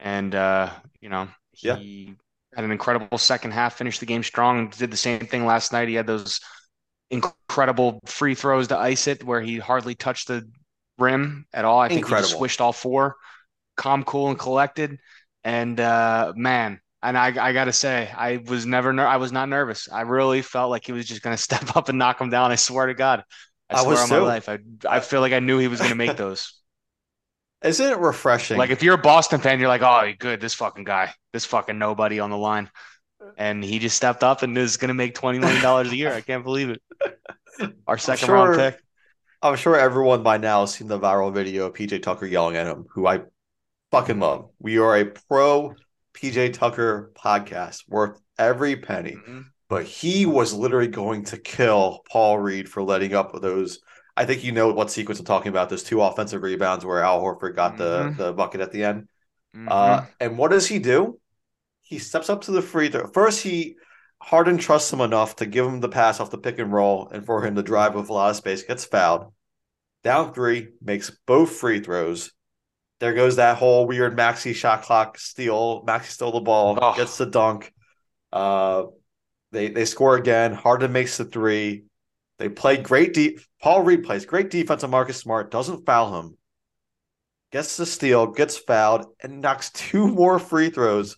And 0.00 0.34
uh, 0.34 0.70
you 1.00 1.08
know, 1.08 1.28
Yeah. 1.62 1.76
he 1.76 2.16
had 2.54 2.64
an 2.64 2.72
incredible 2.72 3.18
second 3.18 3.52
half, 3.52 3.76
finished 3.76 4.00
the 4.00 4.06
game 4.06 4.22
strong, 4.24 4.70
did 4.70 4.90
the 4.90 4.96
same 4.96 5.20
thing 5.20 5.46
last 5.46 5.72
night. 5.72 5.88
He 5.88 5.94
had 5.94 6.06
those 6.06 6.40
incredible 7.10 8.00
free 8.06 8.34
throws 8.34 8.68
to 8.68 8.78
ice 8.78 9.06
it 9.06 9.22
where 9.22 9.40
he 9.40 9.58
hardly 9.58 9.94
touched 9.94 10.28
the 10.28 10.50
rim 10.98 11.46
at 11.52 11.64
all. 11.64 11.78
I 11.78 11.88
think 11.88 12.06
he 12.06 12.10
just 12.10 12.36
swished 12.36 12.60
all 12.60 12.72
four. 12.72 13.16
Calm, 13.76 14.02
cool, 14.02 14.30
and 14.30 14.38
collected. 14.38 14.98
And 15.44 15.78
uh 15.78 16.32
man, 16.36 16.80
and 17.02 17.16
I, 17.16 17.26
I 17.28 17.52
gotta 17.52 17.72
say, 17.72 18.10
I 18.14 18.38
was 18.38 18.66
never, 18.66 18.92
ner- 18.92 19.06
I 19.06 19.18
was 19.18 19.30
not 19.30 19.48
nervous. 19.48 19.88
I 19.90 20.02
really 20.02 20.42
felt 20.42 20.70
like 20.70 20.84
he 20.84 20.92
was 20.92 21.06
just 21.06 21.22
gonna 21.22 21.36
step 21.48 21.76
up 21.76 21.88
and 21.88 21.98
knock 21.98 22.20
him 22.20 22.30
down. 22.30 22.50
I 22.50 22.56
swear 22.56 22.86
to 22.86 22.94
God, 22.94 23.24
I, 23.70 23.78
I 23.78 23.82
swear 23.82 23.98
on 23.98 24.08
my 24.08 24.18
life. 24.18 24.48
I, 24.48 24.58
I 24.88 25.00
feel 25.00 25.20
like 25.20 25.32
I 25.32 25.40
knew 25.40 25.58
he 25.58 25.68
was 25.68 25.80
gonna 25.80 25.94
make 25.94 26.16
those. 26.16 26.54
Isn't 27.62 27.90
it 27.90 27.98
refreshing? 27.98 28.56
like 28.56 28.70
if 28.70 28.82
you're 28.84 28.94
a 28.94 28.98
Boston 28.98 29.40
fan, 29.40 29.58
you're 29.58 29.68
like, 29.68 29.82
oh, 29.82 30.12
good, 30.18 30.40
this 30.40 30.54
fucking 30.54 30.84
guy, 30.84 31.12
this 31.32 31.44
fucking 31.44 31.76
nobody 31.76 32.20
on 32.20 32.30
the 32.30 32.36
line, 32.36 32.70
and 33.36 33.64
he 33.64 33.80
just 33.80 33.96
stepped 33.96 34.22
up 34.22 34.42
and 34.42 34.56
is 34.56 34.76
gonna 34.76 34.94
make 34.94 35.14
twenty 35.14 35.38
million 35.38 35.62
dollars 35.62 35.90
a 35.90 35.96
year. 35.96 36.12
I 36.12 36.20
can't 36.20 36.44
believe 36.44 36.70
it. 36.70 36.82
Our 37.86 37.98
second 37.98 38.26
sure- 38.26 38.34
round 38.34 38.56
pick. 38.56 38.80
I'm 39.40 39.54
sure 39.54 39.76
everyone 39.76 40.24
by 40.24 40.36
now 40.38 40.60
has 40.60 40.74
seen 40.74 40.88
the 40.88 40.98
viral 40.98 41.32
video 41.32 41.66
of 41.66 41.74
PJ 41.74 42.02
Tucker 42.02 42.26
yelling 42.26 42.56
at 42.56 42.66
him, 42.66 42.86
who 42.90 43.06
I 43.06 43.20
fucking 43.90 44.20
love. 44.20 44.50
We 44.58 44.78
are 44.78 44.96
a 44.96 45.04
pro 45.04 45.74
PJ 46.14 46.52
Tucker 46.52 47.12
podcast 47.16 47.84
worth 47.88 48.20
every 48.38 48.76
penny. 48.76 49.16
Mhm. 49.16 49.44
But 49.68 49.84
he 49.84 50.24
was 50.24 50.54
literally 50.54 50.88
going 50.88 51.24
to 51.26 51.36
kill 51.38 52.00
Paul 52.10 52.38
Reed 52.38 52.68
for 52.68 52.82
letting 52.82 53.14
up 53.14 53.38
those. 53.40 53.80
I 54.16 54.24
think 54.24 54.42
you 54.42 54.52
know 54.52 54.72
what 54.72 54.90
sequence 54.90 55.18
I'm 55.18 55.26
talking 55.26 55.50
about. 55.50 55.68
Those 55.68 55.84
two 55.84 56.00
offensive 56.00 56.42
rebounds 56.42 56.84
where 56.84 57.02
Al 57.04 57.22
Horford 57.22 57.54
got 57.54 57.76
the 57.76 58.04
Mhm. 58.04 58.16
the 58.16 58.32
bucket 58.32 58.60
at 58.60 58.72
the 58.72 58.84
end. 58.84 59.08
Mhm. 59.54 59.68
Uh, 59.70 60.06
and 60.20 60.38
what 60.38 60.50
does 60.50 60.66
he 60.66 60.78
do? 60.78 61.20
He 61.82 61.98
steps 61.98 62.28
up 62.30 62.42
to 62.42 62.50
the 62.50 62.62
free 62.62 62.88
throw. 62.88 63.06
First, 63.08 63.42
he 63.42 63.76
Harden 64.20 64.58
trusts 64.58 64.92
him 64.92 65.00
enough 65.00 65.36
to 65.36 65.46
give 65.46 65.64
him 65.64 65.78
the 65.78 65.88
pass 65.88 66.18
off 66.18 66.30
the 66.32 66.38
pick 66.38 66.58
and 66.58 66.72
roll 66.72 67.08
and 67.08 67.24
for 67.24 67.46
him 67.46 67.54
to 67.54 67.62
drive 67.62 67.94
with 67.94 68.08
a 68.08 68.12
lot 68.12 68.30
of 68.30 68.36
space, 68.36 68.64
gets 68.64 68.84
fouled. 68.84 69.32
Down 70.02 70.34
three, 70.34 70.70
makes 70.82 71.10
both 71.24 71.52
free 71.52 71.78
throws. 71.80 72.32
There 73.00 73.14
goes 73.14 73.36
that 73.36 73.56
whole 73.58 73.86
weird 73.86 74.16
Maxey 74.16 74.52
shot 74.52 74.82
clock 74.82 75.18
steal. 75.18 75.82
Maxey 75.84 76.10
stole 76.10 76.32
the 76.32 76.40
ball, 76.40 76.78
Oh. 76.80 76.96
gets 76.96 77.16
the 77.16 77.26
dunk. 77.26 77.72
Uh, 78.32 78.84
they 79.52 79.68
they 79.68 79.84
score 79.84 80.16
again. 80.16 80.52
Harden 80.52 80.92
makes 80.92 81.16
the 81.16 81.24
three. 81.24 81.84
They 82.38 82.48
play 82.48 82.76
great 82.76 83.14
deep. 83.14 83.40
Paul 83.60 83.82
Reed 83.82 84.04
plays 84.04 84.26
great 84.26 84.50
defense 84.50 84.84
on 84.84 84.90
Marcus 84.90 85.16
Smart, 85.18 85.50
doesn't 85.50 85.86
foul 85.86 86.18
him 86.20 86.36
gets 87.50 87.76
the 87.78 87.86
steal, 87.86 88.26
gets 88.26 88.58
fouled, 88.58 89.06
and 89.22 89.40
knocks 89.40 89.70
two 89.70 90.06
more 90.06 90.38
free 90.38 90.70
throws 90.70 91.16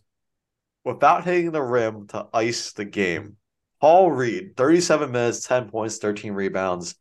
without 0.85 1.25
hitting 1.25 1.51
the 1.51 1.61
rim 1.63 2.07
to 2.09 2.27
ice 2.33 2.73
the 2.73 2.85
game. 2.85 3.37
Paul 3.81 4.13
Reed, 4.13 4.57
37 4.57 5.11
minutes, 5.11 5.47
10 5.47 5.71
points, 5.71 5.99
13 5.99 6.33
rebounds. 6.33 6.95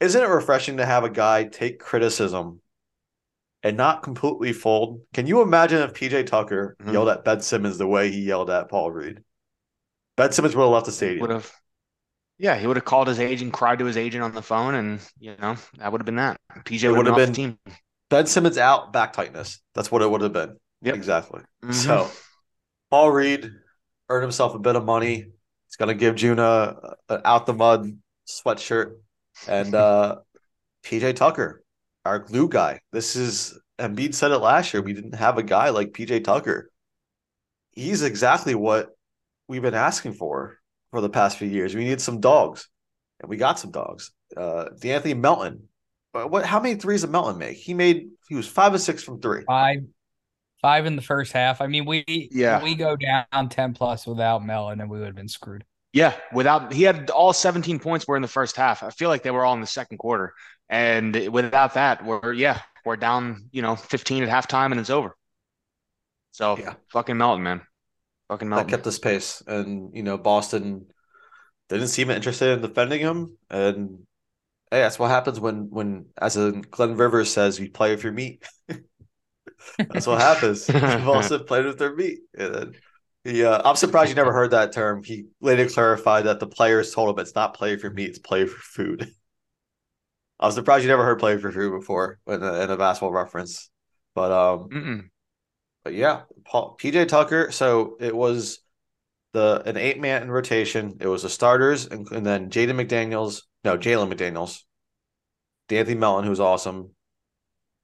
Isn't 0.00 0.22
it 0.22 0.28
refreshing 0.28 0.76
to 0.76 0.86
have 0.86 1.04
a 1.04 1.10
guy 1.10 1.44
take 1.44 1.78
criticism 1.78 2.60
and 3.68 3.76
not 3.76 4.02
completely 4.02 4.52
fold? 4.52 5.02
Can 5.12 5.26
you 5.26 5.42
imagine 5.42 5.80
if 5.82 5.92
PJ 5.94 6.26
Tucker 6.26 6.76
Mhm. 6.82 6.92
yelled 6.92 7.08
at 7.08 7.24
Ben 7.24 7.40
Simmons 7.40 7.78
the 7.78 7.86
way 7.86 8.10
he 8.10 8.20
yelled 8.22 8.50
at 8.50 8.68
Paul 8.68 8.90
Reed? 8.90 9.22
Ben 10.16 10.32
Simmons 10.32 10.56
would 10.56 10.62
have 10.64 10.72
left 10.72 10.86
the 10.86 10.92
stadium. 10.92 11.20
would 11.20 11.30
have 11.30 11.52
yeah 12.40 12.56
he 12.56 12.66
would 12.68 12.76
have 12.76 12.84
called 12.84 13.08
his 13.08 13.18
agent 13.20 13.52
cried 13.52 13.78
to 13.80 13.84
his 13.84 13.96
agent 13.96 14.22
on 14.22 14.32
the 14.32 14.42
phone 14.42 14.74
and 14.74 15.00
you 15.18 15.34
know 15.40 15.56
that 15.78 15.90
would 15.90 16.00
have 16.00 16.06
been 16.06 16.16
that 16.16 16.40
pj 16.64 16.96
would 16.96 17.06
have 17.06 17.16
been 17.16 17.32
been- 17.32 17.58
Ben 18.10 18.24
Simmons 18.26 18.56
out, 18.56 18.90
back 18.92 19.12
tightness. 19.12 19.60
That's 19.74 19.92
what 19.92 20.00
it 20.00 20.10
would 20.10 20.22
have 20.22 20.32
been. 20.32 20.56
Yep. 20.80 20.94
Exactly. 20.94 21.42
Mhm. 21.62 21.74
So, 21.74 22.10
Paul 22.90 23.10
Reed 23.10 23.50
earned 24.08 24.22
himself 24.22 24.54
a 24.54 24.58
bit 24.58 24.76
of 24.76 24.84
money. 24.86 25.14
He's 25.66 25.76
going 25.76 25.90
to 25.90 25.94
give 25.94 26.14
Juna 26.14 26.94
an 27.10 27.20
out 27.26 27.44
the 27.44 27.52
mud 27.52 27.98
sweatshirt. 28.26 28.94
And 29.46 29.74
uh, 29.84 30.16
PJ 30.84 31.16
Tucker, 31.16 31.62
our 32.08 32.18
glue 32.18 32.48
guy. 32.48 32.80
This 32.90 33.16
is, 33.16 33.58
Embiid 33.78 34.14
said 34.14 34.30
it 34.30 34.38
last 34.38 34.72
year. 34.72 34.82
We 34.82 34.94
didn't 34.94 35.14
have 35.14 35.36
a 35.38 35.42
guy 35.42 35.68
like 35.68 35.92
PJ 35.92 36.24
Tucker. 36.24 36.70
He's 37.72 38.02
exactly 38.02 38.54
what 38.54 38.96
we've 39.46 39.62
been 39.62 39.74
asking 39.74 40.14
for 40.14 40.58
for 40.90 41.00
the 41.00 41.10
past 41.10 41.36
few 41.38 41.48
years. 41.48 41.74
We 41.74 41.84
need 41.84 42.00
some 42.00 42.20
dogs, 42.20 42.68
and 43.20 43.28
we 43.28 43.36
got 43.36 43.58
some 43.58 43.70
dogs. 43.70 44.10
Uh, 44.36 44.70
D'Anthony 44.80 45.14
Melton. 45.14 45.68
But 46.12 46.30
what? 46.30 46.44
How 46.46 46.60
many 46.60 46.74
threes 46.74 47.02
did 47.02 47.10
Melton 47.10 47.38
make? 47.38 47.58
He 47.58 47.74
made. 47.74 48.08
He 48.28 48.34
was 48.34 48.48
five 48.48 48.72
or 48.74 48.78
six 48.78 49.02
from 49.04 49.20
three. 49.20 49.44
Five, 49.46 49.84
five 50.62 50.86
in 50.86 50.96
the 50.96 51.02
first 51.02 51.32
half. 51.32 51.60
I 51.60 51.66
mean, 51.66 51.84
we 51.84 52.04
Yeah. 52.32 52.62
we 52.64 52.74
go 52.74 52.96
down 52.96 53.48
ten 53.50 53.74
plus 53.74 54.06
without 54.06 54.44
Melton, 54.44 54.80
and 54.80 54.90
we 54.90 54.98
would 54.98 55.06
have 55.06 55.14
been 55.14 55.28
screwed. 55.28 55.64
Yeah, 55.92 56.14
without 56.32 56.72
he 56.72 56.82
had 56.82 57.10
all 57.10 57.32
17 57.32 57.78
points 57.78 58.06
were 58.06 58.16
in 58.16 58.22
the 58.22 58.28
first 58.28 58.56
half. 58.56 58.82
I 58.82 58.90
feel 58.90 59.08
like 59.08 59.22
they 59.22 59.30
were 59.30 59.44
all 59.44 59.54
in 59.54 59.60
the 59.60 59.66
second 59.66 59.98
quarter. 59.98 60.34
And 60.68 61.28
without 61.32 61.74
that, 61.74 62.04
we're 62.04 62.32
yeah, 62.32 62.60
we're 62.84 62.96
down, 62.96 63.48
you 63.52 63.62
know, 63.62 63.74
15 63.74 64.22
at 64.22 64.28
halftime 64.28 64.70
and 64.70 64.80
it's 64.80 64.90
over. 64.90 65.16
So 66.32 66.56
Yeah. 66.56 66.74
fucking 66.90 67.16
Melton, 67.16 67.42
man. 67.42 67.62
Fucking 68.28 68.50
that 68.50 68.68
kept 68.68 68.84
this 68.84 68.98
pace. 68.98 69.42
And 69.46 69.94
you 69.94 70.02
know, 70.02 70.18
Boston 70.18 70.86
didn't 71.68 71.88
seem 71.88 72.10
interested 72.10 72.50
in 72.50 72.60
defending 72.62 73.00
him. 73.00 73.38
And 73.50 74.06
hey, 74.70 74.80
that's 74.80 74.98
what 74.98 75.10
happens 75.10 75.40
when 75.40 75.70
when 75.70 76.06
as 76.20 76.36
a 76.36 76.52
Glenn 76.52 76.96
Rivers 76.96 77.32
says, 77.32 77.58
you 77.58 77.70
play 77.70 77.90
with 77.92 78.04
your 78.04 78.12
meat. 78.12 78.44
that's 79.78 80.06
what 80.06 80.20
happens. 80.20 80.66
Boston 81.04 81.44
played 81.44 81.64
with 81.64 81.78
their 81.78 81.94
meat. 81.94 82.18
And 82.36 82.54
then 82.54 82.74
he, 83.28 83.44
uh, 83.44 83.60
I'm 83.64 83.76
surprised 83.76 84.10
you 84.10 84.14
never 84.14 84.32
heard 84.32 84.52
that 84.52 84.72
term. 84.72 85.02
He 85.02 85.26
later 85.40 85.68
clarified 85.68 86.24
that 86.24 86.40
the 86.40 86.46
players 86.46 86.94
told 86.94 87.10
him 87.10 87.20
it's 87.22 87.34
not 87.34 87.54
play 87.54 87.76
for 87.76 87.90
meat, 87.90 88.10
it's 88.10 88.18
play 88.18 88.46
for 88.46 88.58
food. 88.58 89.10
I 90.40 90.46
was 90.46 90.54
surprised 90.54 90.84
you 90.84 90.88
never 90.88 91.04
heard 91.04 91.18
play 91.18 91.36
for 91.36 91.50
food 91.50 91.78
before 91.78 92.20
in 92.26 92.42
a, 92.42 92.52
in 92.62 92.70
a 92.70 92.76
basketball 92.76 93.12
reference. 93.12 93.70
But 94.14 94.32
um, 94.32 94.68
Mm-mm. 94.68 95.10
but 95.84 95.94
yeah, 95.94 96.22
Paul, 96.44 96.76
PJ 96.80 97.08
Tucker. 97.08 97.50
So 97.50 97.96
it 98.00 98.14
was 98.14 98.60
the 99.32 99.62
an 99.66 99.76
eight 99.76 100.00
man 100.00 100.22
in 100.22 100.30
rotation. 100.30 100.98
It 101.00 101.08
was 101.08 101.22
the 101.22 101.28
starters, 101.28 101.86
and, 101.86 102.10
and 102.10 102.24
then 102.24 102.50
Jaden 102.50 102.80
McDaniels. 102.80 103.42
No, 103.64 103.76
Jalen 103.76 104.12
McDaniels. 104.12 104.62
D'Anthony 105.68 105.96
Melton, 105.96 106.26
who's 106.26 106.40
awesome. 106.40 106.90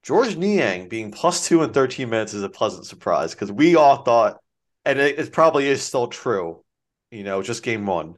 George 0.02 0.36
Niang 0.36 0.88
being 0.88 1.10
plus 1.12 1.46
two 1.46 1.62
in 1.62 1.72
13 1.72 2.10
minutes 2.10 2.34
is 2.34 2.42
a 2.42 2.48
pleasant 2.48 2.86
surprise 2.86 3.34
because 3.34 3.50
we 3.50 3.76
all 3.76 4.02
thought, 4.02 4.38
and 4.84 4.98
it, 4.98 5.18
it 5.18 5.32
probably 5.32 5.66
is 5.66 5.82
still 5.82 6.08
true, 6.08 6.62
you 7.10 7.24
know, 7.24 7.42
just 7.42 7.62
game 7.62 7.86
one. 7.86 8.16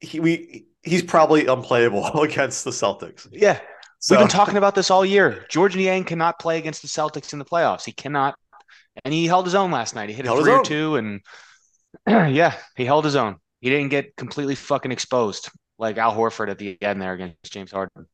He 0.00 0.20
we 0.20 0.66
he's 0.82 1.02
probably 1.02 1.46
unplayable 1.46 2.06
against 2.22 2.64
the 2.64 2.70
Celtics. 2.70 3.28
Yeah. 3.30 3.60
So 4.00 4.14
We've 4.14 4.20
been 4.20 4.28
talking 4.28 4.56
about 4.56 4.76
this 4.76 4.90
all 4.90 5.04
year. 5.04 5.44
George 5.48 5.74
Niang 5.74 6.04
cannot 6.04 6.38
play 6.38 6.58
against 6.58 6.82
the 6.82 6.88
Celtics 6.88 7.32
in 7.32 7.40
the 7.40 7.44
playoffs. 7.44 7.84
He 7.84 7.92
cannot. 7.92 8.36
And 9.04 9.12
he 9.12 9.26
held 9.26 9.44
his 9.44 9.56
own 9.56 9.72
last 9.72 9.94
night. 9.94 10.08
He 10.08 10.14
hit 10.14 10.24
a 10.24 10.28
Held 10.28 10.42
three 10.42 10.52
or 10.52 10.64
two 10.64 10.96
and 10.96 11.20
yeah, 12.06 12.54
he 12.76 12.84
held 12.84 13.04
his 13.04 13.16
own. 13.16 13.36
He 13.60 13.70
didn't 13.70 13.88
get 13.88 14.14
completely 14.16 14.54
fucking 14.54 14.92
exposed 14.92 15.50
like 15.78 15.98
Al 15.98 16.14
Horford 16.14 16.50
at 16.50 16.58
the 16.58 16.80
end 16.80 17.00
there 17.00 17.12
against 17.12 17.52
James 17.52 17.72
Harden. 17.72 18.06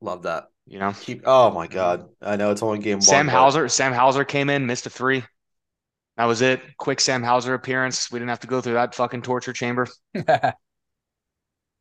love 0.00 0.22
that. 0.22 0.48
You 0.66 0.78
know? 0.78 0.92
Keep. 1.00 1.22
Oh 1.26 1.50
my 1.50 1.66
god, 1.66 2.08
I 2.20 2.36
know 2.36 2.50
it's 2.50 2.62
only 2.62 2.78
game 2.78 2.98
one. 2.98 3.02
Sam 3.02 3.28
Hauser, 3.28 3.68
Sam 3.68 3.92
Hauser 3.92 4.24
came 4.24 4.48
in, 4.48 4.66
missed 4.66 4.86
a 4.86 4.90
three. 4.90 5.24
That 6.16 6.26
was 6.26 6.42
it. 6.42 6.60
Quick 6.76 7.00
Sam 7.00 7.22
Hauser 7.22 7.54
appearance. 7.54 8.10
We 8.10 8.18
didn't 8.18 8.28
have 8.30 8.40
to 8.40 8.46
go 8.46 8.60
through 8.60 8.74
that 8.74 8.94
fucking 8.94 9.22
torture 9.22 9.52
chamber. 9.52 9.88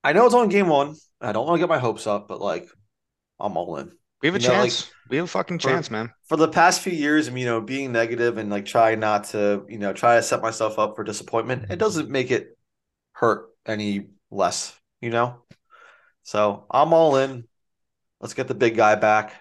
I 0.04 0.14
know 0.14 0.26
it's 0.26 0.36
on 0.36 0.50
game 0.50 0.68
one. 0.68 0.96
I 1.20 1.32
don't 1.32 1.46
want 1.46 1.58
to 1.58 1.60
get 1.64 1.70
my 1.70 1.78
hopes 1.80 2.08
up, 2.08 2.28
but 2.28 2.42
like, 2.42 2.68
I'm 3.40 3.58
all 3.58 3.78
in. 3.78 3.92
We 4.22 4.28
have 4.30 4.36
a 4.36 4.40
You 4.40 4.48
know, 4.48 4.54
like, 4.54 4.62
chance. 4.72 4.92
we 5.10 5.18
have 5.18 5.26
a 5.26 5.30
fucking 5.30 5.60
for- 5.60 5.70
chance, 5.70 5.92
man. 5.92 6.12
For 6.28 6.38
the 6.38 6.48
past 6.48 6.82
few 6.82 6.94
years, 6.94 7.28
I 7.28 7.32
mean, 7.32 7.42
you 7.42 7.50
know, 7.50 7.62
being 7.62 7.92
negative 7.92 8.38
and 8.38 8.50
like 8.50 8.66
trying 8.66 9.00
not 9.00 9.26
to, 9.26 9.66
you 9.68 9.78
know, 9.78 9.94
try 9.94 10.16
to 10.16 10.24
set 10.24 10.42
myself 10.42 10.80
up 10.80 10.96
for 10.96 11.04
disappointment, 11.04 11.72
it 11.72 11.78
doesn't 11.78 12.10
make 12.10 12.32
it 12.32 12.58
hurt 13.14 13.50
any 13.66 14.08
less, 14.30 14.74
you 15.02 15.10
know? 15.10 15.42
So 16.24 16.66
I'm 16.72 16.94
all 16.94 17.18
in. 17.18 17.46
Let's 18.20 18.36
get 18.36 18.48
the 18.48 18.54
big 18.56 18.76
guy 18.76 18.96
back. 18.96 19.41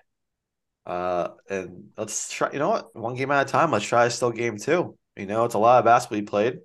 Uh, 0.86 1.28
and 1.48 1.90
let's 1.96 2.32
try. 2.32 2.50
You 2.52 2.58
know 2.58 2.70
what? 2.70 2.96
One 2.96 3.14
game 3.14 3.30
at 3.30 3.46
a 3.46 3.50
time. 3.50 3.70
Let's 3.70 3.84
try 3.84 4.08
still 4.08 4.30
game 4.30 4.56
two. 4.56 4.96
You 5.16 5.26
know, 5.26 5.44
it's 5.44 5.54
a 5.54 5.58
lot 5.58 5.78
of 5.78 5.84
basketball 5.84 6.18
you 6.18 6.24
played. 6.24 6.58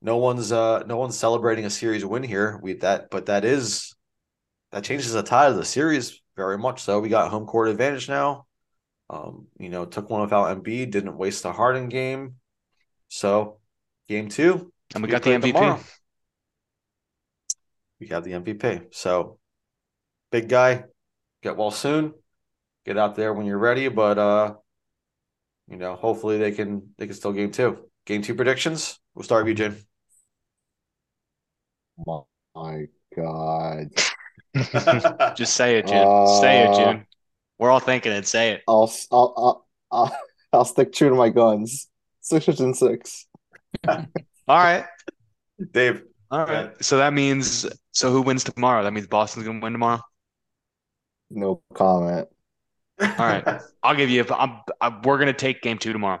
No 0.00 0.16
one's 0.18 0.52
uh 0.52 0.84
no 0.86 0.96
one's 0.96 1.18
celebrating 1.18 1.64
a 1.64 1.70
series 1.70 2.04
win 2.04 2.22
here. 2.22 2.58
We 2.62 2.74
that, 2.74 3.10
but 3.10 3.26
that 3.26 3.44
is 3.44 3.94
that 4.72 4.84
changes 4.84 5.12
the 5.12 5.22
tide 5.22 5.50
of 5.50 5.56
the 5.56 5.64
series 5.64 6.20
very 6.36 6.56
much. 6.58 6.82
So 6.82 7.00
we 7.00 7.08
got 7.08 7.30
home 7.30 7.46
court 7.46 7.68
advantage 7.68 8.08
now. 8.08 8.46
Um, 9.10 9.46
you 9.58 9.70
know, 9.70 9.86
took 9.86 10.10
one 10.10 10.20
without 10.20 10.56
Embiid, 10.56 10.90
didn't 10.90 11.16
waste 11.16 11.44
a 11.44 11.52
Harden 11.52 11.88
game. 11.88 12.36
So 13.08 13.58
game 14.08 14.28
two, 14.28 14.72
And 14.94 15.02
we 15.02 15.08
got 15.08 15.22
the 15.22 15.30
MVP. 15.30 15.52
tomorrow. 15.52 15.80
We 18.00 18.06
got 18.06 18.24
the 18.24 18.32
MVP. 18.34 18.86
So 18.92 19.38
big 20.30 20.48
guy, 20.48 20.84
get 21.42 21.56
well 21.56 21.70
soon. 21.70 22.14
Get 22.88 22.96
out 22.96 23.16
there 23.16 23.34
when 23.34 23.44
you're 23.44 23.58
ready. 23.58 23.88
But 23.88 24.16
uh, 24.16 24.54
you 25.68 25.76
know, 25.76 25.94
hopefully 25.94 26.38
they 26.38 26.52
can 26.52 26.94
they 26.96 27.04
can 27.04 27.14
still 27.14 27.32
game 27.32 27.50
two. 27.50 27.80
Game 28.06 28.22
two 28.22 28.34
predictions. 28.34 28.98
We'll 29.14 29.24
start 29.24 29.44
with 29.44 29.58
you, 29.58 29.68
Jim. 29.68 29.76
My 32.56 32.86
God. 33.14 33.88
Just 35.36 35.54
say 35.54 35.76
it, 35.76 35.86
Jun. 35.86 36.26
say 36.40 36.64
it, 36.64 36.70
Uh, 36.70 36.76
Jun. 36.78 37.06
We're 37.58 37.68
all 37.70 37.78
thinking 37.78 38.10
it. 38.10 38.26
Say 38.26 38.52
it. 38.52 38.62
I'll 38.66 38.90
I'll 39.12 39.34
I'll 39.36 39.66
I'll, 39.92 40.18
I'll 40.54 40.64
stick 40.64 40.94
true 40.94 41.10
to 41.10 41.14
my 41.14 41.28
guns. 41.28 41.88
Sixers 42.22 42.60
and 42.60 42.74
six. 42.74 43.26
All 43.86 44.06
right. 44.48 44.86
Dave. 45.72 46.04
All 46.30 46.46
right. 46.46 46.70
Yeah. 46.70 46.70
So 46.80 46.96
that 46.96 47.12
means 47.12 47.66
so 47.92 48.10
who 48.10 48.22
wins 48.22 48.44
tomorrow? 48.44 48.82
That 48.82 48.94
means 48.94 49.06
Boston's 49.08 49.44
gonna 49.44 49.60
win 49.60 49.72
tomorrow. 49.74 50.00
No 51.30 51.62
comment. 51.74 52.28
All 53.00 53.06
right. 53.18 53.44
I'll 53.82 53.94
give 53.94 54.10
you. 54.10 54.24
I'm, 54.30 54.60
I'm, 54.80 55.02
we're 55.02 55.18
gonna 55.18 55.32
take 55.32 55.62
game 55.62 55.78
two 55.78 55.92
tomorrow, 55.92 56.20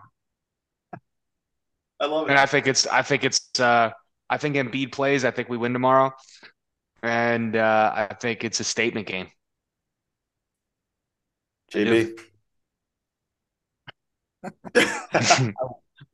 I 2.00 2.06
love 2.06 2.28
it. 2.28 2.30
and 2.30 2.38
I 2.38 2.46
think 2.46 2.66
it's. 2.66 2.86
I 2.86 3.02
think 3.02 3.24
it's. 3.24 3.48
Uh, 3.58 3.90
I 4.30 4.36
think 4.36 4.56
Embiid 4.56 4.92
plays. 4.92 5.24
I 5.24 5.30
think 5.30 5.48
we 5.48 5.56
win 5.56 5.72
tomorrow, 5.72 6.12
and 7.02 7.56
uh, 7.56 7.92
I 7.94 8.14
think 8.14 8.44
it's 8.44 8.60
a 8.60 8.64
statement 8.64 9.06
game. 9.06 9.28
JB. 11.72 12.18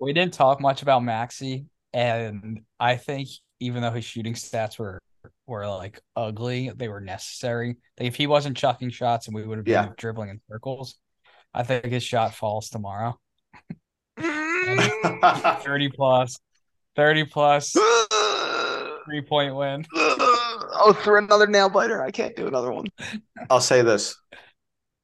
We 0.00 0.12
didn't 0.12 0.34
talk 0.34 0.60
much 0.60 0.82
about 0.82 1.04
Maxey, 1.04 1.66
and 1.92 2.62
I 2.80 2.96
think 2.96 3.28
even 3.60 3.82
though 3.82 3.92
his 3.92 4.04
shooting 4.04 4.34
stats 4.34 4.78
were 4.78 5.00
were 5.46 5.66
like 5.66 6.00
ugly, 6.16 6.70
they 6.74 6.88
were 6.88 7.00
necessary. 7.00 7.76
If 7.98 8.14
he 8.16 8.26
wasn't 8.26 8.56
chucking 8.56 8.90
shots 8.90 9.26
and 9.26 9.34
we 9.34 9.44
would 9.46 9.58
have 9.58 9.64
been 9.64 9.72
Yeah. 9.72 9.88
dribbling 9.96 10.30
in 10.30 10.40
circles, 10.50 10.96
I 11.52 11.62
think 11.62 11.84
his 11.86 12.02
shot 12.02 12.34
falls 12.34 12.68
tomorrow. 12.70 13.18
30 14.18 15.90
plus, 15.90 16.38
30 16.96 17.24
plus, 17.24 17.72
three 19.04 19.22
point 19.22 19.54
win. 19.54 19.84
oh, 19.94 20.96
through 21.02 21.18
another 21.18 21.46
nail 21.46 21.68
biter. 21.68 22.02
I 22.02 22.10
can't 22.10 22.34
do 22.36 22.46
another 22.46 22.72
one. 22.72 22.86
I'll 23.50 23.60
say 23.60 23.82
this. 23.82 24.16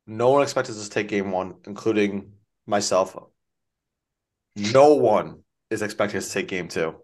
No 0.07 0.31
one 0.31 0.43
expected 0.43 0.75
us 0.75 0.85
to 0.85 0.91
take 0.91 1.09
game 1.09 1.31
one, 1.31 1.55
including 1.67 2.33
myself. 2.67 3.17
No 4.57 4.95
one 4.95 5.43
is 5.71 5.83
expecting 5.83 6.19
us 6.19 6.29
to 6.29 6.35
take 6.35 6.49
game 6.49 6.69
two. 6.69 6.97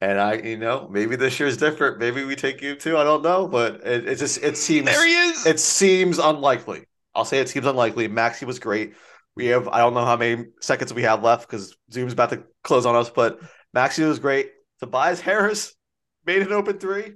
And 0.00 0.20
I, 0.20 0.34
you 0.34 0.58
know, 0.58 0.88
maybe 0.90 1.16
this 1.16 1.38
year 1.38 1.48
is 1.48 1.56
different. 1.56 1.98
Maybe 1.98 2.24
we 2.24 2.36
take 2.36 2.60
you 2.60 2.74
too. 2.76 2.96
I 2.98 3.04
don't 3.04 3.22
know, 3.22 3.46
but 3.46 3.76
it, 3.86 4.06
it 4.06 4.16
just 4.18 4.42
it 4.42 4.56
seems 4.56 4.86
There 4.86 5.06
he 5.06 5.14
is. 5.14 5.46
it 5.46 5.60
seems 5.60 6.18
unlikely. 6.18 6.84
I'll 7.14 7.24
say 7.24 7.38
it 7.38 7.48
seems 7.48 7.66
unlikely. 7.66 8.08
Maxey 8.08 8.44
was 8.44 8.58
great. 8.58 8.94
We 9.36 9.46
have 9.46 9.68
I 9.68 9.78
don't 9.78 9.94
know 9.94 10.04
how 10.04 10.16
many 10.16 10.46
seconds 10.60 10.92
we 10.92 11.02
have 11.02 11.22
left 11.22 11.48
because 11.48 11.76
Zoom's 11.92 12.12
about 12.12 12.30
to 12.30 12.44
close 12.62 12.86
on 12.86 12.94
us, 12.96 13.08
but 13.08 13.40
Maxey 13.72 14.04
was 14.04 14.18
great. 14.18 14.50
Tobias 14.80 15.20
Harris 15.20 15.74
made 16.26 16.42
an 16.42 16.52
open 16.52 16.78
three. 16.78 17.14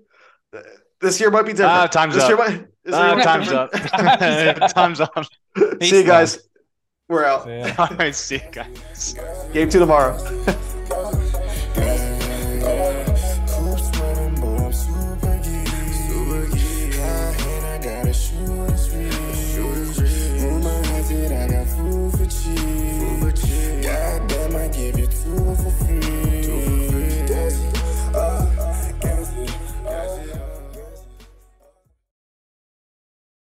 This 1.01 1.21
year 1.21 1.31
might 1.31 1.43
be 1.43 1.53
different. 1.53 1.73
Ah, 1.73 1.87
time's 1.87 2.15
this 2.15 2.25
up. 2.25 2.29
Year 2.31 2.39
might, 2.39 2.67
this 2.85 2.95
year 2.95 3.05
might 3.05 3.17
be 3.17 3.23
time's 3.23 3.53
up. 3.53 3.71
time's 4.75 5.01
up. 5.01 5.27
See 5.83 5.99
you 5.99 6.05
guys. 6.05 6.49
We're 7.09 7.25
out. 7.25 7.45
So, 7.45 7.51
yeah. 7.51 7.75
All 7.79 7.97
right, 7.97 8.15
see 8.15 8.37
you 8.37 8.51
guys. 8.51 9.15
Game 9.53 9.69
two 9.69 9.79
tomorrow. 9.79 10.17